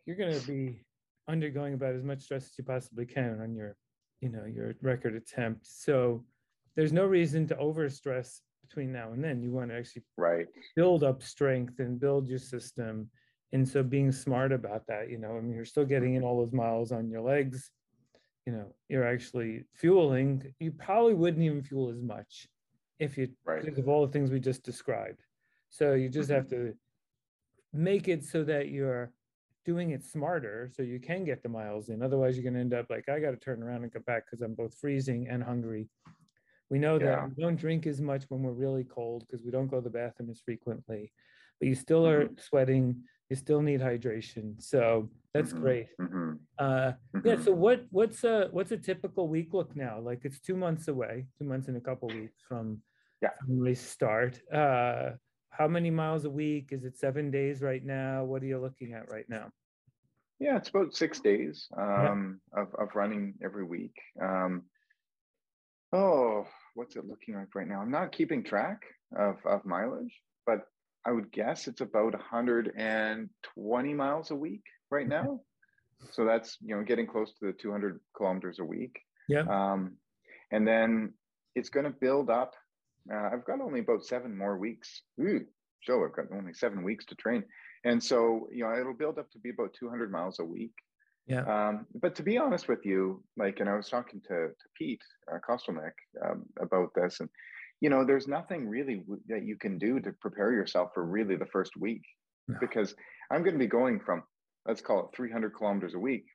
you're 0.05 0.17
going 0.17 0.37
to 0.37 0.47
be 0.47 0.81
undergoing 1.27 1.73
about 1.73 1.95
as 1.95 2.03
much 2.03 2.21
stress 2.23 2.45
as 2.45 2.57
you 2.57 2.63
possibly 2.63 3.05
can 3.05 3.39
on 3.41 3.55
your, 3.55 3.75
you 4.21 4.29
know, 4.29 4.45
your 4.45 4.75
record 4.81 5.15
attempt. 5.15 5.65
So 5.67 6.23
there's 6.75 6.93
no 6.93 7.05
reason 7.05 7.47
to 7.47 7.55
overstress 7.55 8.39
between 8.61 8.91
now 8.91 9.11
and 9.11 9.23
then. 9.23 9.41
You 9.41 9.51
want 9.51 9.71
to 9.71 9.77
actually 9.77 10.03
right 10.17 10.47
build 10.75 11.03
up 11.03 11.21
strength 11.21 11.79
and 11.79 11.99
build 11.99 12.27
your 12.27 12.39
system. 12.39 13.09
And 13.51 13.67
so 13.67 13.83
being 13.83 14.11
smart 14.11 14.53
about 14.53 14.87
that, 14.87 15.09
you 15.09 15.17
know, 15.17 15.35
I 15.35 15.41
mean, 15.41 15.53
you're 15.53 15.65
still 15.65 15.85
getting 15.85 16.15
in 16.15 16.23
all 16.23 16.37
those 16.37 16.53
miles 16.53 16.91
on 16.91 17.09
your 17.09 17.21
legs. 17.21 17.69
You 18.45 18.53
know, 18.53 18.73
you're 18.87 19.07
actually 19.07 19.65
fueling. 19.73 20.53
You 20.59 20.71
probably 20.71 21.13
wouldn't 21.13 21.43
even 21.43 21.61
fuel 21.61 21.89
as 21.89 22.01
much 22.01 22.47
if 22.99 23.17
you 23.17 23.29
right. 23.45 23.63
think 23.63 23.77
of 23.77 23.89
all 23.89 24.05
the 24.05 24.11
things 24.11 24.31
we 24.31 24.39
just 24.39 24.63
described. 24.63 25.21
So 25.69 25.93
you 25.93 26.09
just 26.09 26.29
mm-hmm. 26.29 26.37
have 26.37 26.49
to 26.49 26.73
make 27.73 28.07
it 28.07 28.23
so 28.23 28.43
that 28.43 28.69
you're 28.69 29.11
doing 29.65 29.91
it 29.91 30.03
smarter 30.03 30.69
so 30.73 30.83
you 30.83 30.99
can 30.99 31.23
get 31.23 31.43
the 31.43 31.49
miles 31.49 31.89
in. 31.89 32.01
Otherwise, 32.01 32.35
you're 32.35 32.43
going 32.43 32.55
to 32.55 32.59
end 32.59 32.73
up 32.73 32.87
like, 32.89 33.07
I 33.09 33.19
got 33.19 33.31
to 33.31 33.37
turn 33.37 33.61
around 33.61 33.83
and 33.83 33.93
come 33.93 34.03
back 34.03 34.25
because 34.25 34.41
I'm 34.41 34.55
both 34.55 34.75
freezing 34.79 35.27
and 35.29 35.43
hungry. 35.43 35.89
We 36.69 36.79
know 36.79 36.97
yeah. 36.99 37.05
that 37.05 37.29
we 37.35 37.43
don't 37.43 37.57
drink 37.59 37.85
as 37.85 38.01
much 38.01 38.23
when 38.29 38.43
we're 38.43 38.51
really 38.51 38.85
cold 38.85 39.25
because 39.27 39.43
we 39.43 39.51
don't 39.51 39.67
go 39.67 39.77
to 39.77 39.83
the 39.83 39.89
bathroom 39.89 40.29
as 40.29 40.39
frequently, 40.39 41.11
but 41.59 41.67
you 41.67 41.75
still 41.75 42.07
are 42.07 42.25
mm-hmm. 42.25 42.33
sweating. 42.39 43.03
You 43.29 43.35
still 43.35 43.61
need 43.61 43.81
hydration. 43.81 44.61
So 44.61 45.09
that's 45.33 45.51
mm-hmm. 45.51 45.61
great. 45.61 45.87
Mm-hmm. 45.99 46.33
Uh, 46.57 46.91
yeah. 47.23 47.33
Mm-hmm. 47.33 47.43
So 47.43 47.51
what 47.51 47.85
what's 47.91 48.23
a 48.23 48.47
what's 48.51 48.71
a 48.71 48.77
typical 48.77 49.27
week 49.27 49.53
look 49.53 49.75
now? 49.75 49.99
Like 49.99 50.21
it's 50.23 50.39
two 50.39 50.55
months 50.55 50.87
away, 50.87 51.27
two 51.37 51.45
months 51.45 51.67
and 51.67 51.77
a 51.77 51.81
couple 51.81 52.07
weeks 52.07 52.41
from, 52.47 52.81
yeah. 53.21 53.29
from 53.45 53.59
race 53.59 53.81
start. 53.81 54.41
Uh, 54.51 55.11
how 55.51 55.67
many 55.67 55.91
miles 55.91 56.25
a 56.25 56.29
week? 56.29 56.69
Is 56.71 56.83
it 56.83 56.97
seven 56.97 57.29
days 57.29 57.61
right 57.61 57.83
now? 57.85 58.23
What 58.23 58.41
are 58.41 58.47
you 58.47 58.59
looking 58.59 58.93
at 58.93 59.11
right 59.11 59.29
now? 59.29 59.51
Yeah, 60.39 60.57
it's 60.57 60.69
about 60.69 60.95
six 60.95 61.19
days 61.19 61.67
um, 61.77 62.39
yeah. 62.55 62.63
of, 62.63 62.73
of 62.75 62.95
running 62.95 63.35
every 63.43 63.63
week. 63.63 63.93
Um, 64.19 64.63
oh, 65.93 66.47
what's 66.73 66.95
it 66.95 67.05
looking 67.05 67.35
like 67.35 67.53
right 67.53 67.67
now? 67.67 67.81
I'm 67.81 67.91
not 67.91 68.11
keeping 68.11 68.43
track 68.43 68.81
of, 69.15 69.35
of 69.45 69.65
mileage, 69.65 70.19
but 70.47 70.61
I 71.05 71.11
would 71.11 71.31
guess 71.31 71.67
it's 71.67 71.81
about 71.81 72.13
120 72.13 73.93
miles 73.93 74.31
a 74.31 74.35
week 74.35 74.63
right 74.89 75.07
now. 75.07 75.41
So 76.11 76.25
that's 76.25 76.57
you 76.61 76.75
know 76.75 76.83
getting 76.83 77.05
close 77.05 77.31
to 77.39 77.45
the 77.45 77.53
200 77.53 77.99
kilometers 78.17 78.57
a 78.57 78.65
week. 78.65 78.99
Yeah. 79.27 79.43
Um, 79.47 79.97
and 80.51 80.67
then 80.67 81.13
it's 81.55 81.69
going 81.69 81.85
to 81.85 81.91
build 81.91 82.29
up 82.29 82.53
uh, 83.11 83.29
I've 83.33 83.45
got 83.45 83.61
only 83.61 83.79
about 83.79 84.05
seven 84.05 84.37
more 84.37 84.57
weeks. 84.57 85.01
Ooh, 85.19 85.45
Joe, 85.85 86.05
I've 86.05 86.15
got 86.15 86.25
only 86.35 86.53
seven 86.53 86.83
weeks 86.83 87.05
to 87.05 87.15
train. 87.15 87.43
And 87.83 88.03
so, 88.03 88.47
you 88.51 88.63
know, 88.63 88.79
it'll 88.79 88.93
build 88.93 89.17
up 89.17 89.31
to 89.31 89.39
be 89.39 89.49
about 89.49 89.73
200 89.73 90.11
miles 90.11 90.39
a 90.39 90.45
week. 90.45 90.73
Yeah. 91.27 91.41
Um, 91.45 91.87
but 91.95 92.15
to 92.15 92.23
be 92.23 92.37
honest 92.37 92.67
with 92.67 92.85
you, 92.85 93.23
like, 93.37 93.59
and 93.59 93.69
I 93.69 93.75
was 93.75 93.89
talking 93.89 94.21
to, 94.27 94.49
to 94.49 94.69
Pete 94.77 95.01
uh, 95.31 95.37
Kostelnick 95.47 95.93
um, 96.23 96.45
about 96.59 96.93
this, 96.95 97.19
and, 97.19 97.29
you 97.79 97.89
know, 97.89 98.05
there's 98.05 98.27
nothing 98.27 98.67
really 98.67 98.97
w- 98.97 99.21
that 99.27 99.43
you 99.45 99.55
can 99.55 99.79
do 99.79 99.99
to 99.99 100.11
prepare 100.13 100.51
yourself 100.51 100.91
for 100.93 101.03
really 101.03 101.35
the 101.35 101.47
first 101.47 101.75
week 101.77 102.03
no. 102.47 102.57
because 102.59 102.93
I'm 103.31 103.43
going 103.43 103.55
to 103.55 103.59
be 103.59 103.67
going 103.67 103.99
from, 103.99 104.23
let's 104.67 104.81
call 104.81 105.05
it 105.05 105.15
300 105.15 105.55
kilometers 105.55 105.93
a 105.95 105.99
week, 105.99 106.25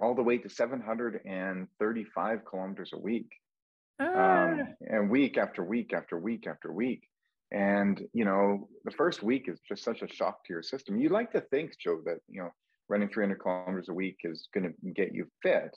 all 0.00 0.14
the 0.14 0.22
way 0.22 0.38
to 0.38 0.48
735 0.48 2.44
kilometers 2.44 2.92
a 2.94 2.98
week 2.98 3.30
um, 4.02 4.60
ah. 4.60 4.86
and 4.86 5.10
week 5.10 5.36
after 5.38 5.64
week 5.64 5.92
after 5.92 6.18
week 6.18 6.46
after 6.46 6.72
week. 6.72 7.08
And 7.52 8.00
you 8.12 8.24
know, 8.24 8.68
the 8.84 8.90
first 8.90 9.22
week 9.22 9.48
is 9.48 9.60
just 9.68 9.84
such 9.84 10.02
a 10.02 10.08
shock 10.08 10.44
to 10.44 10.52
your 10.52 10.62
system. 10.62 10.98
You 10.98 11.10
like 11.10 11.32
to 11.32 11.40
think, 11.40 11.72
Joe, 11.78 12.00
that 12.06 12.18
you 12.28 12.42
know, 12.42 12.50
running 12.88 13.08
300 13.08 13.36
kilometers 13.36 13.88
a 13.88 13.94
week 13.94 14.18
is 14.24 14.48
going 14.54 14.64
to 14.64 14.90
get 14.92 15.14
you 15.14 15.26
fit. 15.42 15.76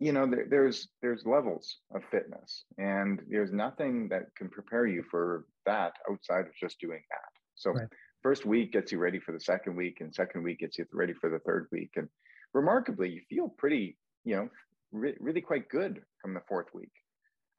You 0.00 0.12
know, 0.12 0.28
there, 0.28 0.46
there's 0.50 0.88
there's 1.00 1.24
levels 1.24 1.76
of 1.94 2.02
fitness, 2.10 2.64
and 2.78 3.20
there's 3.28 3.52
nothing 3.52 4.08
that 4.08 4.34
can 4.36 4.48
prepare 4.48 4.86
you 4.86 5.04
for 5.08 5.44
that 5.66 5.92
outside 6.10 6.46
of 6.46 6.54
just 6.60 6.80
doing 6.80 7.02
that. 7.10 7.30
So, 7.54 7.70
right. 7.70 7.86
first 8.22 8.44
week 8.44 8.72
gets 8.72 8.90
you 8.90 8.98
ready 8.98 9.20
for 9.20 9.30
the 9.30 9.40
second 9.40 9.76
week, 9.76 9.98
and 10.00 10.12
second 10.12 10.42
week 10.42 10.58
gets 10.58 10.78
you 10.78 10.86
ready 10.92 11.12
for 11.12 11.30
the 11.30 11.38
third 11.40 11.68
week. 11.70 11.90
And 11.94 12.08
remarkably, 12.52 13.10
you 13.10 13.20
feel 13.30 13.48
pretty, 13.56 13.96
you 14.24 14.34
know, 14.34 14.48
re- 14.90 15.16
really 15.20 15.40
quite 15.40 15.68
good 15.68 16.00
from 16.20 16.34
the 16.34 16.42
fourth 16.48 16.68
week. 16.74 16.92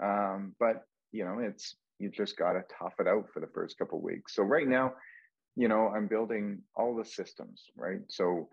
Um, 0.03 0.55
but 0.59 0.83
you 1.11 1.23
know, 1.25 1.39
it's 1.39 1.75
you 1.99 2.09
just 2.09 2.37
got 2.37 2.53
to 2.53 2.63
tough 2.77 2.93
it 2.99 3.07
out 3.07 3.27
for 3.33 3.39
the 3.39 3.47
first 3.53 3.77
couple 3.77 4.01
weeks. 4.01 4.35
So 4.35 4.43
right 4.43 4.67
now, 4.67 4.93
you 5.55 5.67
know, 5.67 5.87
I'm 5.87 6.07
building 6.07 6.63
all 6.75 6.95
the 6.95 7.05
systems, 7.05 7.63
right? 7.77 8.01
So 8.09 8.49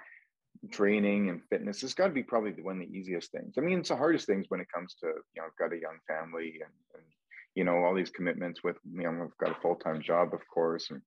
training 0.70 1.30
and 1.30 1.40
fitness 1.48 1.80
has 1.80 1.94
got 1.94 2.08
to 2.08 2.12
be 2.12 2.22
probably 2.22 2.52
one 2.62 2.80
of 2.80 2.86
the 2.86 2.96
easiest 2.96 3.32
things. 3.32 3.54
I 3.56 3.62
mean, 3.62 3.80
it's 3.80 3.88
the 3.88 3.96
hardest 3.96 4.26
things 4.26 4.46
when 4.48 4.60
it 4.60 4.70
comes 4.72 4.94
to, 5.00 5.06
you 5.06 5.40
know, 5.40 5.44
I've 5.46 5.56
got 5.56 5.76
a 5.76 5.80
young 5.80 5.98
family 6.06 6.60
and, 6.62 6.72
and 6.94 7.04
you 7.54 7.64
know, 7.64 7.78
all 7.78 7.94
these 7.94 8.10
commitments 8.10 8.62
with, 8.62 8.76
you 8.92 9.02
know, 9.02 9.24
I've 9.24 9.38
got 9.38 9.56
a 9.56 9.60
full-time 9.60 10.02
job, 10.02 10.34
of 10.34 10.40
course. 10.52 10.90
And 10.90 11.00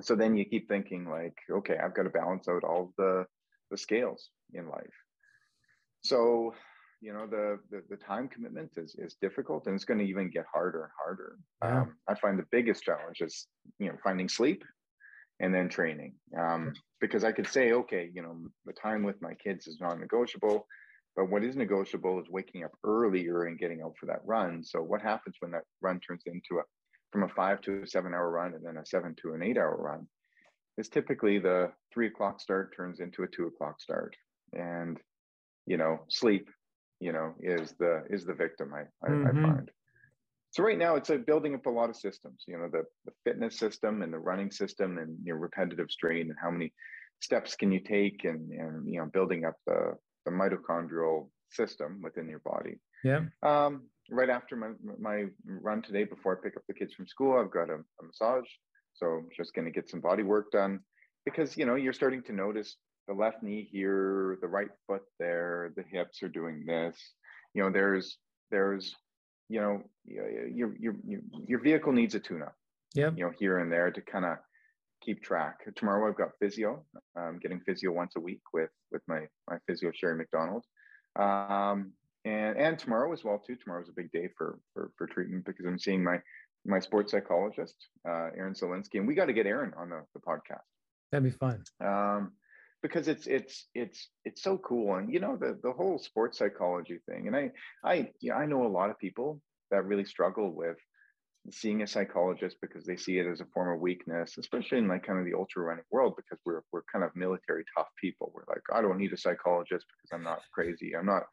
so 0.00 0.14
then 0.14 0.36
you 0.36 0.44
keep 0.44 0.68
thinking 0.68 1.08
like, 1.08 1.36
okay, 1.50 1.76
I've 1.82 1.94
got 1.94 2.04
to 2.04 2.10
balance 2.10 2.46
out 2.48 2.62
all 2.62 2.92
the, 2.98 3.26
the 3.70 3.78
scales 3.78 4.30
in 4.52 4.68
life. 4.68 4.86
So 6.02 6.54
you 7.00 7.12
know 7.12 7.26
the, 7.26 7.58
the, 7.70 7.82
the 7.90 7.96
time 7.96 8.28
commitment 8.28 8.70
is 8.76 8.94
is 8.98 9.16
difficult 9.20 9.66
and 9.66 9.74
it's 9.74 9.84
going 9.84 9.98
to 9.98 10.06
even 10.06 10.30
get 10.30 10.44
harder 10.52 10.82
and 10.84 10.92
harder. 11.02 11.36
Yeah. 11.62 11.82
um, 11.82 11.94
i 12.08 12.14
find 12.14 12.38
the 12.38 12.46
biggest 12.50 12.82
challenge 12.82 13.20
is 13.20 13.46
you 13.78 13.88
know 13.88 13.96
finding 14.02 14.28
sleep 14.28 14.64
and 15.40 15.54
then 15.54 15.68
training. 15.68 16.14
Um, 16.36 16.72
because 17.00 17.24
i 17.24 17.32
could 17.32 17.46
say 17.46 17.72
okay 17.72 18.10
you 18.12 18.22
know 18.22 18.36
the 18.66 18.72
time 18.72 19.02
with 19.04 19.22
my 19.22 19.34
kids 19.34 19.66
is 19.66 19.78
non-negotiable 19.80 20.66
but 21.18 21.30
what 21.30 21.42
is 21.42 21.56
negotiable 21.56 22.20
is 22.20 22.30
waking 22.30 22.62
up 22.62 22.70
earlier 22.84 23.46
and 23.46 23.58
getting 23.58 23.82
out 23.82 23.94
for 23.98 24.06
that 24.06 24.20
run. 24.24 24.62
So 24.62 24.80
what 24.80 25.02
happens 25.02 25.34
when 25.40 25.50
that 25.50 25.64
run 25.80 25.98
turns 25.98 26.22
into 26.26 26.60
a 26.60 26.62
from 27.10 27.24
a 27.24 27.28
five 27.28 27.60
to 27.62 27.82
a 27.82 27.86
seven 27.88 28.14
hour 28.14 28.30
run 28.30 28.54
and 28.54 28.64
then 28.64 28.76
a 28.76 28.86
seven 28.86 29.16
to 29.22 29.32
an 29.32 29.42
eight 29.42 29.58
hour 29.58 29.76
run 29.76 30.06
is 30.76 30.88
typically 30.88 31.40
the 31.40 31.72
three 31.92 32.06
o'clock 32.06 32.40
start 32.40 32.72
turns 32.76 33.00
into 33.00 33.24
a 33.24 33.26
two 33.26 33.46
o'clock 33.46 33.80
start. 33.80 34.14
And 34.52 34.96
you 35.66 35.76
know 35.76 35.98
sleep 36.08 36.48
you 37.00 37.12
know 37.12 37.34
is 37.40 37.74
the 37.78 38.02
is 38.10 38.24
the 38.24 38.34
victim 38.34 38.72
i 38.74 38.80
i, 39.06 39.10
mm-hmm. 39.10 39.26
I 39.26 39.48
find. 39.48 39.70
So 40.50 40.62
right 40.62 40.78
now 40.78 40.96
it's 40.96 41.10
a 41.10 41.18
building 41.18 41.54
up 41.54 41.66
a 41.66 41.70
lot 41.70 41.90
of 41.90 41.96
systems 41.96 42.44
you 42.46 42.58
know 42.58 42.68
the, 42.70 42.84
the 43.04 43.12
fitness 43.24 43.58
system 43.58 44.02
and 44.02 44.12
the 44.12 44.18
running 44.18 44.50
system 44.50 44.98
and 44.98 45.16
your 45.24 45.36
repetitive 45.36 45.90
strain 45.90 46.30
and 46.30 46.36
how 46.40 46.50
many 46.50 46.72
steps 47.20 47.54
can 47.54 47.72
you 47.72 47.80
take 47.80 48.24
and 48.24 48.50
and 48.52 48.88
you 48.88 49.00
know 49.00 49.06
building 49.06 49.44
up 49.44 49.56
the 49.66 49.94
the 50.24 50.30
mitochondrial 50.30 51.28
system 51.50 52.00
within 52.02 52.28
your 52.28 52.40
body. 52.40 52.78
Yeah. 53.04 53.20
Um 53.42 53.84
right 54.10 54.30
after 54.30 54.56
my 54.56 54.70
my 54.98 55.24
run 55.44 55.82
today 55.82 56.04
before 56.04 56.32
i 56.32 56.42
pick 56.42 56.56
up 56.56 56.62
the 56.66 56.72
kids 56.72 56.94
from 56.94 57.06
school 57.06 57.38
i've 57.38 57.50
got 57.50 57.68
a, 57.70 57.74
a 57.74 58.02
massage. 58.02 58.48
So 58.94 59.06
I'm 59.06 59.28
just 59.36 59.54
going 59.54 59.66
to 59.66 59.70
get 59.70 59.88
some 59.88 60.00
body 60.00 60.24
work 60.24 60.50
done 60.50 60.80
because 61.24 61.56
you 61.56 61.66
know 61.66 61.76
you're 61.76 61.92
starting 61.92 62.22
to 62.24 62.32
notice 62.32 62.76
the 63.08 63.14
left 63.14 63.42
knee 63.42 63.66
here, 63.70 64.38
the 64.40 64.46
right 64.46 64.68
foot 64.86 65.02
there, 65.18 65.72
the 65.76 65.82
hips 65.82 66.22
are 66.22 66.28
doing 66.28 66.64
this. 66.66 66.96
You 67.54 67.64
know, 67.64 67.70
there's 67.70 68.18
there's 68.50 68.94
you 69.48 69.60
know 69.60 69.82
your 70.04 70.74
your 70.76 70.94
your 71.04 71.20
your 71.46 71.60
vehicle 71.60 71.92
needs 71.92 72.14
a 72.14 72.20
tune 72.20 72.42
up. 72.42 72.54
Yeah. 72.94 73.10
You 73.16 73.24
know, 73.24 73.32
here 73.38 73.58
and 73.58 73.72
there 73.72 73.90
to 73.90 74.00
kind 74.02 74.24
of 74.24 74.36
keep 75.02 75.22
track. 75.22 75.60
Tomorrow 75.76 76.08
I've 76.08 76.18
got 76.18 76.30
physio. 76.40 76.84
I'm 77.16 77.38
getting 77.38 77.60
physio 77.60 77.92
once 77.92 78.14
a 78.16 78.20
week 78.20 78.42
with 78.52 78.70
with 78.92 79.02
my 79.08 79.22
my 79.48 79.56
physio 79.66 79.90
Sherry 79.94 80.16
McDonald. 80.16 80.64
Um, 81.18 81.92
and 82.24 82.58
and 82.58 82.78
tomorrow 82.78 83.12
as 83.12 83.24
well 83.24 83.42
too. 83.44 83.56
Tomorrow's 83.56 83.88
a 83.88 83.92
big 83.96 84.12
day 84.12 84.28
for 84.36 84.58
for 84.74 84.90
for 84.98 85.06
treatment 85.06 85.46
because 85.46 85.64
I'm 85.66 85.78
seeing 85.78 86.04
my 86.04 86.20
my 86.66 86.80
sports 86.80 87.12
psychologist, 87.12 87.76
uh, 88.06 88.28
Aaron 88.36 88.52
Zelinsky, 88.52 88.96
and 88.96 89.06
we 89.06 89.14
got 89.14 89.26
to 89.26 89.32
get 89.32 89.46
Aaron 89.46 89.72
on 89.76 89.88
the, 89.88 90.02
the 90.12 90.20
podcast. 90.20 90.60
That'd 91.10 91.24
be 91.24 91.30
fun. 91.30 91.62
Um, 91.82 92.32
because 92.82 93.08
it's 93.08 93.26
it's 93.26 93.66
it's 93.74 94.08
it's 94.24 94.42
so 94.42 94.58
cool. 94.58 94.96
And 94.96 95.12
you 95.12 95.20
know 95.20 95.36
the 95.36 95.58
the 95.62 95.72
whole 95.72 95.98
sports 95.98 96.38
psychology 96.38 96.98
thing 97.08 97.26
and 97.26 97.36
i 97.36 97.50
i 97.84 98.10
yeah, 98.20 98.34
i 98.34 98.46
know 98.46 98.66
a 98.66 98.68
lot 98.68 98.90
of 98.90 98.98
people 98.98 99.40
that 99.70 99.84
really 99.84 100.04
struggle 100.04 100.52
with 100.52 100.76
seeing 101.50 101.82
a 101.82 101.86
psychologist 101.86 102.56
because 102.60 102.84
they 102.84 102.96
see 102.96 103.18
it 103.18 103.26
as 103.26 103.40
a 103.40 103.46
form 103.46 103.74
of 103.74 103.80
weakness 103.80 104.36
especially 104.38 104.78
in 104.78 104.88
like 104.88 105.06
kind 105.06 105.18
of 105.18 105.24
the 105.24 105.34
ultra 105.34 105.62
running 105.62 105.84
world 105.90 106.14
because 106.16 106.38
we're 106.44 106.62
we're 106.72 106.82
kind 106.92 107.04
of 107.04 107.14
military 107.16 107.64
tough 107.76 107.88
people. 108.00 108.32
We're 108.34 108.42
like 108.48 108.62
i 108.72 108.82
don't 108.82 108.98
need 108.98 109.12
a 109.12 109.16
psychologist 109.16 109.86
because 109.88 110.14
i'm 110.14 110.24
not 110.24 110.40
crazy. 110.52 110.94
I'm 110.96 111.06
not 111.06 111.24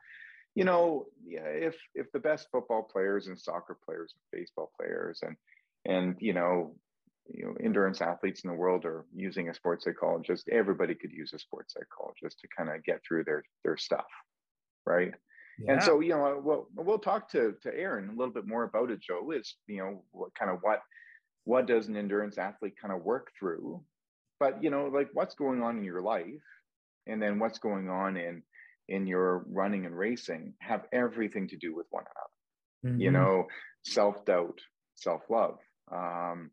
you 0.55 0.63
know 0.63 1.05
yeah, 1.25 1.47
if 1.47 1.75
if 1.93 2.11
the 2.11 2.19
best 2.19 2.47
football 2.51 2.83
players 2.83 3.27
and 3.27 3.39
soccer 3.39 3.77
players 3.85 4.13
and 4.15 4.39
baseball 4.39 4.71
players 4.79 5.19
and 5.21 5.35
and 5.85 6.15
you 6.19 6.33
know 6.33 6.75
you 7.33 7.45
know 7.45 7.55
endurance 7.63 8.01
athletes 8.01 8.43
in 8.43 8.49
the 8.49 8.55
world 8.55 8.85
are 8.85 9.05
using 9.15 9.49
a 9.49 9.53
sports 9.53 9.85
psychologist 9.85 10.47
everybody 10.51 10.93
could 10.93 11.11
use 11.11 11.33
a 11.33 11.39
sports 11.39 11.73
psychologist 11.73 12.39
to 12.39 12.47
kind 12.55 12.69
of 12.69 12.83
get 12.83 13.01
through 13.07 13.23
their 13.23 13.43
their 13.63 13.77
stuff 13.77 14.05
right 14.85 15.13
yeah. 15.59 15.73
and 15.73 15.83
so 15.83 15.99
you 15.99 16.09
know 16.09 16.41
we'll, 16.43 16.67
we'll 16.75 16.99
talk 16.99 17.29
to 17.29 17.55
to 17.61 17.75
aaron 17.75 18.09
a 18.09 18.13
little 18.13 18.33
bit 18.33 18.47
more 18.47 18.63
about 18.63 18.91
it 18.91 18.99
joe 19.01 19.31
is 19.31 19.55
you 19.67 19.77
know 19.77 20.03
what 20.11 20.33
kind 20.35 20.51
of 20.51 20.59
what 20.61 20.81
what 21.45 21.65
does 21.65 21.87
an 21.87 21.97
endurance 21.97 22.37
athlete 22.37 22.75
kind 22.79 22.93
of 22.93 23.03
work 23.03 23.31
through 23.37 23.81
but 24.39 24.63
you 24.63 24.69
know 24.69 24.85
like 24.85 25.09
what's 25.13 25.35
going 25.35 25.61
on 25.61 25.77
in 25.77 25.83
your 25.83 26.01
life 26.01 26.43
and 27.07 27.21
then 27.21 27.39
what's 27.39 27.59
going 27.59 27.89
on 27.89 28.17
in 28.17 28.43
in 28.87 29.07
your 29.07 29.45
running 29.49 29.85
and 29.85 29.97
racing 29.97 30.53
have 30.59 30.85
everything 30.91 31.47
to 31.47 31.57
do 31.57 31.75
with 31.75 31.87
one 31.89 32.03
another. 32.03 32.93
Mm-hmm. 32.93 33.01
You 33.01 33.11
know, 33.11 33.47
self 33.83 34.25
doubt, 34.25 34.59
self 34.95 35.21
love. 35.29 35.57
Um, 35.91 36.51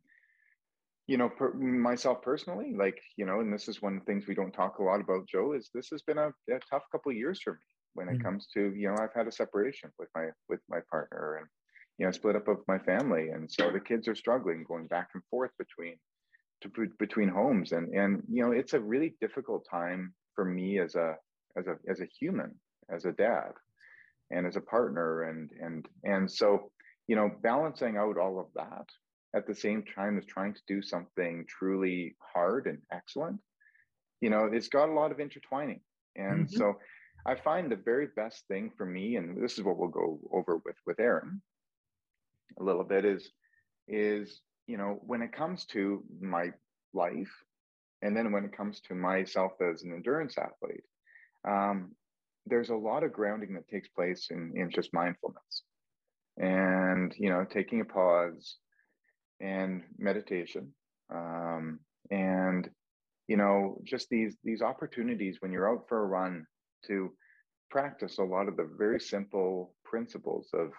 you 1.06 1.16
know, 1.16 1.28
per, 1.28 1.52
myself 1.54 2.22
personally, 2.22 2.74
like 2.76 3.00
you 3.16 3.26
know, 3.26 3.40
and 3.40 3.52
this 3.52 3.68
is 3.68 3.82
one 3.82 3.94
of 3.94 4.00
the 4.00 4.04
things 4.06 4.26
we 4.26 4.34
don't 4.34 4.52
talk 4.52 4.78
a 4.78 4.82
lot 4.82 5.00
about, 5.00 5.26
Joe. 5.26 5.52
Is 5.52 5.70
this 5.74 5.88
has 5.90 6.02
been 6.02 6.18
a, 6.18 6.28
a 6.28 6.60
tough 6.70 6.84
couple 6.92 7.10
of 7.10 7.16
years 7.16 7.40
for 7.42 7.54
me 7.54 7.58
when 7.94 8.08
it 8.08 8.12
mm-hmm. 8.12 8.22
comes 8.22 8.46
to 8.54 8.72
you 8.74 8.88
know 8.88 8.96
I've 9.00 9.14
had 9.14 9.26
a 9.26 9.32
separation 9.32 9.90
with 9.98 10.08
my 10.14 10.28
with 10.48 10.60
my 10.68 10.78
partner 10.90 11.36
and 11.36 11.46
you 11.98 12.06
know 12.06 12.12
split 12.12 12.36
up 12.36 12.48
of 12.48 12.58
my 12.68 12.78
family, 12.78 13.30
and 13.30 13.50
so 13.50 13.70
the 13.70 13.80
kids 13.80 14.06
are 14.06 14.14
struggling 14.14 14.64
going 14.64 14.86
back 14.86 15.08
and 15.14 15.22
forth 15.30 15.50
between 15.58 15.96
to 16.62 16.70
between 16.98 17.28
homes, 17.28 17.72
and 17.72 17.92
and 17.92 18.22
you 18.28 18.44
know 18.44 18.52
it's 18.52 18.74
a 18.74 18.80
really 18.80 19.14
difficult 19.20 19.66
time 19.68 20.14
for 20.34 20.44
me 20.44 20.78
as 20.78 20.94
a 20.94 21.16
as 21.56 21.66
a 21.66 21.76
as 21.90 22.00
a 22.00 22.08
human, 22.18 22.54
as 22.90 23.04
a 23.04 23.12
dad, 23.12 23.52
and 24.30 24.46
as 24.46 24.56
a 24.56 24.60
partner, 24.60 25.24
and 25.24 25.50
and 25.60 25.86
and 26.04 26.30
so 26.30 26.70
you 27.08 27.16
know 27.16 27.28
balancing 27.42 27.96
out 27.96 28.18
all 28.18 28.38
of 28.38 28.46
that 28.54 28.86
at 29.34 29.46
the 29.46 29.54
same 29.54 29.82
time 29.82 30.18
as 30.18 30.24
trying 30.24 30.54
to 30.54 30.60
do 30.66 30.82
something 30.82 31.44
truly 31.48 32.14
hard 32.18 32.66
and 32.66 32.78
excellent 32.90 33.38
you 34.20 34.30
know 34.30 34.48
it's 34.52 34.68
got 34.68 34.88
a 34.88 34.92
lot 34.92 35.12
of 35.12 35.20
intertwining 35.20 35.80
and 36.16 36.46
mm-hmm. 36.46 36.56
so 36.56 36.74
i 37.26 37.34
find 37.34 37.70
the 37.70 37.76
very 37.76 38.08
best 38.16 38.46
thing 38.48 38.70
for 38.76 38.86
me 38.86 39.16
and 39.16 39.42
this 39.42 39.58
is 39.58 39.64
what 39.64 39.76
we'll 39.76 39.88
go 39.88 40.18
over 40.32 40.58
with 40.64 40.76
with 40.86 41.00
aaron 41.00 41.40
a 42.60 42.62
little 42.62 42.84
bit 42.84 43.04
is 43.04 43.30
is 43.88 44.40
you 44.66 44.76
know 44.76 44.98
when 45.06 45.22
it 45.22 45.32
comes 45.32 45.64
to 45.66 46.02
my 46.20 46.50
life 46.94 47.32
and 48.02 48.16
then 48.16 48.32
when 48.32 48.44
it 48.44 48.56
comes 48.56 48.80
to 48.80 48.94
myself 48.94 49.52
as 49.60 49.82
an 49.82 49.92
endurance 49.92 50.36
athlete 50.38 50.84
um, 51.48 51.92
there's 52.46 52.70
a 52.70 52.74
lot 52.74 53.02
of 53.02 53.12
grounding 53.12 53.54
that 53.54 53.68
takes 53.68 53.88
place 53.88 54.28
in, 54.30 54.52
in 54.54 54.70
just 54.70 54.92
mindfulness 54.92 55.62
and 56.38 57.14
you 57.18 57.28
know 57.28 57.44
taking 57.44 57.80
a 57.80 57.84
pause 57.84 58.56
and 59.42 59.82
meditation. 59.98 60.72
Um, 61.12 61.80
and 62.10 62.70
you 63.28 63.36
know 63.36 63.78
just 63.84 64.08
these 64.08 64.36
these 64.44 64.62
opportunities 64.62 65.38
when 65.40 65.52
you're 65.52 65.70
out 65.70 65.88
for 65.88 66.02
a 66.02 66.06
run 66.06 66.46
to 66.86 67.12
practice 67.70 68.18
a 68.18 68.22
lot 68.22 68.48
of 68.48 68.56
the 68.56 68.68
very 68.78 69.00
simple 69.00 69.74
principles 69.84 70.48
of 70.54 70.70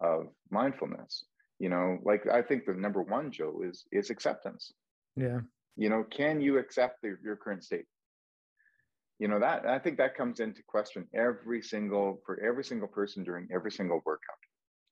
of 0.00 0.28
mindfulness. 0.50 1.24
You 1.58 1.70
know 1.70 1.98
like 2.04 2.26
i 2.26 2.40
think 2.40 2.64
the 2.64 2.74
number 2.74 3.02
one 3.02 3.32
joe 3.32 3.62
is 3.64 3.84
is 3.90 4.10
acceptance. 4.10 4.72
Yeah. 5.16 5.40
You 5.76 5.88
know 5.88 6.04
can 6.04 6.40
you 6.40 6.58
accept 6.58 7.02
the, 7.02 7.16
your 7.22 7.36
current 7.36 7.64
state? 7.64 7.86
You 9.18 9.28
know 9.28 9.40
that 9.40 9.66
i 9.66 9.78
think 9.78 9.98
that 9.98 10.16
comes 10.16 10.40
into 10.40 10.62
question 10.66 11.06
every 11.14 11.60
single 11.60 12.20
for 12.24 12.40
every 12.42 12.64
single 12.64 12.88
person 12.88 13.22
during 13.22 13.48
every 13.52 13.70
single 13.70 14.00
workout 14.06 14.42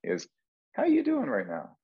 is 0.05 0.29
how 0.75 0.83
are 0.83 0.89
you 0.89 1.03
doing 1.03 1.31
right 1.31 1.49
now 1.49 1.78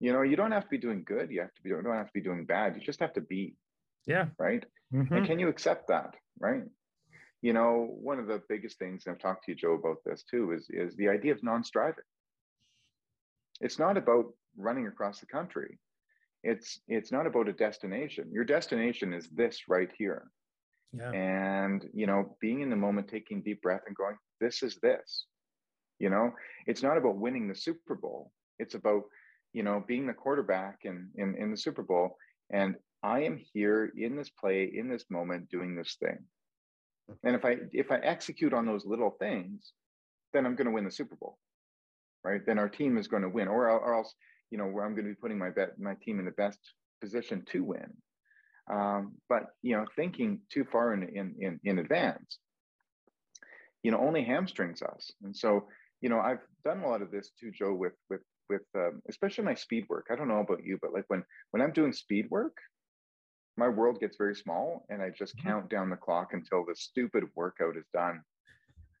you 0.00 0.12
know 0.12 0.22
you 0.22 0.36
don't 0.36 0.52
have 0.52 0.64
to 0.64 0.70
be 0.70 0.78
doing 0.78 1.02
good 1.04 1.30
you 1.30 1.40
have 1.40 1.54
to 1.54 1.62
be 1.62 1.70
you 1.70 1.82
don't 1.82 1.94
have 1.94 2.06
to 2.06 2.12
be 2.12 2.20
doing 2.20 2.44
bad 2.44 2.74
you 2.74 2.80
just 2.80 3.00
have 3.00 3.12
to 3.14 3.20
be. 3.20 3.54
Yeah. 4.06 4.26
Right? 4.38 4.64
Mm-hmm. 4.94 5.14
and 5.14 5.26
can 5.26 5.38
you 5.38 5.48
accept 5.48 5.88
that? 5.88 6.14
Right? 6.38 6.62
You 7.42 7.52
know 7.52 7.88
one 8.00 8.18
of 8.18 8.26
the 8.26 8.42
biggest 8.48 8.78
things 8.78 9.04
and 9.06 9.14
i've 9.14 9.20
talked 9.20 9.44
to 9.44 9.52
you 9.52 9.56
joe 9.56 9.74
about 9.74 9.98
this 10.04 10.24
too 10.28 10.52
is 10.52 10.66
is 10.70 10.96
the 10.96 11.08
idea 11.08 11.32
of 11.32 11.42
non-striving. 11.42 12.04
It's 13.60 13.78
not 13.78 13.96
about 13.96 14.26
running 14.56 14.86
across 14.86 15.20
the 15.20 15.26
country. 15.26 15.78
It's 16.44 16.80
it's 16.88 17.12
not 17.12 17.26
about 17.26 17.48
a 17.48 17.52
destination. 17.52 18.30
Your 18.32 18.44
destination 18.44 19.12
is 19.12 19.28
this 19.28 19.68
right 19.68 19.90
here. 19.96 20.30
Yeah. 20.94 21.10
and 21.10 21.86
you 21.92 22.06
know 22.06 22.38
being 22.40 22.62
in 22.62 22.70
the 22.70 22.76
moment 22.76 23.08
taking 23.08 23.42
deep 23.42 23.60
breath 23.60 23.82
and 23.86 23.94
going 23.94 24.16
this 24.40 24.62
is 24.62 24.76
this. 24.76 25.26
You 25.98 26.10
know 26.10 26.32
it's 26.66 26.82
not 26.82 26.96
about 26.96 27.16
winning 27.16 27.46
the 27.48 27.54
super 27.54 27.94
bowl. 27.94 28.32
It's 28.58 28.74
about 28.74 29.02
you 29.52 29.62
know, 29.62 29.82
being 29.86 30.06
the 30.06 30.12
quarterback 30.12 30.80
in, 30.84 31.10
in, 31.16 31.34
in 31.36 31.50
the 31.50 31.56
Super 31.56 31.82
Bowl. 31.82 32.16
And 32.50 32.76
I 33.02 33.20
am 33.20 33.40
here 33.52 33.92
in 33.96 34.16
this 34.16 34.30
play, 34.30 34.70
in 34.72 34.88
this 34.88 35.04
moment, 35.10 35.50
doing 35.50 35.74
this 35.74 35.96
thing. 36.00 36.18
And 37.24 37.34
if 37.34 37.44
I 37.44 37.56
if 37.72 37.90
I 37.90 37.96
execute 37.96 38.52
on 38.52 38.66
those 38.66 38.84
little 38.84 39.10
things, 39.18 39.72
then 40.32 40.44
I'm 40.44 40.56
going 40.56 40.66
to 40.66 40.72
win 40.72 40.84
the 40.84 40.90
Super 40.90 41.16
Bowl, 41.16 41.38
right? 42.22 42.44
Then 42.44 42.58
our 42.58 42.68
team 42.68 42.98
is 42.98 43.08
going 43.08 43.22
to 43.22 43.30
win, 43.30 43.48
or, 43.48 43.70
or 43.70 43.94
else, 43.94 44.14
you 44.50 44.58
know, 44.58 44.66
where 44.66 44.84
I'm 44.84 44.94
going 44.94 45.06
to 45.06 45.10
be 45.10 45.20
putting 45.20 45.38
my 45.38 45.50
bet 45.50 45.78
my 45.78 45.94
team 46.02 46.18
in 46.18 46.26
the 46.26 46.32
best 46.32 46.58
position 47.00 47.44
to 47.52 47.64
win. 47.64 47.96
Um, 48.70 49.12
but 49.28 49.44
you 49.62 49.74
know, 49.74 49.86
thinking 49.96 50.40
too 50.52 50.66
far 50.70 50.92
in, 50.92 51.04
in 51.04 51.34
in 51.40 51.60
in 51.64 51.78
advance, 51.78 52.38
you 53.82 53.90
know, 53.90 54.00
only 54.00 54.22
hamstrings 54.22 54.82
us. 54.82 55.10
And 55.22 55.34
so, 55.34 55.68
you 56.02 56.10
know, 56.10 56.20
I've 56.20 56.42
done 56.64 56.80
a 56.80 56.88
lot 56.88 57.00
of 57.00 57.10
this 57.10 57.30
too, 57.40 57.50
Joe, 57.50 57.72
with 57.72 57.94
with 58.10 58.20
with 58.48 58.62
um, 58.74 59.02
especially 59.08 59.44
my 59.44 59.54
speed 59.54 59.86
work. 59.88 60.06
I 60.10 60.16
don't 60.16 60.28
know 60.28 60.40
about 60.40 60.64
you, 60.64 60.78
but 60.80 60.92
like 60.92 61.04
when 61.08 61.24
when 61.50 61.62
I'm 61.62 61.72
doing 61.72 61.92
speed 61.92 62.26
work, 62.30 62.56
my 63.56 63.68
world 63.68 64.00
gets 64.00 64.16
very 64.16 64.34
small, 64.34 64.86
and 64.88 65.02
I 65.02 65.10
just 65.10 65.36
mm-hmm. 65.36 65.48
count 65.48 65.70
down 65.70 65.90
the 65.90 65.96
clock 65.96 66.32
until 66.32 66.64
the 66.64 66.74
stupid 66.76 67.24
workout 67.34 67.76
is 67.76 67.86
done. 67.92 68.22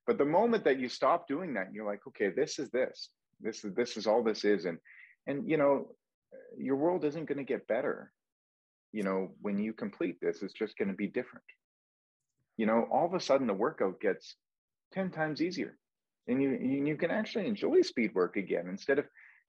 But 0.06 0.18
the 0.18 0.24
moment 0.24 0.64
that 0.64 0.80
you 0.80 0.88
stop 0.88 1.28
doing 1.28 1.54
that, 1.54 1.72
you're 1.72 1.86
like, 1.86 2.00
okay, 2.08 2.30
this 2.30 2.58
is 2.58 2.70
this. 2.70 3.10
This 3.40 3.64
is 3.64 3.74
this 3.74 3.96
is 3.96 4.06
all 4.06 4.22
this 4.22 4.44
is, 4.44 4.64
and 4.64 4.78
and 5.26 5.48
you 5.48 5.56
know, 5.56 5.88
your 6.56 6.76
world 6.76 7.04
isn't 7.04 7.26
going 7.26 7.38
to 7.38 7.44
get 7.44 7.68
better. 7.68 8.12
You 8.92 9.02
know, 9.02 9.32
when 9.42 9.58
you 9.58 9.72
complete 9.74 10.16
this, 10.20 10.42
it's 10.42 10.54
just 10.54 10.78
going 10.78 10.88
to 10.88 10.94
be 10.94 11.08
different. 11.08 11.44
You 12.56 12.66
know, 12.66 12.88
all 12.90 13.06
of 13.06 13.14
a 13.14 13.20
sudden 13.20 13.46
the 13.46 13.54
workout 13.54 14.00
gets 14.00 14.34
ten 14.92 15.10
times 15.10 15.42
easier 15.42 15.76
and 16.28 16.42
you 16.42 16.50
you 16.50 16.96
can 16.96 17.10
actually 17.10 17.46
enjoy 17.46 17.80
speed 17.80 18.14
work 18.14 18.36
again 18.36 18.66
instead 18.68 18.98
of 18.98 19.06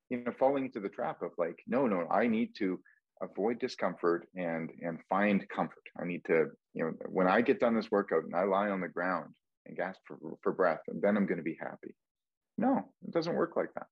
you 0.10 0.24
know 0.24 0.32
falling 0.38 0.66
into 0.66 0.80
the 0.80 0.90
trap 0.90 1.22
of 1.22 1.32
like 1.38 1.60
no 1.68 1.88
no 1.88 2.08
i 2.12 2.28
need 2.28 2.56
to 2.56 2.80
avoid 3.22 3.60
discomfort 3.60 4.28
and 4.36 4.70
and 4.82 5.00
find 5.10 5.48
comfort. 5.50 5.84
I 6.02 6.06
need 6.06 6.24
to 6.26 6.48
you 6.74 6.86
know 6.86 6.92
when 7.10 7.28
i 7.28 7.42
get 7.42 7.60
done 7.60 7.76
this 7.76 7.92
workout 7.92 8.24
and 8.24 8.36
i 8.36 8.44
lie 8.44 8.70
on 8.70 8.82
the 8.82 8.88
ground 8.88 9.34
and 9.66 9.78
gasp 9.78 10.00
for, 10.08 10.18
for 10.42 10.52
breath 10.54 10.82
and 10.88 11.02
then 11.02 11.18
i'm 11.18 11.26
going 11.26 11.38
to 11.38 11.44
be 11.44 11.58
happy. 11.60 11.96
No 12.58 12.90
it 13.06 13.14
doesn't 13.14 13.36
work 13.36 13.56
like 13.56 13.74
that. 13.76 13.88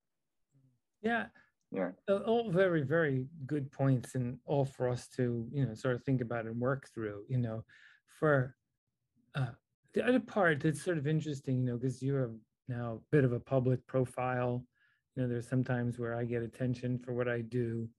Yeah. 1.01 1.25
Yeah. 1.71 1.89
All 2.07 2.49
very 2.49 2.83
very 2.83 3.27
good 3.45 3.71
points 3.71 4.15
and 4.15 4.37
all 4.45 4.65
for 4.65 4.87
us 4.87 5.07
to 5.17 5.47
you 5.51 5.65
know 5.65 5.73
sort 5.73 5.95
of 5.95 6.03
think 6.03 6.21
about 6.21 6.45
and 6.45 6.59
work 6.59 6.87
through 6.93 7.23
you 7.27 7.37
know. 7.37 7.63
For 8.19 8.55
uh, 9.35 9.51
the 9.93 10.07
other 10.07 10.19
part 10.19 10.61
that's 10.61 10.81
sort 10.81 10.97
of 10.97 11.07
interesting 11.07 11.59
you 11.59 11.65
know 11.65 11.77
because 11.77 12.01
you're 12.01 12.31
now 12.69 12.93
a 12.93 13.15
bit 13.15 13.25
of 13.25 13.33
a 13.33 13.39
public 13.39 13.85
profile 13.85 14.63
you 15.17 15.23
know 15.23 15.29
there's 15.29 15.47
sometimes 15.47 15.97
where 15.97 16.15
i 16.15 16.23
get 16.23 16.43
attention 16.43 16.97
for 16.97 17.13
what 17.13 17.27
i 17.27 17.41
do. 17.41 17.89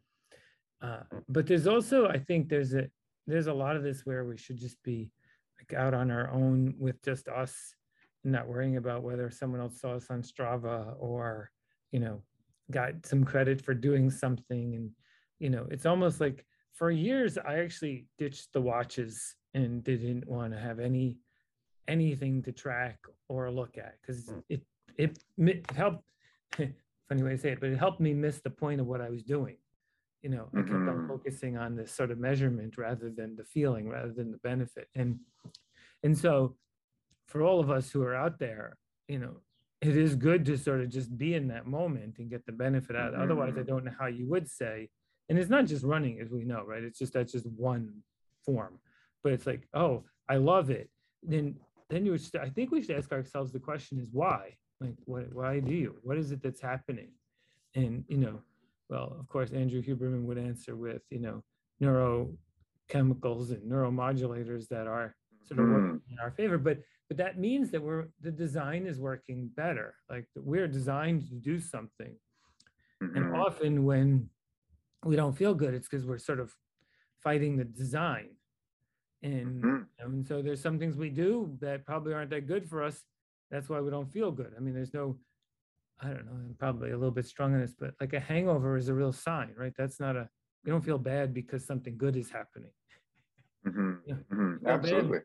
Uh, 0.81 1.01
but 1.29 1.47
there's 1.47 1.66
also 1.66 2.07
i 2.07 2.19
think 2.19 2.49
there's 2.49 2.73
a 2.73 2.89
there's 3.27 3.49
a 3.49 3.53
lot 3.53 3.75
of 3.75 3.83
this 3.83 4.07
where 4.07 4.25
we 4.25 4.37
should 4.37 4.57
just 4.57 4.81
be 4.85 5.11
like 5.59 5.79
out 5.79 5.93
on 5.93 6.11
our 6.11 6.31
own 6.31 6.73
with 6.79 7.03
just 7.03 7.27
us 7.29 7.75
and 8.23 8.33
not 8.33 8.47
worrying 8.47 8.77
about 8.77 9.03
whether 9.03 9.29
someone 9.29 9.61
else 9.61 9.81
saw 9.81 9.95
us 9.95 10.07
on 10.09 10.23
strava 10.23 10.95
or 11.01 11.51
you 11.91 11.99
know 11.99 12.23
got 12.71 13.05
some 13.05 13.25
credit 13.25 13.64
for 13.64 13.75
doing 13.75 14.11
something. 14.11 14.77
And 14.77 14.91
you 15.41 15.51
know 15.51 15.66
it's 15.71 15.87
almost 15.87 16.21
like 16.21 16.45
for 16.75 16.93
years 16.93 17.37
i 17.39 17.59
actually 17.59 18.07
ditched 18.19 18.53
the 18.53 18.61
watches 18.61 19.35
and 19.55 19.83
didn't 19.83 20.29
want 20.29 20.53
to 20.53 20.59
have 20.59 20.79
any 20.79 21.19
anything 21.89 22.43
to 22.43 22.53
track 22.53 22.99
or 23.29 23.51
look 23.51 23.79
at 23.79 23.95
because 24.01 24.33
it, 24.49 24.62
it 24.97 25.19
it 25.39 25.69
helped 25.73 26.05
funny 27.09 27.23
way 27.23 27.31
to 27.31 27.39
say 27.39 27.51
it, 27.51 27.61
but 27.61 27.71
it 27.71 27.79
helped 27.79 28.01
me 28.01 28.15
miss 28.15 28.41
the 28.41 28.51
point 28.51 28.81
of 28.81 28.87
what 28.87 29.01
I 29.01 29.11
was 29.11 29.23
doing. 29.23 29.57
You 30.23 30.31
know, 30.31 30.49
I 30.53 30.59
kept 30.63 30.71
on 30.71 30.87
mm-hmm. 30.87 31.09
focusing 31.09 31.57
on 31.57 31.77
this 31.77 31.93
sort 31.93 32.11
of 32.11 32.19
measurement 32.19 32.77
rather 32.77 33.09
than 33.09 33.37
the 33.37 33.45
feeling, 33.45 33.89
rather 33.89 34.13
than 34.13 34.33
the 34.33 34.39
benefit. 34.39 34.89
And 34.95 35.21
and 36.03 36.17
so 36.17 36.57
for 37.29 37.43
all 37.43 37.61
of 37.61 37.71
us 37.71 37.91
who 37.91 38.03
are 38.03 38.15
out 38.15 38.39
there, 38.39 38.77
you 39.07 39.19
know, 39.19 39.37
it 39.81 39.97
is 39.97 40.17
good 40.17 40.45
to 40.47 40.59
sort 40.59 40.81
of 40.81 40.89
just 40.89 41.17
be 41.17 41.35
in 41.35 41.49
that 41.49 41.67
moment 41.67 42.17
and 42.19 42.31
get 42.31 42.45
the 42.47 42.53
benefit 42.53 42.97
out. 42.97 43.13
Mm-hmm. 43.13 43.23
Otherwise, 43.23 43.55
I 43.59 43.63
don't 43.63 43.85
know 43.85 43.95
how 43.99 44.07
you 44.07 44.29
would 44.29 44.51
say, 44.51 44.89
and 45.29 45.39
it's 45.39 45.51
not 45.51 45.67
just 45.67 45.85
running, 45.85 46.21
as 46.21 46.31
we 46.31 46.45
know, 46.45 46.65
right? 46.65 46.83
It's 46.83 46.99
just 46.99 47.13
that's 47.13 47.33
just 47.33 47.47
one 47.47 48.03
form. 48.45 48.81
But 49.23 49.33
it's 49.33 49.47
like, 49.47 49.69
oh, 49.75 50.05
I 50.29 50.37
love 50.37 50.71
it. 50.71 50.91
Then 51.23 51.57
then 51.91 52.05
you 52.05 52.13
would 52.13 52.23
I 52.41 52.49
think 52.49 52.71
we 52.71 52.83
should 52.83 52.97
ask 52.97 53.13
ourselves 53.13 53.53
the 53.53 53.61
question 53.61 53.99
is 53.99 54.09
why? 54.11 54.57
Like 54.81 54.95
what 55.05 55.33
why 55.33 55.61
do 55.61 55.72
you 55.72 55.97
what 56.03 56.16
is 56.16 56.31
it 56.33 56.43
that's 56.43 56.61
happening 56.61 57.09
and 57.74 58.05
you 58.09 58.16
know 58.16 58.41
well 58.89 59.16
of 59.18 59.29
course 59.29 59.51
andrew 59.53 59.83
huberman 59.83 60.24
would 60.24 60.39
answer 60.39 60.76
with 60.76 61.03
you 61.11 61.18
know 61.18 61.43
neurochemicals 61.83 63.51
and 63.51 63.62
neuromodulators 63.70 64.68
that 64.68 64.87
are 64.87 65.14
sort 65.45 65.61
of 65.61 65.66
mm. 65.66 65.72
working 65.72 66.01
in 66.11 66.18
our 66.20 66.31
favor 66.31 66.59
but 66.59 66.79
but 67.09 67.16
that 67.16 67.39
means 67.39 67.70
that 67.70 67.83
we're 67.83 68.07
the 68.20 68.31
design 68.31 68.87
is 68.87 68.99
working 69.01 69.51
better 69.57 69.95
like 70.11 70.26
we're 70.37 70.68
designed 70.68 71.29
to 71.29 71.35
do 71.35 71.59
something 71.59 72.14
mm-hmm. 73.03 73.16
and 73.16 73.37
often 73.37 73.85
when 73.85 74.29
we 75.05 75.16
don't 75.16 75.37
feel 75.37 75.55
good 75.55 75.74
it's 75.74 75.89
because 75.89 76.07
we're 76.07 76.18
sort 76.18 76.41
of 76.41 76.55
fighting 77.22 77.57
the 77.57 77.64
design 77.64 78.29
And, 79.22 79.62
mm-hmm. 79.62 79.83
and 79.99 80.26
so 80.26 80.43
there's 80.43 80.62
some 80.62 80.79
things 80.79 80.97
we 80.97 81.11
do 81.11 81.57
that 81.61 81.85
probably 81.85 82.14
aren't 82.14 82.31
that 82.31 82.47
good 82.47 82.68
for 82.68 82.85
us. 82.85 83.03
That's 83.51 83.69
why 83.69 83.81
we 83.81 83.91
don't 83.91 84.11
feel 84.13 84.31
good. 84.31 84.53
I 84.57 84.61
mean, 84.61 84.75
there's 84.75 84.95
no, 84.95 85.17
I 86.01 86.09
don't 86.09 86.27
know, 86.27 86.33
I'm 86.33 86.57
probably 86.59 86.91
a 86.91 86.97
little 86.97 87.11
bit 87.11 87.27
strong 87.27 87.55
in 87.55 87.61
this, 87.61 87.75
but 87.79 87.95
like 88.01 88.13
a 88.13 88.21
hangover 88.21 88.77
is 88.77 88.89
a 88.89 88.95
real 88.95 89.13
sign, 89.13 89.55
right? 89.57 89.73
That's 89.77 89.99
not 89.99 90.17
a, 90.17 90.29
we 90.65 90.71
don't 90.71 90.85
feel 90.85 90.99
bad 90.99 91.33
because 91.33 91.65
something 91.65 91.97
good 91.97 92.17
is 92.17 92.31
happening. 92.31 92.71
Mm-hmm. 93.67 93.93
You 94.07 94.15
know, 94.15 94.21
mm-hmm. 94.33 94.67
Absolutely. 94.67 95.19
Bad, 95.19 95.25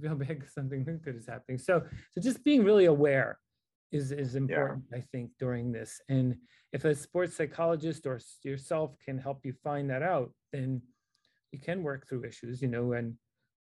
feel 0.00 0.14
bad 0.14 0.28
because 0.28 0.52
something 0.52 0.84
good 1.04 1.16
is 1.16 1.26
happening. 1.26 1.58
So, 1.58 1.82
so 2.10 2.20
just 2.20 2.44
being 2.44 2.64
really 2.64 2.86
aware 2.86 3.38
is 3.92 4.12
is 4.12 4.36
important, 4.36 4.84
yeah. 4.90 4.98
I 4.98 5.00
think, 5.12 5.30
during 5.38 5.72
this. 5.72 6.00
And 6.08 6.36
if 6.72 6.84
a 6.84 6.94
sports 6.94 7.36
psychologist 7.36 8.06
or 8.06 8.20
yourself 8.44 8.94
can 9.04 9.18
help 9.18 9.44
you 9.44 9.52
find 9.64 9.90
that 9.90 10.02
out, 10.02 10.32
then 10.52 10.80
you 11.52 11.58
can 11.58 11.82
work 11.82 12.08
through 12.08 12.24
issues. 12.24 12.62
You 12.62 12.68
know, 12.68 12.92
and 12.92 13.14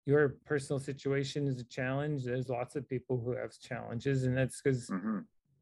your 0.07 0.37
personal 0.45 0.79
situation 0.79 1.47
is 1.47 1.59
a 1.59 1.65
challenge. 1.65 2.23
There's 2.23 2.47
lots 2.47 2.77
of 2.77 2.87
people 2.87 3.21
who 3.23 3.35
have 3.35 3.51
challenges, 3.59 4.23
and 4.23 4.37
that's 4.37 4.61
because 4.61 4.89
mm-hmm. 4.89 5.19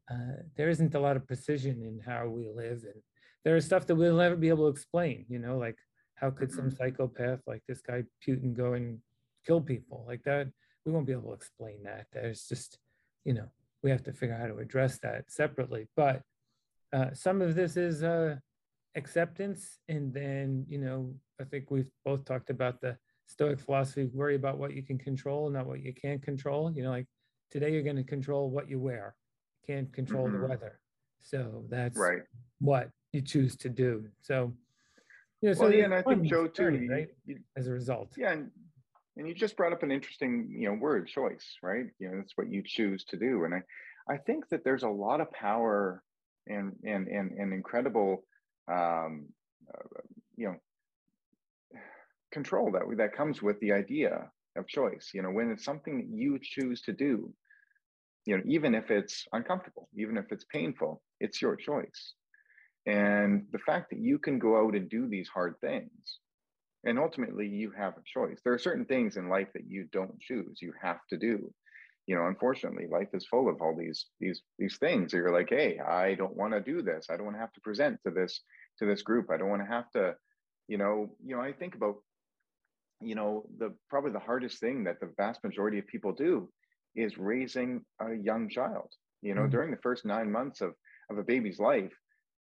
uh, 0.08 0.36
there 0.56 0.68
isn't 0.68 0.94
a 0.94 1.00
lot 1.00 1.16
of 1.16 1.26
precision 1.26 1.82
in 1.82 2.00
how 2.06 2.28
we 2.28 2.48
live, 2.54 2.84
and 2.84 3.02
there 3.44 3.56
is 3.56 3.66
stuff 3.66 3.86
that 3.88 3.96
we'll 3.96 4.16
never 4.16 4.36
be 4.36 4.48
able 4.48 4.66
to 4.66 4.72
explain. 4.72 5.26
You 5.28 5.40
know, 5.40 5.58
like 5.58 5.76
how 6.14 6.30
could 6.30 6.52
some 6.52 6.66
mm-hmm. 6.66 6.76
psychopath 6.76 7.40
like 7.48 7.62
this 7.66 7.80
guy 7.80 8.04
Putin 8.24 8.56
go 8.56 8.74
and 8.74 9.00
kill 9.44 9.60
people 9.60 10.04
like 10.06 10.22
that? 10.22 10.46
We 10.84 10.92
won't 10.92 11.06
be 11.06 11.12
able 11.12 11.30
to 11.30 11.34
explain 11.34 11.82
that. 11.82 12.06
There's 12.12 12.46
just, 12.46 12.78
you 13.24 13.34
know, 13.34 13.48
we 13.82 13.90
have 13.90 14.04
to 14.04 14.12
figure 14.12 14.36
out 14.36 14.42
how 14.42 14.46
to 14.46 14.58
address 14.58 14.98
that 14.98 15.24
separately. 15.28 15.88
But 15.96 16.22
uh, 16.92 17.14
some 17.14 17.42
of 17.42 17.56
this 17.56 17.76
is 17.76 18.04
uh, 18.04 18.36
acceptance, 18.94 19.80
and 19.88 20.14
then 20.14 20.66
you 20.68 20.78
know, 20.78 21.12
I 21.40 21.44
think 21.44 21.72
we've 21.72 21.90
both 22.04 22.24
talked 22.24 22.50
about 22.50 22.80
the 22.80 22.96
Stoic 23.26 23.60
philosophy: 23.60 24.08
worry 24.12 24.36
about 24.36 24.58
what 24.58 24.74
you 24.74 24.82
can 24.82 24.98
control, 24.98 25.50
not 25.50 25.66
what 25.66 25.82
you 25.82 25.92
can't 25.92 26.22
control. 26.22 26.70
You 26.70 26.84
know, 26.84 26.90
like 26.90 27.06
today 27.50 27.72
you're 27.72 27.82
going 27.82 27.96
to 27.96 28.04
control 28.04 28.50
what 28.50 28.68
you 28.70 28.78
wear, 28.78 29.14
can't 29.66 29.92
control 29.92 30.26
mm-hmm. 30.26 30.42
the 30.42 30.48
weather. 30.48 30.80
So 31.22 31.64
that's 31.68 31.98
right. 31.98 32.22
what 32.60 32.90
you 33.12 33.20
choose 33.20 33.56
to 33.56 33.68
do. 33.68 34.06
So, 34.20 34.52
you 35.40 35.48
know, 35.48 35.54
so 35.54 35.62
well, 35.62 35.74
yeah, 35.74 35.84
and 35.84 35.94
I 35.94 36.02
think 36.02 36.22
Joe 36.22 36.46
too, 36.46 36.86
right? 36.88 37.08
You, 37.24 37.38
as 37.56 37.66
a 37.66 37.72
result. 37.72 38.12
Yeah, 38.16 38.32
and 38.32 38.50
and 39.16 39.26
you 39.26 39.34
just 39.34 39.56
brought 39.56 39.72
up 39.72 39.82
an 39.82 39.90
interesting 39.90 40.48
you 40.50 40.68
know 40.68 40.74
word 40.74 41.08
choice 41.08 41.56
right 41.62 41.86
you 41.98 42.08
know 42.08 42.16
that's 42.16 42.36
what 42.36 42.50
you 42.50 42.62
choose 42.64 43.04
to 43.04 43.16
do 43.16 43.44
and 43.44 43.54
i 43.54 43.62
i 44.12 44.16
think 44.16 44.48
that 44.50 44.64
there's 44.64 44.82
a 44.82 44.88
lot 44.88 45.20
of 45.20 45.30
power 45.32 46.02
and 46.46 46.72
and 46.84 47.08
and, 47.08 47.32
and 47.32 47.52
incredible 47.52 48.24
um 48.70 49.26
uh, 49.72 50.00
you 50.36 50.48
know 50.48 50.56
control 52.36 52.70
that 52.70 52.82
that 52.98 53.16
comes 53.16 53.40
with 53.40 53.58
the 53.60 53.72
idea 53.72 54.30
of 54.58 54.68
choice. 54.68 55.06
You 55.14 55.22
know 55.22 55.30
when 55.30 55.50
it's 55.50 55.64
something 55.64 55.96
that 55.98 56.10
you 56.22 56.38
choose 56.54 56.82
to 56.82 56.92
do 56.92 57.32
you 58.26 58.36
know 58.36 58.42
even 58.56 58.74
if 58.74 58.90
it's 58.90 59.16
uncomfortable 59.32 59.88
even 60.02 60.16
if 60.22 60.26
it's 60.34 60.44
painful 60.58 60.92
it's 61.24 61.40
your 61.40 61.56
choice. 61.56 62.02
And 62.84 63.46
the 63.54 63.64
fact 63.68 63.86
that 63.90 63.98
you 64.08 64.16
can 64.18 64.38
go 64.38 64.52
out 64.62 64.74
and 64.78 64.88
do 64.88 65.02
these 65.08 65.28
hard 65.36 65.54
things 65.60 66.02
and 66.84 66.98
ultimately 66.98 67.48
you 67.48 67.72
have 67.82 67.94
a 67.96 68.08
choice. 68.16 68.38
There 68.44 68.56
are 68.56 68.68
certain 68.68 68.84
things 68.84 69.16
in 69.16 69.34
life 69.36 69.50
that 69.54 69.68
you 69.74 69.82
don't 69.98 70.20
choose 70.20 70.58
you 70.60 70.72
have 70.88 71.00
to 71.10 71.16
do. 71.16 71.36
You 72.08 72.16
know 72.16 72.26
unfortunately 72.26 72.86
life 72.98 73.12
is 73.18 73.26
full 73.32 73.48
of 73.48 73.62
all 73.62 73.74
these 73.74 74.00
these 74.20 74.42
these 74.60 74.76
things 74.84 75.12
you're 75.12 75.36
like 75.38 75.50
hey 75.58 75.70
i 76.02 76.14
don't 76.20 76.40
want 76.40 76.52
to 76.52 76.70
do 76.72 76.78
this. 76.82 77.02
I 77.08 77.14
don't 77.14 77.26
want 77.28 77.36
to 77.38 77.44
have 77.46 77.56
to 77.56 77.66
present 77.68 77.94
to 78.04 78.10
this 78.18 78.32
to 78.78 78.84
this 78.90 79.02
group. 79.08 79.26
I 79.30 79.38
don't 79.38 79.52
want 79.54 79.64
to 79.66 79.74
have 79.78 79.90
to 79.98 80.04
you 80.68 80.78
know 80.78 80.94
you 81.24 81.34
know 81.34 81.42
i 81.42 81.52
think 81.52 81.74
about 81.74 81.96
you 83.00 83.14
know 83.14 83.44
the 83.58 83.74
probably 83.90 84.12
the 84.12 84.18
hardest 84.18 84.58
thing 84.58 84.84
that 84.84 85.00
the 85.00 85.12
vast 85.16 85.42
majority 85.44 85.78
of 85.78 85.86
people 85.86 86.12
do 86.12 86.48
is 86.94 87.18
raising 87.18 87.84
a 88.00 88.14
young 88.14 88.48
child. 88.48 88.90
You 89.22 89.34
know 89.34 89.42
mm-hmm. 89.42 89.50
during 89.50 89.70
the 89.70 89.82
first 89.82 90.04
9 90.04 90.30
months 90.30 90.60
of 90.60 90.74
of 91.10 91.18
a 91.18 91.22
baby's 91.22 91.58
life 91.58 91.92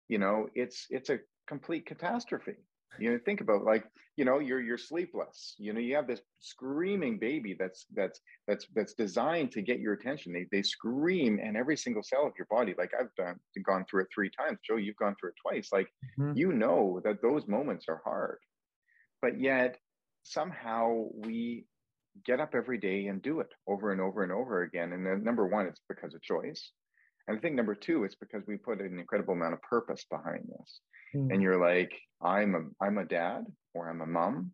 you 0.08 0.18
know 0.18 0.46
it's 0.54 0.86
it's 0.90 1.08
a 1.08 1.18
complete 1.48 1.86
catastrophe. 1.86 2.56
You 2.98 3.10
know 3.10 3.18
think 3.24 3.40
about 3.40 3.64
like 3.64 3.84
you 4.16 4.26
know 4.26 4.38
you're 4.40 4.60
you're 4.60 4.76
sleepless. 4.76 5.54
You 5.58 5.72
know 5.72 5.80
you 5.80 5.96
have 5.96 6.06
this 6.06 6.20
screaming 6.40 7.18
baby 7.18 7.56
that's 7.58 7.86
that's 7.94 8.20
that's 8.46 8.66
that's 8.74 8.92
designed 8.92 9.52
to 9.52 9.62
get 9.62 9.80
your 9.80 9.94
attention. 9.94 10.34
They, 10.34 10.46
they 10.52 10.62
scream 10.62 11.40
and 11.42 11.56
every 11.56 11.78
single 11.78 12.02
cell 12.02 12.26
of 12.26 12.34
your 12.36 12.46
body. 12.50 12.74
Like 12.76 12.92
i've 12.98 13.14
done 13.16 13.36
gone 13.64 13.86
through 13.88 14.02
it 14.02 14.08
three 14.14 14.30
times. 14.30 14.58
Joe 14.66 14.76
you've 14.76 14.96
gone 14.96 15.16
through 15.18 15.30
it 15.30 15.36
twice. 15.42 15.70
Like 15.72 15.88
mm-hmm. 16.18 16.36
you 16.36 16.52
know 16.52 17.00
that 17.04 17.22
those 17.22 17.48
moments 17.48 17.86
are 17.88 18.02
hard. 18.04 18.38
But 19.22 19.40
yet 19.40 19.78
somehow 20.22 21.06
we 21.14 21.64
get 22.26 22.40
up 22.40 22.54
every 22.54 22.78
day 22.78 23.06
and 23.06 23.22
do 23.22 23.40
it 23.40 23.48
over 23.66 23.90
and 23.90 24.00
over 24.00 24.22
and 24.22 24.32
over 24.32 24.62
again 24.62 24.92
and 24.92 25.06
then 25.06 25.24
number 25.24 25.46
one 25.46 25.66
it's 25.66 25.80
because 25.88 26.14
of 26.14 26.20
choice 26.22 26.72
and 27.28 27.36
I 27.36 27.40
think 27.40 27.54
number 27.54 27.74
two, 27.74 28.04
it's 28.04 28.16
because 28.16 28.42
we 28.46 28.56
put 28.56 28.80
an 28.80 28.98
incredible 28.98 29.34
amount 29.34 29.54
of 29.54 29.62
purpose 29.62 30.04
behind 30.10 30.48
this. 30.48 30.80
Mm. 31.14 31.32
And 31.32 31.42
you're 31.42 31.60
like, 31.60 31.92
I'm 32.20 32.54
a 32.54 32.84
I'm 32.84 32.98
a 32.98 33.04
dad 33.04 33.44
or 33.74 33.88
I'm 33.88 34.00
a 34.00 34.06
mom 34.06 34.52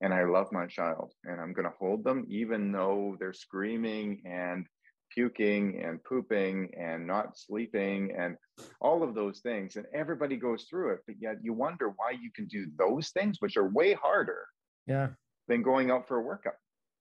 and 0.00 0.12
I 0.12 0.24
love 0.24 0.52
my 0.52 0.66
child 0.66 1.12
and 1.24 1.40
I'm 1.40 1.52
gonna 1.52 1.72
hold 1.78 2.04
them 2.04 2.26
even 2.28 2.72
though 2.72 3.16
they're 3.18 3.32
screaming 3.32 4.22
and 4.24 4.66
puking 5.14 5.82
and 5.84 6.02
pooping 6.04 6.70
and 6.78 7.06
not 7.06 7.38
sleeping 7.38 8.14
and 8.18 8.36
all 8.80 9.02
of 9.02 9.14
those 9.14 9.40
things. 9.40 9.76
And 9.76 9.86
everybody 9.94 10.36
goes 10.36 10.66
through 10.68 10.94
it, 10.94 11.00
but 11.06 11.16
yet 11.20 11.36
you 11.42 11.52
wonder 11.52 11.88
why 11.96 12.12
you 12.12 12.30
can 12.34 12.46
do 12.46 12.66
those 12.78 13.10
things, 13.10 13.36
which 13.40 13.56
are 13.56 13.68
way 13.68 13.92
harder 13.94 14.46
yeah. 14.86 15.08
than 15.48 15.62
going 15.62 15.90
out 15.90 16.08
for 16.08 16.16
a 16.16 16.22
workout. 16.22 16.54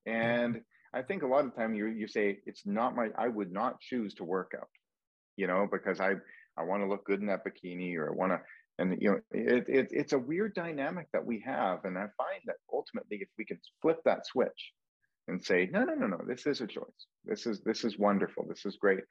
And 0.06 0.62
I 0.94 1.02
think 1.02 1.24
a 1.24 1.28
lot 1.28 1.46
of 1.46 1.56
time 1.56 1.74
you 1.74 1.88
you 1.88 2.08
say 2.08 2.40
it's 2.46 2.66
not 2.66 2.96
my 2.96 3.10
I 3.18 3.28
would 3.28 3.52
not 3.52 3.80
choose 3.82 4.14
to 4.16 4.24
work 4.24 4.54
out 4.58 4.68
you 5.38 5.48
know, 5.48 5.68
because 5.72 6.00
I 6.00 6.14
I 6.58 6.64
want 6.64 6.84
to 6.84 6.88
look 6.88 7.06
good 7.06 7.20
in 7.20 7.28
that 7.28 7.44
bikini 7.46 7.96
or 7.98 8.10
I 8.10 8.16
want 8.16 8.32
to 8.32 8.42
and 8.78 9.02
you 9.02 9.12
know 9.12 9.20
it, 9.32 9.66
it, 9.68 9.88
it's 9.92 10.14
a 10.14 10.20
weird 10.20 10.54
dynamic 10.54 11.08
that 11.14 11.26
we 11.26 11.44
have. 11.46 11.86
And 11.86 11.98
i 11.98 12.02
find 12.02 12.42
that 12.46 12.58
ultimately 12.72 13.18
if 13.18 13.30
we 13.38 13.46
can 13.46 13.60
flip 13.82 14.00
that 14.06 14.26
switch 14.26 14.72
and 15.28 15.44
say 15.44 15.70
no 15.72 15.84
no 15.84 15.94
no 15.94 16.08
no 16.08 16.22
this 16.28 16.46
is 16.46 16.62
a 16.62 16.68
choice. 16.68 17.08
This 17.24 17.46
is 17.46 17.62
this 17.62 17.84
is 17.84 17.98
wonderful. 17.98 18.46
This 18.48 18.66
is 18.66 18.78
great. 18.78 19.02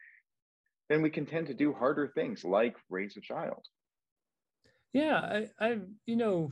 Then 0.88 1.02
we 1.02 1.10
can 1.10 1.26
tend 1.26 1.46
to 1.46 1.54
do 1.54 1.72
harder 1.72 2.12
things 2.14 2.44
like 2.44 2.76
raise 2.90 3.16
a 3.16 3.20
child 3.20 3.64
yeah 4.94 5.18
i 5.60 5.66
i 5.66 5.78
you 6.06 6.16
know 6.16 6.50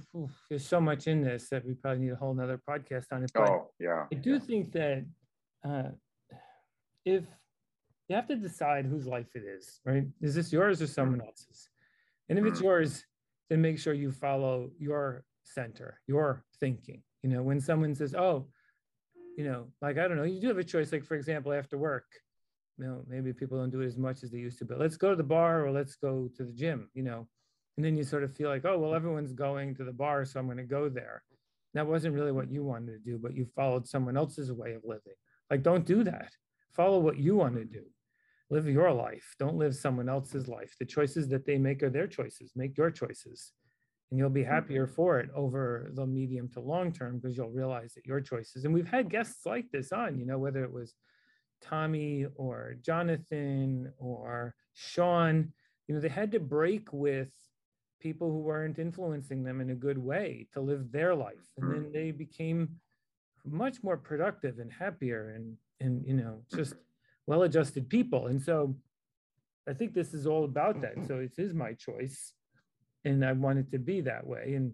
there's 0.50 0.66
so 0.66 0.80
much 0.80 1.06
in 1.06 1.22
this 1.22 1.48
that 1.48 1.64
we 1.64 1.72
probably 1.72 2.04
need 2.04 2.12
a 2.12 2.16
whole 2.16 2.34
nother 2.34 2.60
podcast 2.68 3.06
on 3.12 3.22
it 3.22 3.30
but 3.32 3.48
oh 3.48 3.70
yeah 3.80 4.04
i 4.12 4.14
do 4.14 4.34
yeah. 4.34 4.38
think 4.38 4.72
that 4.72 5.06
uh 5.64 5.88
if 7.04 7.24
you 8.08 8.16
have 8.16 8.28
to 8.28 8.36
decide 8.36 8.84
whose 8.84 9.06
life 9.06 9.34
it 9.34 9.42
is, 9.44 9.80
right? 9.84 10.04
Is 10.20 10.34
this 10.34 10.52
yours 10.52 10.82
or 10.82 10.86
someone 10.86 11.20
mm. 11.20 11.26
else's? 11.26 11.70
And 12.28 12.38
if 12.38 12.44
it's 12.44 12.60
mm. 12.60 12.64
yours, 12.64 13.04
then 13.48 13.62
make 13.62 13.78
sure 13.78 13.94
you 13.94 14.12
follow 14.12 14.70
your 14.78 15.24
center, 15.44 16.00
your 16.06 16.44
thinking. 16.60 17.02
You 17.22 17.30
know, 17.30 17.42
when 17.42 17.60
someone 17.60 17.94
says, 17.94 18.14
oh, 18.14 18.48
you 19.38 19.44
know, 19.44 19.68
like, 19.80 19.98
I 19.98 20.08
don't 20.08 20.16
know, 20.16 20.24
you 20.24 20.40
do 20.40 20.48
have 20.48 20.58
a 20.58 20.64
choice. 20.64 20.92
Like, 20.92 21.04
for 21.04 21.14
example, 21.14 21.52
after 21.52 21.78
work, 21.78 22.04
you 22.76 22.84
know, 22.84 23.02
maybe 23.08 23.32
people 23.32 23.58
don't 23.58 23.70
do 23.70 23.80
it 23.80 23.86
as 23.86 23.96
much 23.96 24.22
as 24.22 24.30
they 24.30 24.38
used 24.38 24.58
to, 24.58 24.64
but 24.64 24.78
let's 24.78 24.96
go 24.96 25.10
to 25.10 25.16
the 25.16 25.22
bar 25.22 25.64
or 25.64 25.70
let's 25.70 25.96
go 25.96 26.28
to 26.36 26.44
the 26.44 26.52
gym, 26.52 26.90
you 26.94 27.02
know. 27.02 27.26
And 27.76 27.84
then 27.84 27.96
you 27.96 28.04
sort 28.04 28.22
of 28.22 28.34
feel 28.36 28.48
like, 28.48 28.64
oh, 28.64 28.78
well, 28.78 28.94
everyone's 28.94 29.32
going 29.32 29.74
to 29.76 29.84
the 29.84 29.92
bar, 29.92 30.24
so 30.24 30.38
I'm 30.38 30.46
going 30.46 30.58
to 30.58 30.64
go 30.64 30.88
there. 30.88 31.22
That 31.74 31.86
wasn't 31.86 32.14
really 32.14 32.32
what 32.32 32.50
you 32.50 32.62
wanted 32.62 32.92
to 32.92 32.98
do, 32.98 33.18
but 33.18 33.34
you 33.34 33.46
followed 33.56 33.86
someone 33.86 34.16
else's 34.16 34.52
way 34.52 34.74
of 34.74 34.82
living. 34.84 35.14
Like, 35.50 35.62
don't 35.62 35.86
do 35.86 36.04
that. 36.04 36.30
Follow 36.74 36.98
what 36.98 37.18
you 37.18 37.36
want 37.36 37.54
to 37.54 37.64
do 37.64 37.84
live 38.52 38.68
your 38.68 38.92
life 38.92 39.34
don't 39.38 39.56
live 39.56 39.74
someone 39.74 40.10
else's 40.10 40.46
life 40.46 40.76
the 40.78 40.84
choices 40.84 41.26
that 41.26 41.46
they 41.46 41.56
make 41.56 41.82
are 41.82 41.88
their 41.88 42.06
choices 42.06 42.52
make 42.54 42.76
your 42.76 42.90
choices 42.90 43.52
and 44.10 44.18
you'll 44.18 44.28
be 44.28 44.44
happier 44.44 44.84
mm-hmm. 44.84 44.94
for 44.94 45.18
it 45.18 45.30
over 45.34 45.90
the 45.94 46.06
medium 46.06 46.48
to 46.50 46.60
long 46.60 46.92
term 46.92 47.18
because 47.18 47.34
you'll 47.34 47.48
realize 47.48 47.94
that 47.94 48.04
your 48.04 48.20
choices 48.20 48.66
and 48.66 48.74
we've 48.74 48.88
had 48.88 49.10
guests 49.10 49.46
like 49.46 49.64
this 49.72 49.90
on 49.90 50.18
you 50.18 50.26
know 50.26 50.38
whether 50.38 50.62
it 50.62 50.72
was 50.72 50.94
tommy 51.62 52.26
or 52.36 52.76
jonathan 52.82 53.90
or 53.96 54.54
sean 54.74 55.50
you 55.88 55.94
know 55.94 56.00
they 56.00 56.08
had 56.08 56.30
to 56.30 56.40
break 56.40 56.92
with 56.92 57.32
people 58.02 58.28
who 58.30 58.40
weren't 58.40 58.78
influencing 58.78 59.44
them 59.44 59.60
in 59.60 59.70
a 59.70 59.74
good 59.74 59.98
way 59.98 60.46
to 60.52 60.60
live 60.60 60.90
their 60.90 61.14
life 61.14 61.46
and 61.56 61.72
then 61.72 61.82
mm-hmm. 61.82 61.92
they 61.92 62.10
became 62.10 62.68
much 63.44 63.82
more 63.82 63.96
productive 63.96 64.58
and 64.58 64.72
happier 64.72 65.30
and 65.36 65.56
and 65.80 66.04
you 66.06 66.14
know 66.14 66.42
just 66.54 66.74
well-adjusted 67.26 67.88
people. 67.88 68.26
And 68.26 68.40
so 68.42 68.74
I 69.68 69.72
think 69.72 69.94
this 69.94 70.12
is 70.12 70.26
all 70.26 70.44
about 70.44 70.80
that. 70.82 70.94
So 71.06 71.18
it 71.18 71.32
is 71.38 71.54
my 71.54 71.72
choice 71.74 72.32
and 73.04 73.24
I 73.24 73.32
want 73.32 73.58
it 73.58 73.70
to 73.72 73.78
be 73.78 74.00
that 74.02 74.26
way. 74.26 74.54
And 74.54 74.72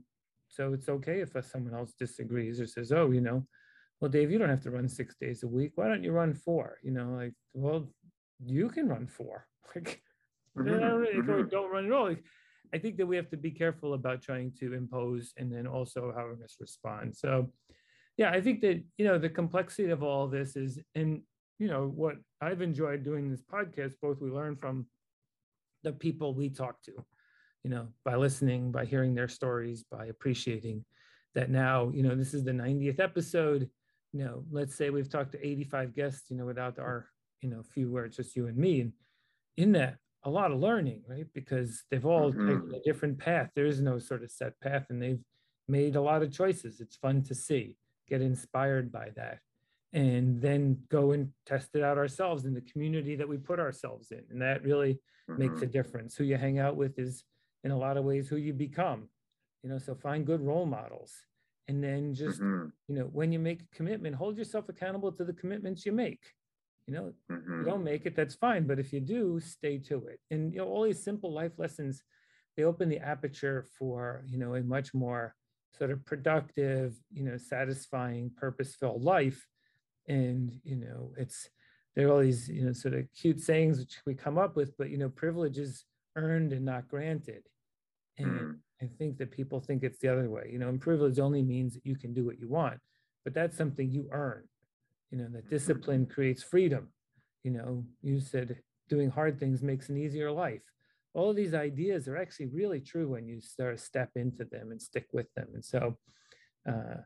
so 0.48 0.72
it's 0.72 0.88
okay 0.88 1.20
if 1.20 1.36
someone 1.44 1.74
else 1.74 1.92
disagrees 1.92 2.60
or 2.60 2.66
says, 2.66 2.90
oh, 2.92 3.10
you 3.10 3.20
know, 3.20 3.46
well, 4.00 4.10
Dave, 4.10 4.30
you 4.30 4.38
don't 4.38 4.48
have 4.48 4.62
to 4.62 4.70
run 4.70 4.88
six 4.88 5.16
days 5.16 5.42
a 5.42 5.48
week. 5.48 5.72
Why 5.74 5.88
don't 5.88 6.04
you 6.04 6.12
run 6.12 6.32
four? 6.32 6.78
You 6.82 6.92
know, 6.92 7.10
like, 7.10 7.34
well, 7.52 7.88
you 8.44 8.68
can 8.68 8.88
run 8.88 9.06
four. 9.06 9.46
Like, 10.56 10.66
mm-hmm. 10.66 11.28
mm-hmm. 11.30 11.48
don't 11.50 11.70
run 11.70 11.86
at 11.86 11.92
all. 11.92 12.08
Like, 12.08 12.24
I 12.74 12.78
think 12.78 12.96
that 12.96 13.06
we 13.06 13.16
have 13.16 13.30
to 13.30 13.36
be 13.36 13.50
careful 13.50 13.94
about 13.94 14.22
trying 14.22 14.52
to 14.60 14.74
impose 14.74 15.32
and 15.36 15.52
then 15.52 15.66
also 15.66 16.12
how 16.16 16.28
we 16.28 16.34
respond. 16.60 17.16
So 17.16 17.50
yeah, 18.16 18.30
I 18.30 18.40
think 18.40 18.60
that, 18.62 18.82
you 18.96 19.04
know, 19.04 19.18
the 19.18 19.28
complexity 19.28 19.90
of 19.90 20.02
all 20.02 20.26
this 20.26 20.56
is, 20.56 20.78
and, 20.94 21.22
you 21.58 21.68
know, 21.68 21.86
what 21.94 22.16
I've 22.40 22.62
enjoyed 22.62 23.04
doing 23.04 23.30
this 23.30 23.42
podcast, 23.42 23.94
both 24.02 24.20
we 24.20 24.30
learn 24.30 24.56
from 24.56 24.86
the 25.84 25.92
people 25.92 26.34
we 26.34 26.50
talk 26.50 26.82
to, 26.82 26.92
you 27.62 27.70
know, 27.70 27.88
by 28.04 28.16
listening, 28.16 28.72
by 28.72 28.84
hearing 28.84 29.14
their 29.14 29.28
stories, 29.28 29.84
by 29.90 30.06
appreciating 30.06 30.84
that 31.34 31.50
now, 31.50 31.90
you 31.94 32.02
know, 32.02 32.16
this 32.16 32.34
is 32.34 32.44
the 32.44 32.50
90th 32.50 32.98
episode. 32.98 33.70
You 34.12 34.24
know, 34.24 34.44
let's 34.50 34.74
say 34.74 34.90
we've 34.90 35.10
talked 35.10 35.32
to 35.32 35.46
85 35.46 35.94
guests, 35.94 36.30
you 36.30 36.36
know, 36.36 36.46
without 36.46 36.78
our, 36.78 37.06
you 37.40 37.50
know, 37.50 37.62
few 37.62 37.90
words, 37.90 38.16
just 38.16 38.34
you 38.34 38.48
and 38.48 38.56
me. 38.56 38.80
And 38.80 38.92
in 39.56 39.72
that, 39.72 39.98
a 40.24 40.30
lot 40.30 40.50
of 40.50 40.58
learning, 40.58 41.02
right? 41.06 41.26
Because 41.32 41.84
they've 41.90 42.06
all 42.06 42.32
mm-hmm. 42.32 42.48
taken 42.48 42.74
a 42.74 42.82
different 42.82 43.18
path. 43.18 43.50
There 43.54 43.66
is 43.66 43.80
no 43.80 43.98
sort 43.98 44.22
of 44.22 44.30
set 44.30 44.58
path, 44.60 44.86
and 44.90 45.00
they've 45.00 45.22
made 45.68 45.96
a 45.96 46.00
lot 46.00 46.22
of 46.22 46.32
choices. 46.32 46.80
It's 46.80 46.96
fun 46.96 47.22
to 47.24 47.34
see, 47.34 47.76
get 48.08 48.20
inspired 48.20 48.90
by 48.90 49.10
that, 49.16 49.38
and 49.92 50.40
then 50.40 50.78
go 50.90 51.12
and 51.12 51.30
test 51.46 51.70
it 51.74 51.82
out 51.82 51.98
ourselves 51.98 52.44
in 52.44 52.54
the 52.54 52.60
community 52.60 53.16
that 53.16 53.28
we 53.28 53.36
put 53.36 53.60
ourselves 53.60 54.10
in. 54.10 54.24
And 54.30 54.42
that 54.42 54.64
really 54.64 54.94
mm-hmm. 55.30 55.38
makes 55.38 55.62
a 55.62 55.66
mm-hmm. 55.66 55.72
difference. 55.72 56.16
Who 56.16 56.24
you 56.24 56.36
hang 56.36 56.58
out 56.58 56.76
with 56.76 56.98
is, 56.98 57.24
in 57.64 57.70
a 57.70 57.78
lot 57.78 57.96
of 57.96 58.04
ways, 58.04 58.28
who 58.28 58.36
you 58.36 58.52
become. 58.52 59.08
You 59.62 59.70
know, 59.70 59.78
so 59.78 59.94
find 59.94 60.24
good 60.24 60.40
role 60.40 60.66
models. 60.66 61.12
And 61.66 61.82
then 61.84 62.14
just, 62.14 62.40
mm-hmm. 62.40 62.68
you 62.86 62.94
know, 62.94 63.10
when 63.12 63.30
you 63.30 63.38
make 63.38 63.60
a 63.60 63.76
commitment, 63.76 64.14
hold 64.14 64.38
yourself 64.38 64.68
accountable 64.68 65.12
to 65.12 65.24
the 65.24 65.32
commitments 65.34 65.84
you 65.84 65.92
make 65.92 66.20
you 66.88 66.94
know 66.94 67.12
mm-hmm. 67.30 67.58
you 67.60 67.64
don't 67.64 67.84
make 67.84 68.06
it 68.06 68.16
that's 68.16 68.34
fine 68.34 68.66
but 68.66 68.78
if 68.78 68.92
you 68.92 69.00
do 69.00 69.38
stay 69.38 69.78
to 69.78 70.06
it 70.06 70.20
and 70.30 70.52
you 70.52 70.58
know 70.58 70.66
all 70.66 70.82
these 70.82 71.02
simple 71.02 71.32
life 71.32 71.52
lessons 71.58 72.02
they 72.56 72.64
open 72.64 72.88
the 72.88 72.98
aperture 72.98 73.66
for 73.78 74.24
you 74.26 74.38
know 74.38 74.54
a 74.54 74.62
much 74.62 74.94
more 74.94 75.34
sort 75.76 75.90
of 75.90 76.04
productive 76.06 76.94
you 77.12 77.22
know 77.22 77.36
satisfying 77.36 78.30
purpose-filled 78.36 79.04
life 79.04 79.46
and 80.08 80.58
you 80.64 80.76
know 80.76 81.12
it's 81.18 81.50
there 81.94 82.08
are 82.08 82.12
all 82.12 82.20
these 82.20 82.48
you 82.48 82.64
know 82.64 82.72
sort 82.72 82.94
of 82.94 83.04
cute 83.14 83.40
sayings 83.40 83.78
which 83.78 83.98
we 84.06 84.14
come 84.14 84.38
up 84.38 84.56
with 84.56 84.76
but 84.78 84.88
you 84.88 84.96
know 84.96 85.10
privilege 85.10 85.58
is 85.58 85.84
earned 86.16 86.52
and 86.52 86.64
not 86.64 86.88
granted 86.88 87.42
and 88.16 88.30
mm. 88.30 88.54
i 88.82 88.86
think 88.98 89.18
that 89.18 89.30
people 89.30 89.60
think 89.60 89.82
it's 89.82 89.98
the 89.98 90.08
other 90.08 90.30
way 90.30 90.48
you 90.50 90.58
know 90.58 90.68
and 90.68 90.80
privilege 90.80 91.18
only 91.18 91.42
means 91.42 91.74
that 91.74 91.84
you 91.84 91.94
can 91.94 92.14
do 92.14 92.24
what 92.24 92.40
you 92.40 92.48
want 92.48 92.78
but 93.24 93.34
that's 93.34 93.58
something 93.58 93.90
you 93.90 94.08
earn 94.10 94.42
you 95.10 95.18
know 95.18 95.28
that 95.32 95.50
discipline 95.50 96.06
creates 96.06 96.42
freedom. 96.42 96.88
You 97.44 97.52
know 97.52 97.84
you 98.02 98.20
said 98.20 98.60
doing 98.88 99.10
hard 99.10 99.38
things 99.38 99.62
makes 99.62 99.88
an 99.88 99.96
easier 99.96 100.30
life. 100.30 100.62
All 101.14 101.30
of 101.30 101.36
these 101.36 101.54
ideas 101.54 102.08
are 102.08 102.16
actually 102.16 102.46
really 102.46 102.80
true 102.80 103.08
when 103.08 103.26
you 103.28 103.40
start 103.40 103.76
to 103.76 103.82
step 103.82 104.10
into 104.16 104.44
them 104.44 104.70
and 104.70 104.80
stick 104.80 105.06
with 105.12 105.26
them. 105.34 105.48
And 105.54 105.64
so 105.64 105.96
uh, 106.68 106.96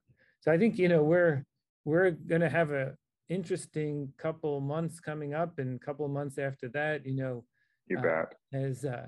so 0.40 0.50
i 0.52 0.58
think 0.58 0.78
you 0.78 0.88
know 0.88 1.02
we're 1.02 1.44
we're 1.84 2.10
going 2.10 2.40
to 2.40 2.50
have 2.50 2.70
a 2.70 2.94
interesting 3.28 4.12
couple 4.18 4.60
months 4.60 5.00
coming 5.00 5.34
up 5.34 5.58
and 5.58 5.80
a 5.80 5.84
couple 5.84 6.06
months 6.08 6.38
after 6.38 6.68
that 6.68 7.06
you 7.06 7.16
know 7.16 7.44
you 7.86 7.98
uh, 7.98 8.02
bet. 8.02 8.34
as 8.52 8.84
uh, 8.84 9.06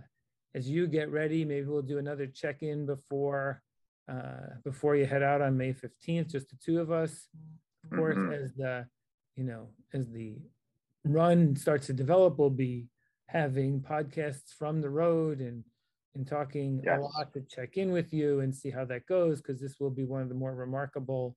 as 0.54 0.68
you 0.68 0.86
get 0.86 1.10
ready 1.10 1.44
maybe 1.44 1.66
we'll 1.66 1.82
do 1.82 1.98
another 1.98 2.26
check-in 2.26 2.86
before 2.86 3.60
uh, 4.10 4.54
before 4.64 4.96
you 4.96 5.04
head 5.04 5.22
out 5.22 5.42
on 5.42 5.56
may 5.56 5.72
15th 5.72 6.30
just 6.30 6.48
the 6.48 6.56
two 6.64 6.80
of 6.80 6.90
us 6.90 7.28
of 7.84 7.96
course, 7.96 8.16
mm-hmm. 8.16 8.32
as 8.32 8.52
the 8.54 8.86
you 9.36 9.44
know 9.44 9.68
as 9.92 10.10
the 10.10 10.36
run 11.04 11.56
starts 11.56 11.86
to 11.86 11.92
develop, 11.92 12.38
we'll 12.38 12.50
be 12.50 12.86
having 13.26 13.80
podcasts 13.80 14.52
from 14.58 14.80
the 14.80 14.90
road 14.90 15.40
and 15.40 15.64
and 16.14 16.26
talking 16.26 16.80
yes. 16.84 16.98
a 16.98 17.02
lot 17.02 17.32
to 17.32 17.40
check 17.42 17.76
in 17.76 17.90
with 17.90 18.12
you 18.12 18.40
and 18.40 18.54
see 18.54 18.70
how 18.70 18.84
that 18.84 19.06
goes 19.06 19.40
because 19.40 19.60
this 19.60 19.80
will 19.80 19.90
be 19.90 20.04
one 20.04 20.22
of 20.22 20.28
the 20.28 20.34
more 20.34 20.54
remarkable 20.54 21.36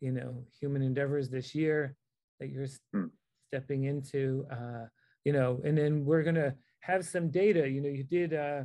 you 0.00 0.12
know 0.12 0.44
human 0.58 0.82
endeavors 0.82 1.30
this 1.30 1.54
year 1.54 1.96
that 2.38 2.48
you're 2.48 2.66
mm. 2.94 3.10
stepping 3.48 3.84
into 3.84 4.46
uh, 4.52 4.84
you 5.24 5.32
know 5.32 5.60
and 5.64 5.78
then 5.78 6.04
we're 6.04 6.22
gonna 6.22 6.54
have 6.80 7.04
some 7.04 7.30
data 7.30 7.68
you 7.68 7.80
know 7.80 7.88
you 7.88 8.04
did 8.04 8.34
uh, 8.34 8.62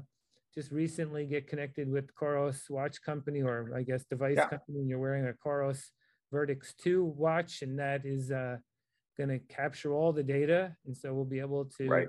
just 0.54 0.72
recently 0.72 1.26
get 1.26 1.48
connected 1.48 1.90
with 1.90 2.14
Coros 2.16 2.70
watch 2.70 3.02
company 3.02 3.42
or 3.42 3.72
I 3.76 3.84
guess 3.84 4.06
device 4.06 4.38
yeah. 4.38 4.48
company 4.48 4.80
and 4.80 4.90
you're 4.90 5.00
wearing 5.00 5.28
a 5.28 5.34
Coros 5.34 5.82
Vertix 6.34 6.76
2 6.78 7.04
watch, 7.04 7.62
and 7.62 7.80
that 7.80 8.06
is 8.06 8.32
uh, 8.32 8.58
going 9.18 9.30
to 9.30 9.40
capture 9.40 9.94
all 9.94 10.12
the 10.12 10.24
data. 10.24 10.76
And 10.86 10.96
so 10.96 11.14
we'll 11.14 11.26
be 11.26 11.40
able 11.40 11.66
to 11.78 11.88
right. 11.88 12.08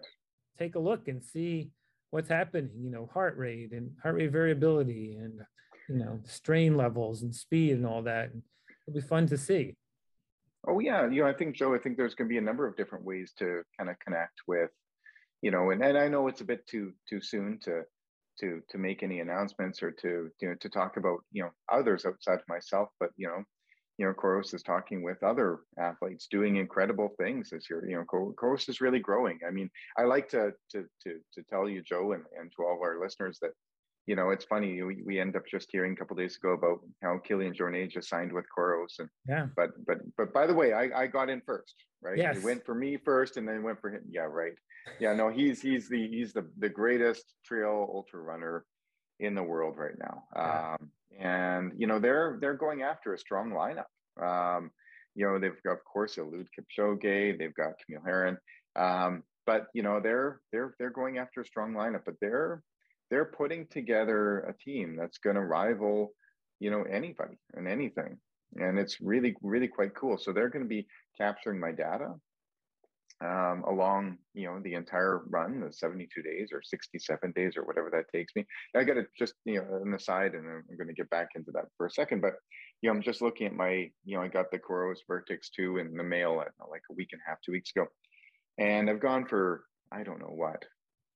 take 0.58 0.74
a 0.74 0.80
look 0.80 1.08
and 1.08 1.22
see 1.22 1.70
what's 2.10 2.28
happening, 2.28 2.70
you 2.78 2.90
know, 2.90 3.08
heart 3.12 3.36
rate 3.36 3.72
and 3.72 3.90
heart 4.02 4.16
rate 4.16 4.32
variability 4.32 5.16
and, 5.16 5.40
you 5.88 5.96
know, 5.96 6.20
strain 6.24 6.76
levels 6.76 7.22
and 7.22 7.34
speed 7.34 7.72
and 7.72 7.86
all 7.86 8.02
that. 8.02 8.32
And 8.32 8.42
it'll 8.86 9.00
be 9.00 9.06
fun 9.06 9.26
to 9.28 9.36
see. 9.36 9.74
Oh 10.68 10.80
yeah, 10.80 11.08
you 11.08 11.22
know, 11.22 11.28
I 11.28 11.32
think 11.32 11.54
Joe, 11.54 11.74
I 11.74 11.78
think 11.78 11.96
there's 11.96 12.14
going 12.14 12.28
to 12.28 12.32
be 12.32 12.38
a 12.38 12.42
number 12.42 12.66
of 12.66 12.76
different 12.76 13.04
ways 13.04 13.32
to 13.38 13.62
kind 13.78 13.88
of 13.88 13.98
connect 14.00 14.40
with, 14.48 14.70
you 15.40 15.52
know, 15.52 15.70
and, 15.70 15.82
and 15.82 15.96
I 15.96 16.08
know 16.08 16.26
it's 16.26 16.40
a 16.40 16.44
bit 16.44 16.66
too 16.66 16.92
too 17.08 17.20
soon 17.20 17.58
to 17.62 17.82
to 18.40 18.60
to 18.68 18.78
make 18.78 19.02
any 19.02 19.20
announcements 19.20 19.82
or 19.82 19.92
to 19.92 20.28
you 20.40 20.48
know 20.48 20.54
to 20.60 20.68
talk 20.68 20.96
about 20.96 21.20
you 21.30 21.42
know 21.42 21.50
others 21.70 22.04
outside 22.04 22.40
of 22.40 22.48
myself, 22.48 22.88
but 22.98 23.10
you 23.16 23.28
know, 23.28 23.44
you 23.98 24.06
know, 24.06 24.12
Coros 24.12 24.52
is 24.54 24.62
talking 24.62 25.02
with 25.02 25.22
other 25.22 25.60
athletes 25.78 26.28
doing 26.30 26.56
incredible 26.56 27.10
things 27.18 27.50
this 27.50 27.68
year. 27.70 27.86
You 27.88 27.96
know, 27.96 28.32
Coros 28.34 28.68
is 28.68 28.80
really 28.80 28.98
growing. 28.98 29.38
I 29.46 29.50
mean, 29.50 29.70
I 29.96 30.02
like 30.02 30.28
to 30.30 30.52
to 30.72 30.84
to 31.02 31.18
to 31.34 31.42
tell 31.48 31.68
you, 31.68 31.82
Joe, 31.82 32.12
and, 32.12 32.24
and 32.38 32.52
to 32.56 32.62
all 32.62 32.74
of 32.74 32.82
our 32.82 33.00
listeners 33.00 33.38
that, 33.40 33.52
you 34.06 34.14
know, 34.14 34.30
it's 34.30 34.44
funny. 34.44 34.82
We, 34.82 35.02
we 35.04 35.18
end 35.18 35.34
up 35.34 35.44
just 35.50 35.68
hearing 35.72 35.92
a 35.92 35.96
couple 35.96 36.16
days 36.16 36.36
ago 36.36 36.52
about 36.52 36.80
how 37.02 37.18
Kilian 37.26 37.56
Jornet 37.56 37.90
just 37.90 38.08
signed 38.08 38.32
with 38.32 38.44
Coros, 38.56 38.98
and 38.98 39.08
yeah. 39.28 39.46
But 39.56 39.70
but 39.86 39.98
but 40.16 40.32
by 40.32 40.46
the 40.46 40.54
way, 40.54 40.72
I 40.72 41.02
I 41.02 41.06
got 41.06 41.30
in 41.30 41.40
first, 41.46 41.74
right? 42.02 42.18
Yes. 42.18 42.36
It 42.36 42.44
went 42.44 42.64
for 42.66 42.74
me 42.74 42.98
first, 42.98 43.36
and 43.38 43.48
then 43.48 43.62
went 43.62 43.80
for 43.80 43.90
him. 43.90 44.02
Yeah, 44.08 44.28
right. 44.28 44.52
Yeah, 45.00 45.14
no, 45.14 45.30
he's 45.30 45.62
he's 45.62 45.88
the 45.88 46.06
he's 46.06 46.32
the 46.32 46.46
the 46.58 46.68
greatest 46.68 47.24
trail 47.44 47.88
ultra 47.92 48.20
runner 48.20 48.64
in 49.18 49.34
the 49.34 49.42
world 49.42 49.76
right 49.78 49.98
now. 49.98 50.24
Yeah. 50.34 50.76
Um, 50.80 50.90
and 51.18 51.72
you 51.76 51.86
know 51.86 51.98
they're 51.98 52.38
they're 52.40 52.54
going 52.54 52.82
after 52.82 53.14
a 53.14 53.18
strong 53.18 53.50
lineup. 53.50 53.86
Um, 54.20 54.70
you 55.14 55.26
know 55.26 55.38
they've 55.38 55.62
got, 55.64 55.72
of 55.72 55.84
course, 55.84 56.16
Eliud 56.16 56.46
Kipchoge, 56.54 57.38
they've 57.38 57.54
got 57.54 57.74
Camille 57.84 58.02
Herron, 58.04 58.38
um, 58.76 59.22
but 59.46 59.66
you 59.74 59.82
know 59.82 60.00
they're 60.00 60.40
they're 60.52 60.74
they're 60.78 60.90
going 60.90 61.18
after 61.18 61.40
a 61.40 61.46
strong 61.46 61.72
lineup, 61.72 62.02
but 62.04 62.14
they're 62.20 62.62
they're 63.10 63.24
putting 63.24 63.66
together 63.68 64.40
a 64.40 64.54
team 64.54 64.96
that's 64.96 65.18
going 65.18 65.36
to 65.36 65.42
rival 65.42 66.12
you 66.60 66.70
know 66.70 66.82
anybody 66.82 67.38
and 67.54 67.68
anything. 67.68 68.18
And 68.56 68.78
it's 68.78 69.00
really 69.00 69.34
really 69.42 69.68
quite 69.68 69.94
cool. 69.94 70.18
So 70.18 70.32
they're 70.32 70.50
going 70.50 70.64
to 70.64 70.68
be 70.68 70.86
capturing 71.18 71.60
my 71.60 71.72
data 71.72 72.14
um, 73.24 73.64
along 73.66 74.18
you 74.34 74.46
know 74.46 74.60
the 74.62 74.74
entire 74.74 75.22
run 75.30 75.60
the 75.60 75.72
72 75.72 76.22
days 76.22 76.50
or 76.52 76.60
67 76.62 77.32
days 77.34 77.56
or 77.56 77.64
whatever 77.64 77.90
that 77.90 78.10
takes 78.12 78.34
me. 78.36 78.44
I 78.74 78.84
got 78.84 78.94
to 78.94 79.06
just 79.18 79.34
you 79.44 79.56
know 79.56 79.80
on 79.80 79.90
the 79.90 79.98
side 79.98 80.34
and 80.34 80.46
i'm 80.46 80.76
going 80.76 80.88
to 80.88 80.94
get 80.94 81.08
back 81.08 81.28
into 81.34 81.50
that 81.52 81.64
for 81.76 81.86
a 81.86 81.90
second 81.90 82.20
but 82.20 82.34
you 82.82 82.90
know 82.90 82.96
i'm 82.96 83.02
just 83.02 83.22
looking 83.22 83.46
at 83.46 83.54
my 83.54 83.90
you 84.04 84.16
know 84.16 84.22
i 84.22 84.28
got 84.28 84.50
the 84.50 84.58
Coros 84.58 84.98
Vertix 85.10 85.48
2 85.54 85.78
in 85.78 85.96
the 85.96 86.02
mail 86.02 86.42
at 86.42 86.52
like 86.70 86.82
a 86.90 86.94
week 86.94 87.08
and 87.12 87.20
a 87.26 87.30
half 87.30 87.38
two 87.40 87.52
weeks 87.52 87.70
ago. 87.74 87.86
And 88.58 88.90
i've 88.90 89.00
gone 89.00 89.26
for 89.26 89.64
i 89.92 90.02
don't 90.02 90.20
know 90.20 90.34
what 90.34 90.64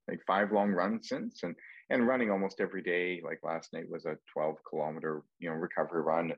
like 0.08 0.20
five 0.26 0.52
long 0.52 0.70
runs 0.70 1.08
since 1.08 1.42
and 1.42 1.54
and 1.90 2.06
running 2.06 2.30
almost 2.30 2.60
every 2.60 2.82
day. 2.82 3.20
Like 3.22 3.40
last 3.42 3.72
night 3.72 3.90
was 3.90 4.06
a 4.06 4.16
12 4.32 4.56
kilometer 4.68 5.22
you 5.38 5.50
know 5.50 5.56
recovery 5.56 6.02
run. 6.02 6.32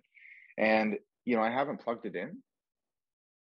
And 0.58 0.96
you 1.24 1.36
know 1.36 1.42
i 1.42 1.50
haven't 1.50 1.80
plugged 1.80 2.06
it 2.06 2.16
in 2.16 2.38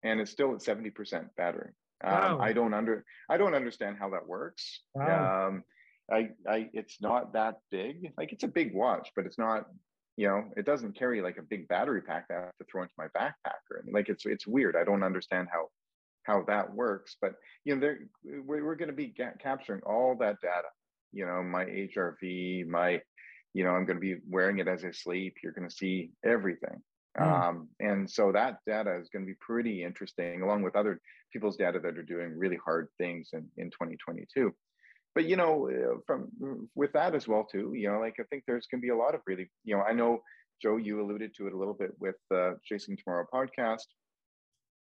and 0.03 0.21
it's 0.21 0.31
still 0.31 0.55
at 0.55 0.61
70% 0.61 1.29
battery 1.37 1.73
um, 2.03 2.13
wow. 2.13 2.39
I 2.41 2.53
don't 2.53 2.75
under 2.75 3.05
I 3.29 3.37
don't 3.37 3.55
understand 3.55 3.97
how 3.99 4.11
that 4.11 4.27
works. 4.27 4.81
Wow. 4.95 5.49
Um, 5.49 5.65
I 6.11 6.31
I 6.49 6.71
it's 6.73 7.01
not 7.01 7.33
that 7.35 7.57
big. 7.71 8.13
Like 8.17 8.33
it's 8.33 8.45
a 8.45 8.49
big 8.49 8.75
watch, 8.75 9.11
but 9.15 9.27
it's 9.27 9.39
not. 9.39 9.67
You 10.17 10.29
know, 10.29 10.45
it 10.57 10.67
doesn't 10.67 10.99
carry 10.99 11.23
like 11.23 11.39
a 11.39 11.43
big 11.43 11.67
battery 11.69 12.03
pack 12.03 12.29
that 12.29 12.37
I 12.37 12.41
have 12.43 12.57
to 12.59 12.65
throw 12.71 12.83
into 12.83 12.95
my 12.99 13.07
backpack 13.17 13.61
or. 13.71 13.83
Like 13.91 14.09
it's 14.09 14.27
it's 14.27 14.47
weird. 14.47 14.77
I 14.77 14.85
don't 14.85 15.03
understand 15.03 15.49
how 15.53 15.69
how 16.25 16.43
that 16.49 16.75
works. 16.75 17.17
But 17.21 17.35
you 17.65 17.77
know, 17.77 17.95
we're 18.45 18.65
we're 18.65 18.75
going 18.75 18.91
to 18.91 18.95
be 18.95 19.09
ga- 19.09 19.39
capturing 19.41 19.83
all 19.83 20.17
that 20.21 20.41
data. 20.43 20.69
You 21.13 21.27
know, 21.27 21.43
my 21.43 21.65
HRV, 21.65 22.67
my 22.67 23.01
you 23.55 23.65
know, 23.65 23.71
I'm 23.71 23.85
going 23.85 23.97
to 23.97 24.01
be 24.01 24.17
wearing 24.29 24.59
it 24.59 24.69
as 24.69 24.85
I 24.85 24.93
sleep. 24.93 25.37
You're 25.43 25.53
going 25.53 25.69
to 25.69 25.75
see 25.75 26.13
everything. 26.25 26.83
Mm. 27.19 27.49
Um, 27.49 27.69
and 27.81 28.09
so 28.09 28.33
that 28.33 28.59
data 28.67 28.97
is 29.01 29.09
going 29.09 29.25
to 29.25 29.31
be 29.31 29.37
pretty 29.41 29.83
interesting, 29.83 30.43
along 30.43 30.63
with 30.63 30.77
other 30.77 31.01
people's 31.33 31.57
data 31.57 31.81
that 31.81 31.99
are 31.99 32.03
doing 32.03 32.37
really 32.37 32.59
hard 32.65 32.89
things 32.99 33.31
in, 33.33 33.49
in 33.57 33.71
2022. 33.71 34.55
But 35.15 35.25
you 35.25 35.37
know, 35.37 35.69
uh, 35.69 35.99
from 36.07 36.29
with 36.77 36.93
that 36.93 37.15
as 37.15 37.27
well 37.27 37.45
too, 37.45 37.73
you 37.75 37.91
know, 37.91 37.99
like 37.99 38.17
I 38.21 38.25
think 38.31 38.45
there's 38.47 38.69
going 38.71 38.81
to 38.81 38.87
be 38.87 38.91
a 38.91 38.97
lot 38.97 39.15
of 39.15 39.23
really, 39.27 39.51
you 39.65 39.77
know, 39.77 39.83
I 39.83 39.93
know 39.93 40.21
Joe, 40.63 40.77
you 40.77 41.01
alluded 41.01 41.35
to 41.37 41.47
it 41.47 41.53
a 41.53 41.57
little 41.57 41.75
bit 41.75 41.91
with 41.99 42.17
the 42.29 42.59
Chasing 42.65 42.97
Tomorrow 42.97 43.27
podcast. 43.33 43.87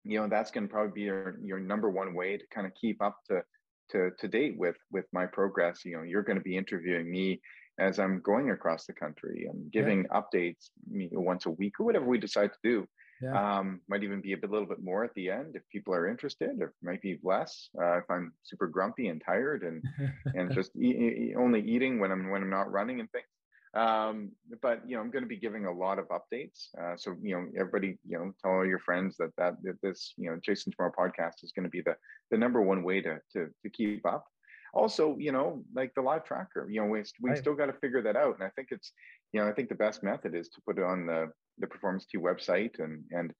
You 0.04 0.20
know, 0.20 0.28
that's 0.28 0.50
going 0.50 0.68
to 0.68 0.72
probably 0.72 0.92
be 0.92 1.02
your 1.02 1.36
your 1.42 1.58
number 1.58 1.90
one 1.90 2.14
way 2.14 2.36
to 2.36 2.44
kind 2.54 2.66
of 2.66 2.74
keep 2.80 3.02
up 3.02 3.16
to 3.30 3.42
to 3.90 4.10
to 4.18 4.28
date 4.28 4.56
with 4.56 4.76
with 4.92 5.06
my 5.12 5.26
progress. 5.26 5.84
You 5.84 5.96
know, 5.96 6.02
you're 6.02 6.22
going 6.22 6.38
to 6.38 6.44
be 6.44 6.56
interviewing 6.56 7.10
me 7.10 7.40
as 7.78 7.98
I'm 7.98 8.20
going 8.20 8.50
across 8.50 8.86
the 8.86 8.92
country 8.92 9.46
and 9.48 9.70
giving 9.70 10.04
yeah. 10.04 10.20
updates 10.20 10.70
once 11.12 11.46
a 11.46 11.50
week 11.50 11.80
or 11.80 11.86
whatever 11.86 12.06
we 12.06 12.18
decide 12.18 12.52
to 12.52 12.58
do. 12.62 12.86
Yeah. 13.22 13.58
Um, 13.58 13.80
might 13.88 14.02
even 14.02 14.20
be 14.20 14.32
a 14.32 14.36
bit, 14.36 14.50
little 14.50 14.66
bit 14.66 14.82
more 14.82 15.04
at 15.04 15.14
the 15.14 15.30
end 15.30 15.54
if 15.54 15.62
people 15.70 15.94
are 15.94 16.08
interested, 16.08 16.60
or 16.60 16.74
might 16.82 17.00
be 17.02 17.20
less 17.22 17.68
uh, 17.80 17.98
if 17.98 18.04
I'm 18.10 18.32
super 18.42 18.66
grumpy 18.66 19.08
and 19.08 19.22
tired 19.24 19.62
and 19.62 19.82
and 20.34 20.52
just 20.52 20.74
e- 20.76 21.32
only 21.38 21.60
eating 21.60 22.00
when 22.00 22.10
I'm 22.10 22.30
when 22.30 22.42
I'm 22.42 22.50
not 22.50 22.72
running 22.72 22.98
and 22.98 23.08
things. 23.12 23.26
Um, 23.74 24.32
but 24.60 24.80
you 24.86 24.96
know, 24.96 25.02
I'm 25.02 25.10
going 25.10 25.22
to 25.22 25.28
be 25.28 25.38
giving 25.38 25.66
a 25.66 25.72
lot 25.72 25.98
of 25.98 26.06
updates. 26.08 26.68
Uh, 26.78 26.96
so 26.96 27.14
you 27.22 27.36
know, 27.36 27.46
everybody, 27.58 27.96
you 28.06 28.18
know, 28.18 28.32
tell 28.42 28.52
all 28.52 28.66
your 28.66 28.80
friends 28.80 29.16
that 29.18 29.30
that, 29.38 29.54
that 29.62 29.80
this 29.82 30.14
you 30.16 30.28
know 30.28 30.38
Chasing 30.42 30.72
Tomorrow 30.72 30.92
podcast 30.98 31.44
is 31.44 31.52
going 31.52 31.64
to 31.64 31.70
be 31.70 31.80
the 31.80 31.96
the 32.32 32.36
number 32.36 32.60
one 32.60 32.82
way 32.82 33.00
to 33.00 33.18
to 33.34 33.46
to 33.62 33.70
keep 33.70 34.04
up 34.04 34.26
also 34.72 35.16
you 35.18 35.32
know 35.32 35.62
like 35.74 35.92
the 35.94 36.00
live 36.00 36.24
tracker 36.24 36.68
you 36.70 36.80
know 36.80 36.86
we, 36.86 37.02
we 37.20 37.30
right. 37.30 37.38
still 37.38 37.54
got 37.54 37.66
to 37.66 37.72
figure 37.74 38.02
that 38.02 38.16
out 38.16 38.34
and 38.34 38.42
i 38.42 38.50
think 38.50 38.68
it's 38.70 38.92
you 39.32 39.40
know 39.40 39.48
i 39.48 39.52
think 39.52 39.68
the 39.68 39.74
best 39.74 40.02
method 40.02 40.34
is 40.34 40.48
to 40.48 40.60
put 40.66 40.78
it 40.78 40.84
on 40.84 41.06
the 41.06 41.30
the 41.58 41.66
Performance 41.66 42.06
Tea 42.06 42.18
website 42.18 42.78
and 42.78 43.04
and 43.10 43.32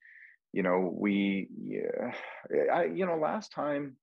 you 0.53 0.62
know 0.62 0.93
we 0.95 1.49
yeah, 1.59 2.12
eh, 2.55 2.72
i 2.72 2.85
you 2.85 3.07
know 3.07 3.16
last 3.16 3.53
time 3.53 3.97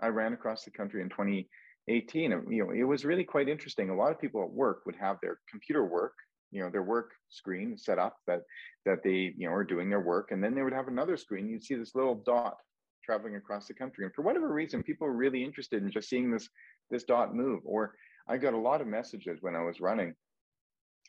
i 0.00 0.08
ran 0.08 0.32
across 0.32 0.64
the 0.64 0.70
country 0.70 1.00
in 1.00 1.08
2018 1.08 2.30
you 2.50 2.64
know 2.64 2.70
it 2.72 2.82
was 2.82 3.04
really 3.04 3.24
quite 3.24 3.48
interesting 3.48 3.90
a 3.90 3.96
lot 3.96 4.10
of 4.10 4.20
people 4.20 4.42
at 4.42 4.50
work 4.50 4.82
would 4.86 4.96
have 4.96 5.18
their 5.22 5.38
computer 5.48 5.84
work 5.84 6.14
you 6.50 6.60
know 6.60 6.70
their 6.70 6.82
work 6.82 7.12
screen 7.28 7.76
set 7.76 7.98
up 7.98 8.16
that 8.26 8.42
that 8.84 9.02
they 9.04 9.32
you 9.36 9.46
know 9.46 9.52
are 9.52 9.64
doing 9.64 9.88
their 9.88 10.00
work 10.00 10.32
and 10.32 10.42
then 10.42 10.54
they 10.54 10.62
would 10.62 10.72
have 10.72 10.88
another 10.88 11.16
screen 11.16 11.48
you'd 11.48 11.64
see 11.64 11.74
this 11.74 11.94
little 11.94 12.16
dot 12.26 12.56
traveling 13.04 13.36
across 13.36 13.66
the 13.66 13.74
country. 13.74 14.04
And 14.04 14.14
for 14.14 14.22
whatever 14.22 14.52
reason, 14.52 14.82
people 14.82 15.06
were 15.06 15.14
really 15.14 15.44
interested 15.44 15.82
in 15.82 15.90
just 15.90 16.08
seeing 16.08 16.30
this 16.30 16.48
this 16.90 17.04
dot 17.04 17.34
move. 17.34 17.60
Or 17.64 17.94
I 18.28 18.36
got 18.36 18.54
a 18.54 18.58
lot 18.58 18.80
of 18.80 18.86
messages 18.86 19.38
when 19.40 19.54
I 19.56 19.62
was 19.62 19.80
running. 19.80 20.14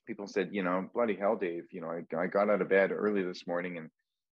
People 0.07 0.27
said, 0.27 0.49
you 0.51 0.63
know, 0.63 0.89
bloody 0.93 1.15
hell, 1.15 1.35
Dave, 1.35 1.63
you 1.71 1.81
know, 1.81 1.89
I, 1.89 2.03
I 2.15 2.27
got 2.27 2.49
out 2.49 2.61
of 2.61 2.69
bed 2.69 2.91
early 2.91 3.23
this 3.23 3.47
morning 3.47 3.77
and 3.77 3.89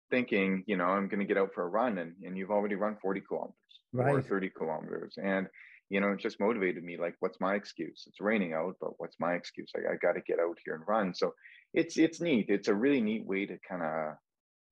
thinking, 0.09 0.63
you 0.65 0.77
know, 0.77 0.85
I'm 0.85 1.07
going 1.07 1.19
to 1.19 1.25
get 1.25 1.37
out 1.37 1.53
for 1.53 1.63
a 1.63 1.67
run 1.67 1.99
and, 1.99 2.13
and 2.23 2.37
you've 2.37 2.51
already 2.51 2.75
run 2.75 2.97
40 3.01 3.21
kilometers 3.21 3.53
right. 3.93 4.15
or 4.15 4.21
30 4.21 4.49
kilometers. 4.49 5.15
And, 5.21 5.47
you 5.89 5.99
know, 5.99 6.11
it 6.11 6.19
just 6.19 6.39
motivated 6.39 6.83
me 6.83 6.97
like, 6.97 7.15
what's 7.19 7.39
my 7.39 7.55
excuse? 7.55 8.05
It's 8.07 8.19
raining 8.19 8.53
out, 8.53 8.75
but 8.81 8.91
what's 8.97 9.19
my 9.19 9.33
excuse? 9.33 9.71
I, 9.75 9.93
I 9.93 9.95
got 9.95 10.13
to 10.13 10.21
get 10.21 10.39
out 10.39 10.57
here 10.63 10.75
and 10.75 10.83
run. 10.87 11.13
So 11.13 11.33
it's, 11.73 11.97
it's 11.97 12.21
neat. 12.21 12.47
It's 12.49 12.67
a 12.67 12.75
really 12.75 13.01
neat 13.01 13.25
way 13.25 13.45
to 13.45 13.57
kind 13.67 13.83
of, 13.83 14.15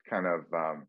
kind 0.10 0.26
of 0.26 0.42
um, 0.54 0.88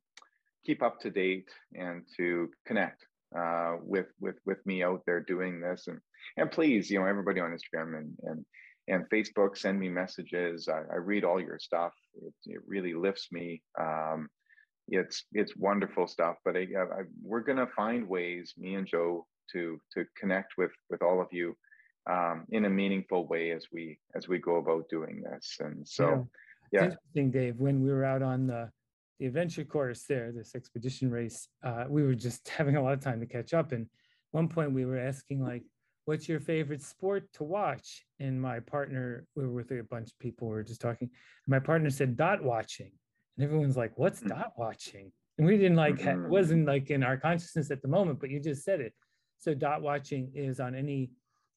keep 0.69 0.83
up 0.83 1.01
to 1.01 1.11
date 1.11 1.49
and 1.75 2.03
to 2.15 2.51
connect 2.67 3.07
uh, 3.37 3.77
with 3.83 4.09
with 4.21 4.37
with 4.45 4.65
me 4.67 4.83
out 4.83 5.03
there 5.07 5.21
doing 5.21 5.61
this. 5.61 5.87
And 5.89 5.99
and 6.37 6.51
please 6.51 6.91
you 6.91 7.01
know 7.01 7.07
everybody 7.07 7.41
on 7.41 7.57
instagram 7.57 7.97
and 7.97 8.13
and 8.25 8.45
and 8.87 9.09
facebook 9.11 9.57
send 9.57 9.81
me 9.81 9.89
messages. 9.89 10.69
I, 10.69 10.81
I 10.93 10.97
read 10.97 11.25
all 11.25 11.41
your 11.41 11.59
stuff. 11.59 11.93
It, 12.23 12.35
it 12.45 12.61
really 12.67 12.93
lifts 12.93 13.29
me. 13.33 13.63
Um, 13.81 14.29
it's 14.89 15.25
it's 15.33 15.57
wonderful 15.57 16.07
stuff. 16.07 16.37
But 16.45 16.57
I, 16.57 16.67
I, 16.81 17.03
we're 17.23 17.41
going 17.41 17.59
to 17.59 17.75
find 17.75 18.07
ways 18.07 18.53
me 18.59 18.75
and 18.75 18.87
joe 18.87 19.27
to 19.53 19.81
to 19.95 20.05
connect 20.21 20.59
with 20.59 20.73
with 20.91 21.03
all 21.03 21.23
of 21.23 21.29
you 21.33 21.57
um, 22.11 22.45
in 22.51 22.67
a 22.67 22.71
meaningful 22.71 23.27
way 23.27 23.53
as 23.53 23.65
we 23.73 23.99
as 24.15 24.29
we 24.29 24.39
go 24.39 24.57
about 24.57 24.91
doing 24.91 25.23
this. 25.23 25.57
And 25.61 25.89
so 25.89 26.29
yeah, 26.73 26.81
yeah. 26.81 26.85
interesting 26.85 27.31
dave 27.31 27.57
when 27.59 27.83
we 27.83 27.91
were 27.91 28.05
out 28.05 28.23
on 28.23 28.47
the 28.47 28.71
the 29.19 29.27
adventure 29.27 29.65
course 29.65 30.05
there, 30.09 30.33
this 30.33 30.55
expedition 30.55 31.11
race, 31.11 31.49
uh, 31.65 31.85
we 31.89 32.03
were 32.03 32.15
just 32.15 32.49
having 32.57 32.77
a 32.77 32.83
lot 32.83 32.93
of 32.93 33.01
time 33.01 33.21
to 33.21 33.27
catch 33.27 33.53
up. 33.55 33.73
And 33.73 33.87
one 34.31 34.49
point 34.49 34.73
we 34.73 34.85
were 34.85 34.99
asking 34.99 35.43
like, 35.43 35.63
what's 36.05 36.29
your 36.29 36.41
favorite 36.41 36.83
sport 36.83 37.31
to 37.35 37.45
watch? 37.45 38.05
And 38.21 38.41
my 38.41 38.61
partner, 38.61 39.27
we 39.35 39.45
were 39.45 39.53
with 39.53 39.71
a 39.73 39.83
bunch 39.83 40.11
of 40.11 40.19
people, 40.19 40.49
we 40.49 40.55
were 40.55 40.63
just 40.63 40.81
talking. 40.81 41.11
my 41.47 41.59
partner 41.59 41.91
said 41.91 42.17
dot 42.17 42.43
watching. 42.43 42.93
And 43.37 43.45
everyone's 43.45 43.77
like, 43.77 43.93
what's 43.97 44.21
mm. 44.21 44.29
dot 44.29 44.53
watching? 44.57 45.13
And 45.37 45.47
we 45.47 45.57
didn't 45.57 45.77
like, 45.77 46.01
it 46.01 46.19
wasn't 46.19 46.67
like 46.67 46.91
in 46.91 47.05
our 47.05 47.17
consciousness 47.17 47.71
at 47.71 47.83
the 47.83 47.89
moment, 47.89 48.19
but 48.19 48.31
you 48.31 48.41
just 48.41 48.65
said 48.65 48.81
it. 48.81 48.93
So 49.39 49.55
dot 49.55 49.83
watching 49.83 50.33
is 50.35 50.59
on 50.59 50.75
any 50.75 51.11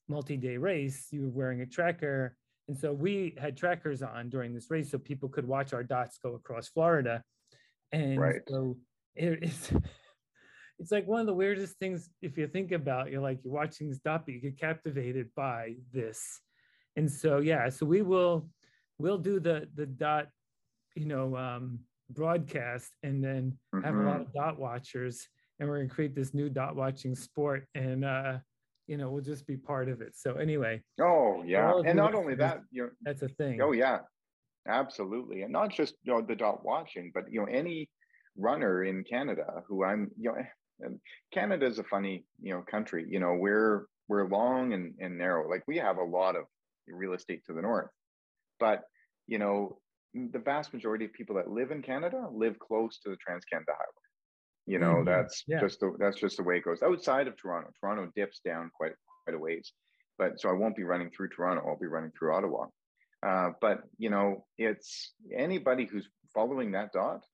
multi-day 0.08 0.56
race, 0.56 1.08
you're 1.10 1.28
wearing 1.28 1.62
a 1.62 1.66
tracker. 1.66 2.36
And 2.68 2.78
so 2.78 2.92
we 2.92 3.34
had 3.38 3.56
trackers 3.56 4.02
on 4.02 4.28
during 4.28 4.54
this 4.54 4.70
race 4.70 4.90
so 4.90 4.98
people 4.98 5.28
could 5.28 5.48
watch 5.48 5.72
our 5.72 5.82
dots 5.82 6.18
go 6.22 6.34
across 6.34 6.68
Florida 6.68 7.24
and 7.92 8.20
right. 8.20 8.40
so 8.48 8.76
it, 9.14 9.38
it's 9.42 9.72
it's 10.78 10.90
like 10.90 11.06
one 11.06 11.20
of 11.20 11.26
the 11.26 11.34
weirdest 11.34 11.78
things 11.78 12.10
if 12.22 12.36
you 12.36 12.46
think 12.46 12.72
about 12.72 13.10
you're 13.10 13.20
like 13.20 13.38
you're 13.44 13.52
watching 13.52 13.88
this 13.88 13.98
dot 13.98 14.24
but 14.24 14.34
you 14.34 14.40
get 14.40 14.58
captivated 14.58 15.28
by 15.36 15.74
this 15.92 16.40
and 16.96 17.10
so 17.10 17.38
yeah 17.38 17.68
so 17.68 17.86
we 17.86 18.02
will 18.02 18.48
we'll 18.98 19.18
do 19.18 19.38
the 19.38 19.68
the 19.74 19.86
dot 19.86 20.28
you 20.94 21.06
know 21.06 21.36
um 21.36 21.78
broadcast 22.10 22.90
and 23.02 23.22
then 23.22 23.56
mm-hmm. 23.74 23.84
have 23.84 23.94
a 23.94 23.98
lot 23.98 24.14
mm-hmm. 24.14 24.22
of 24.22 24.32
dot 24.32 24.58
watchers 24.58 25.28
and 25.58 25.68
we're 25.68 25.76
going 25.76 25.88
to 25.88 25.94
create 25.94 26.14
this 26.14 26.34
new 26.34 26.48
dot 26.48 26.74
watching 26.74 27.14
sport 27.14 27.66
and 27.74 28.04
uh 28.04 28.38
you 28.86 28.96
know 28.96 29.08
we'll 29.10 29.22
just 29.22 29.46
be 29.46 29.56
part 29.56 29.88
of 29.88 30.00
it 30.00 30.12
so 30.14 30.34
anyway 30.34 30.82
oh 31.00 31.42
yeah 31.46 31.72
and 31.86 31.96
not 31.96 32.14
only 32.14 32.34
that 32.34 32.62
you 32.70 32.82
know 32.82 32.90
that's 33.02 33.22
a 33.22 33.28
thing 33.28 33.60
oh 33.62 33.72
yeah 33.72 34.00
Absolutely, 34.68 35.42
and 35.42 35.52
not 35.52 35.72
just 35.72 35.94
you 36.04 36.12
know 36.12 36.22
the 36.22 36.36
dot 36.36 36.64
watching, 36.64 37.10
but 37.14 37.24
you 37.30 37.40
know 37.40 37.46
any 37.46 37.88
runner 38.36 38.84
in 38.84 39.04
Canada 39.04 39.62
who 39.68 39.84
I'm 39.84 40.10
you 40.18 40.30
know 40.30 40.36
and 40.80 41.00
Canada 41.32 41.66
is 41.66 41.78
a 41.78 41.84
funny 41.84 42.24
you 42.40 42.54
know 42.54 42.62
country. 42.62 43.04
You 43.08 43.20
know 43.20 43.34
we're 43.34 43.86
we're 44.08 44.28
long 44.28 44.72
and, 44.72 44.94
and 45.00 45.18
narrow. 45.18 45.48
Like 45.48 45.62
we 45.66 45.78
have 45.78 45.96
a 45.96 46.04
lot 46.04 46.36
of 46.36 46.44
real 46.88 47.14
estate 47.14 47.42
to 47.46 47.52
the 47.52 47.62
north, 47.62 47.88
but 48.60 48.82
you 49.26 49.38
know 49.38 49.78
the 50.14 50.38
vast 50.38 50.74
majority 50.74 51.06
of 51.06 51.12
people 51.12 51.36
that 51.36 51.50
live 51.50 51.70
in 51.70 51.82
Canada 51.82 52.28
live 52.32 52.58
close 52.58 52.98
to 53.00 53.10
the 53.10 53.16
Trans 53.16 53.44
Canada 53.44 53.72
Highway. 53.72 54.66
You 54.66 54.78
know 54.78 54.96
mm-hmm. 54.96 55.06
that's 55.06 55.42
yeah. 55.46 55.60
just 55.60 55.80
the, 55.80 55.94
that's 55.98 56.20
just 56.20 56.36
the 56.36 56.42
way 56.42 56.58
it 56.58 56.64
goes. 56.64 56.82
Outside 56.82 57.26
of 57.26 57.36
Toronto, 57.36 57.70
Toronto 57.80 58.10
dips 58.14 58.40
down 58.44 58.70
quite 58.76 58.92
quite 59.24 59.34
a 59.34 59.38
ways, 59.38 59.72
but 60.18 60.40
so 60.40 60.48
I 60.48 60.52
won't 60.52 60.76
be 60.76 60.84
running 60.84 61.10
through 61.10 61.30
Toronto. 61.30 61.64
I'll 61.66 61.78
be 61.78 61.86
running 61.86 62.12
through 62.16 62.34
Ottawa. 62.34 62.66
Uh, 63.24 63.50
but 63.60 63.82
you 63.98 64.10
know, 64.10 64.44
it's 64.58 65.12
anybody 65.36 65.86
who's 65.86 66.08
following 66.34 66.72
that 66.72 66.92
dot. 66.92 67.24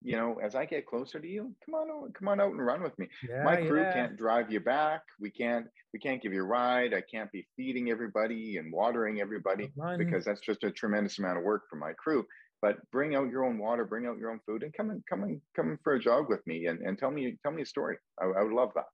You 0.00 0.16
know, 0.16 0.38
as 0.40 0.54
I 0.54 0.64
get 0.64 0.86
closer 0.86 1.18
to 1.18 1.26
you, 1.26 1.52
come 1.64 1.74
on, 1.74 2.12
come 2.12 2.28
on 2.28 2.40
out 2.40 2.52
and 2.52 2.64
run 2.64 2.84
with 2.84 2.96
me. 3.00 3.08
Yeah, 3.28 3.42
My 3.42 3.56
crew 3.56 3.80
yeah. 3.80 3.92
can't 3.92 4.16
drive 4.16 4.50
you 4.50 4.60
back. 4.60 5.02
We 5.18 5.28
can't, 5.28 5.66
we 5.92 5.98
can't 5.98 6.22
give 6.22 6.32
you 6.32 6.42
a 6.42 6.46
ride. 6.46 6.94
I 6.94 7.00
can't 7.00 7.30
be 7.32 7.48
feeding 7.56 7.90
everybody 7.90 8.58
and 8.58 8.72
watering 8.72 9.20
everybody 9.20 9.72
because 9.98 10.24
that's 10.24 10.40
just 10.40 10.62
a 10.62 10.70
tremendous 10.70 11.18
amount 11.18 11.38
of 11.38 11.44
work 11.44 11.64
for 11.68 11.76
my 11.76 11.94
crew. 11.94 12.24
But 12.62 12.76
bring 12.92 13.16
out 13.16 13.28
your 13.28 13.44
own 13.44 13.58
water, 13.58 13.84
bring 13.84 14.06
out 14.06 14.18
your 14.18 14.30
own 14.30 14.38
food, 14.46 14.62
and 14.62 14.72
come 14.72 14.90
and 14.90 15.02
come 15.10 15.24
and 15.24 15.40
come 15.56 15.76
for 15.82 15.94
a 15.94 16.00
jog 16.00 16.28
with 16.28 16.46
me 16.46 16.66
and, 16.66 16.80
and 16.80 16.96
tell 16.96 17.10
me 17.10 17.36
tell 17.42 17.52
me 17.52 17.62
a 17.62 17.66
story. 17.66 17.96
I, 18.20 18.26
I 18.26 18.42
would 18.44 18.52
love 18.52 18.70
that. 18.76 18.84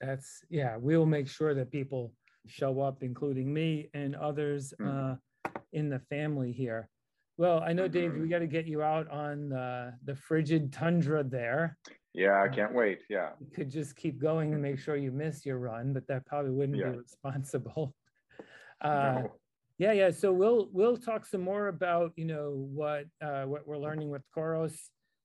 That's 0.00 0.44
yeah. 0.48 0.76
We'll 0.76 1.06
make 1.06 1.28
sure 1.28 1.54
that 1.54 1.70
people 1.72 2.12
show 2.46 2.80
up, 2.80 3.02
including 3.02 3.52
me 3.52 3.88
and 3.94 4.14
others. 4.16 4.72
Mm-hmm. 4.80 5.12
Uh, 5.12 5.14
in 5.72 5.88
the 5.88 5.98
family 5.98 6.52
here. 6.52 6.88
Well, 7.38 7.60
I 7.60 7.72
know, 7.72 7.88
Dave, 7.88 8.12
we 8.12 8.20
mm-hmm. 8.20 8.30
got 8.30 8.38
to 8.40 8.46
get 8.46 8.66
you 8.66 8.82
out 8.82 9.08
on 9.10 9.48
the, 9.48 9.94
the 10.04 10.14
frigid 10.14 10.72
tundra 10.72 11.24
there. 11.24 11.78
Yeah, 12.12 12.32
I 12.32 12.46
uh, 12.46 12.52
can't 12.52 12.74
wait. 12.74 13.00
Yeah. 13.08 13.30
You 13.40 13.46
could 13.54 13.70
just 13.70 13.96
keep 13.96 14.20
going 14.20 14.52
and 14.52 14.60
make 14.60 14.78
sure 14.78 14.96
you 14.96 15.10
miss 15.10 15.46
your 15.46 15.58
run, 15.58 15.92
but 15.92 16.06
that 16.08 16.26
probably 16.26 16.50
wouldn't 16.50 16.78
yeah. 16.78 16.90
be 16.90 16.98
responsible. 16.98 17.94
Uh, 18.80 19.20
no. 19.22 19.32
Yeah, 19.78 19.92
yeah. 19.92 20.10
So 20.10 20.32
we'll 20.32 20.68
we'll 20.72 20.96
talk 20.96 21.24
some 21.24 21.40
more 21.40 21.68
about 21.68 22.10
you 22.16 22.24
know 22.24 22.68
what 22.72 23.04
uh, 23.20 23.44
what 23.44 23.64
we're 23.64 23.78
learning 23.78 24.10
with 24.10 24.22
Coros, 24.36 24.74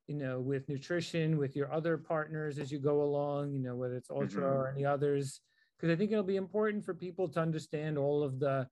you 0.06 0.16
know, 0.16 0.40
with 0.40 0.70
nutrition, 0.70 1.40
with 1.40 1.56
your 1.56 1.74
other 1.74 1.98
partners 1.98 2.60
as 2.60 2.72
you 2.72 2.78
go 2.78 3.02
along, 3.02 3.54
you 3.54 3.60
know, 3.60 3.76
whether 3.76 3.96
it's 3.96 4.12
Ultra 4.12 4.44
mm-hmm. 4.44 4.58
or 4.58 4.68
any 4.70 4.86
others, 4.86 5.42
because 5.78 5.92
I 5.92 5.98
think 5.98 6.12
it'll 6.12 6.24
be 6.24 6.38
important 6.38 6.86
for 6.86 6.94
people 6.94 7.28
to 7.30 7.40
understand 7.40 7.98
all 7.98 8.24
of 8.24 8.40
the 8.40 8.68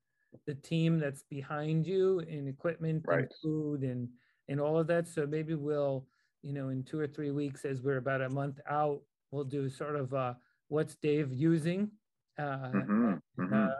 the 0.45 0.55
team 0.55 0.99
that's 0.99 1.23
behind 1.29 1.85
you 1.87 2.19
in 2.19 2.47
equipment 2.47 3.03
right. 3.07 3.19
and 3.19 3.31
food 3.41 3.81
and 3.83 4.09
and 4.47 4.59
all 4.59 4.77
of 4.77 4.87
that. 4.87 5.07
So 5.07 5.25
maybe 5.25 5.55
we'll, 5.55 6.05
you 6.41 6.53
know, 6.53 6.69
in 6.69 6.83
two 6.83 6.99
or 6.99 7.07
three 7.07 7.31
weeks, 7.31 7.65
as 7.65 7.81
we're 7.81 7.97
about 7.97 8.21
a 8.21 8.29
month 8.29 8.59
out, 8.69 9.01
we'll 9.31 9.43
do 9.43 9.69
sort 9.69 9.95
of 9.95 10.13
uh, 10.13 10.33
what's 10.67 10.95
Dave 10.95 11.33
using. 11.33 11.91
Uh, 12.37 12.69
mm-hmm. 12.73 13.13
Mm-hmm. 13.39 13.53
Uh, 13.53 13.73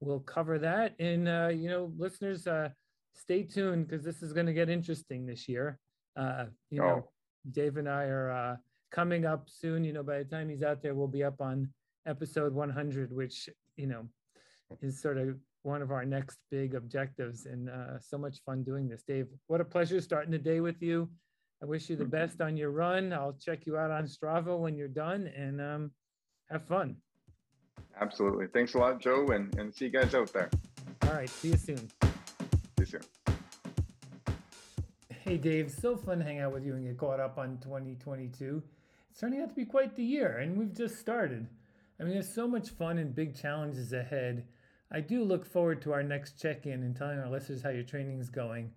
we'll 0.00 0.20
cover 0.20 0.58
that, 0.58 0.94
and 0.98 1.28
uh, 1.28 1.48
you 1.48 1.68
know, 1.68 1.92
listeners, 1.96 2.46
uh, 2.46 2.68
stay 3.14 3.42
tuned 3.42 3.86
because 3.86 4.04
this 4.04 4.22
is 4.22 4.32
going 4.32 4.46
to 4.46 4.52
get 4.52 4.68
interesting 4.68 5.26
this 5.26 5.48
year. 5.48 5.78
Uh, 6.16 6.46
you 6.70 6.82
oh. 6.82 6.86
know, 6.86 7.08
Dave 7.50 7.76
and 7.76 7.88
I 7.88 8.04
are 8.04 8.30
uh, 8.30 8.56
coming 8.90 9.24
up 9.24 9.48
soon. 9.48 9.84
You 9.84 9.92
know, 9.92 10.02
by 10.02 10.18
the 10.18 10.24
time 10.24 10.48
he's 10.48 10.62
out 10.62 10.82
there, 10.82 10.94
we'll 10.94 11.08
be 11.08 11.24
up 11.24 11.40
on 11.40 11.68
episode 12.06 12.52
100, 12.52 13.12
which 13.12 13.48
you 13.76 13.86
know 13.86 14.08
is 14.82 15.00
sort 15.00 15.18
of 15.18 15.36
one 15.64 15.80
of 15.80 15.90
our 15.90 16.04
next 16.04 16.38
big 16.50 16.74
objectives 16.74 17.46
and 17.46 17.70
uh, 17.70 17.98
so 17.98 18.18
much 18.18 18.38
fun 18.44 18.62
doing 18.62 18.88
this. 18.88 19.02
Dave, 19.02 19.26
what 19.46 19.60
a 19.60 19.64
pleasure 19.64 20.00
starting 20.00 20.30
the 20.30 20.38
day 20.38 20.60
with 20.60 20.80
you. 20.82 21.08
I 21.62 21.66
wish 21.66 21.88
you 21.88 21.96
the 21.96 22.04
best 22.04 22.42
on 22.42 22.56
your 22.56 22.70
run. 22.70 23.12
I'll 23.12 23.36
check 23.40 23.64
you 23.64 23.78
out 23.78 23.90
on 23.90 24.04
Strava 24.04 24.58
when 24.58 24.76
you're 24.76 24.88
done 24.88 25.26
and 25.34 25.60
um, 25.60 25.90
have 26.50 26.62
fun. 26.64 26.96
Absolutely. 27.98 28.46
Thanks 28.48 28.74
a 28.74 28.78
lot, 28.78 29.00
Joe, 29.00 29.26
and, 29.28 29.58
and 29.58 29.74
see 29.74 29.86
you 29.86 29.90
guys 29.90 30.14
out 30.14 30.32
there. 30.32 30.50
All 31.02 31.14
right. 31.14 31.28
See 31.28 31.48
you 31.48 31.56
soon. 31.56 31.78
See 31.78 32.10
you 32.80 32.86
soon. 32.86 33.00
Hey, 35.08 35.38
Dave, 35.38 35.70
so 35.70 35.96
fun 35.96 36.18
to 36.18 36.24
hang 36.24 36.40
out 36.40 36.52
with 36.52 36.66
you 36.66 36.74
and 36.74 36.84
get 36.86 36.98
caught 36.98 37.20
up 37.20 37.38
on 37.38 37.56
2022. 37.62 38.62
It's 39.10 39.20
turning 39.20 39.40
out 39.40 39.48
to 39.48 39.54
be 39.54 39.64
quite 39.64 39.96
the 39.96 40.04
year, 40.04 40.38
and 40.38 40.58
we've 40.58 40.74
just 40.74 40.98
started. 40.98 41.46
I 41.98 42.02
mean, 42.02 42.12
there's 42.12 42.34
so 42.34 42.46
much 42.46 42.68
fun 42.70 42.98
and 42.98 43.14
big 43.14 43.34
challenges 43.34 43.94
ahead. 43.94 44.44
I 44.94 45.00
do 45.00 45.24
look 45.24 45.44
forward 45.44 45.82
to 45.82 45.92
our 45.92 46.04
next 46.04 46.40
check 46.40 46.66
in 46.66 46.84
and 46.84 46.94
telling 46.94 47.18
our 47.18 47.28
listeners 47.28 47.62
how 47.62 47.70
your 47.70 47.82
training 47.82 48.20
is 48.20 48.30
going. 48.30 48.70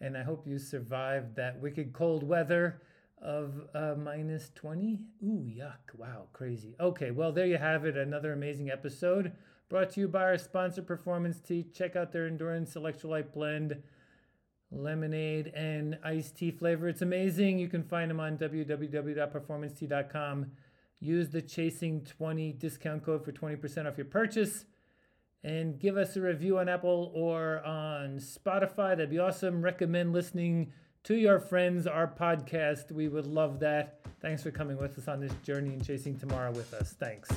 And 0.00 0.16
I 0.16 0.22
hope 0.22 0.46
you 0.46 0.58
survived 0.58 1.36
that 1.36 1.60
wicked 1.60 1.92
cold 1.92 2.22
weather 2.22 2.80
of 3.20 3.52
uh, 3.74 3.94
minus 3.98 4.50
20. 4.54 4.98
Ooh, 5.26 5.46
yuck. 5.46 5.94
Wow, 5.94 6.28
crazy. 6.32 6.74
Okay, 6.80 7.10
well, 7.10 7.32
there 7.32 7.44
you 7.44 7.58
have 7.58 7.84
it. 7.84 7.98
Another 7.98 8.32
amazing 8.32 8.70
episode 8.70 9.32
brought 9.68 9.90
to 9.90 10.00
you 10.00 10.08
by 10.08 10.22
our 10.22 10.38
sponsor, 10.38 10.80
Performance 10.80 11.38
Tea. 11.38 11.66
Check 11.74 11.96
out 11.96 12.12
their 12.12 12.26
Endurance 12.26 12.72
Electrolyte 12.72 13.34
Blend, 13.34 13.76
lemonade, 14.72 15.52
and 15.54 15.98
iced 16.02 16.38
tea 16.38 16.50
flavor. 16.50 16.88
It's 16.88 17.02
amazing. 17.02 17.58
You 17.58 17.68
can 17.68 17.82
find 17.82 18.10
them 18.10 18.20
on 18.20 18.38
www.performancetea.com. 18.38 20.46
Use 21.00 21.28
the 21.28 21.42
Chasing 21.42 22.06
20 22.06 22.54
discount 22.54 23.04
code 23.04 23.22
for 23.22 23.32
20% 23.32 23.86
off 23.86 23.98
your 23.98 24.06
purchase 24.06 24.64
and 25.44 25.78
give 25.78 25.96
us 25.96 26.16
a 26.16 26.20
review 26.20 26.58
on 26.58 26.68
Apple 26.68 27.12
or 27.14 27.64
on 27.64 28.18
Spotify. 28.18 28.90
That'd 28.90 29.10
be 29.10 29.18
awesome. 29.18 29.62
Recommend 29.62 30.12
listening 30.12 30.72
to 31.04 31.14
your 31.14 31.38
friends 31.38 31.86
our 31.86 32.06
podcast. 32.06 32.90
We 32.92 33.08
would 33.08 33.26
love 33.26 33.60
that. 33.60 34.00
Thanks 34.20 34.42
for 34.42 34.50
coming 34.50 34.76
with 34.76 34.98
us 34.98 35.08
on 35.08 35.20
this 35.20 35.32
journey 35.44 35.70
and 35.70 35.84
chasing 35.84 36.18
tomorrow 36.18 36.50
with 36.52 36.74
us. 36.74 36.94
Thanks. 36.98 37.30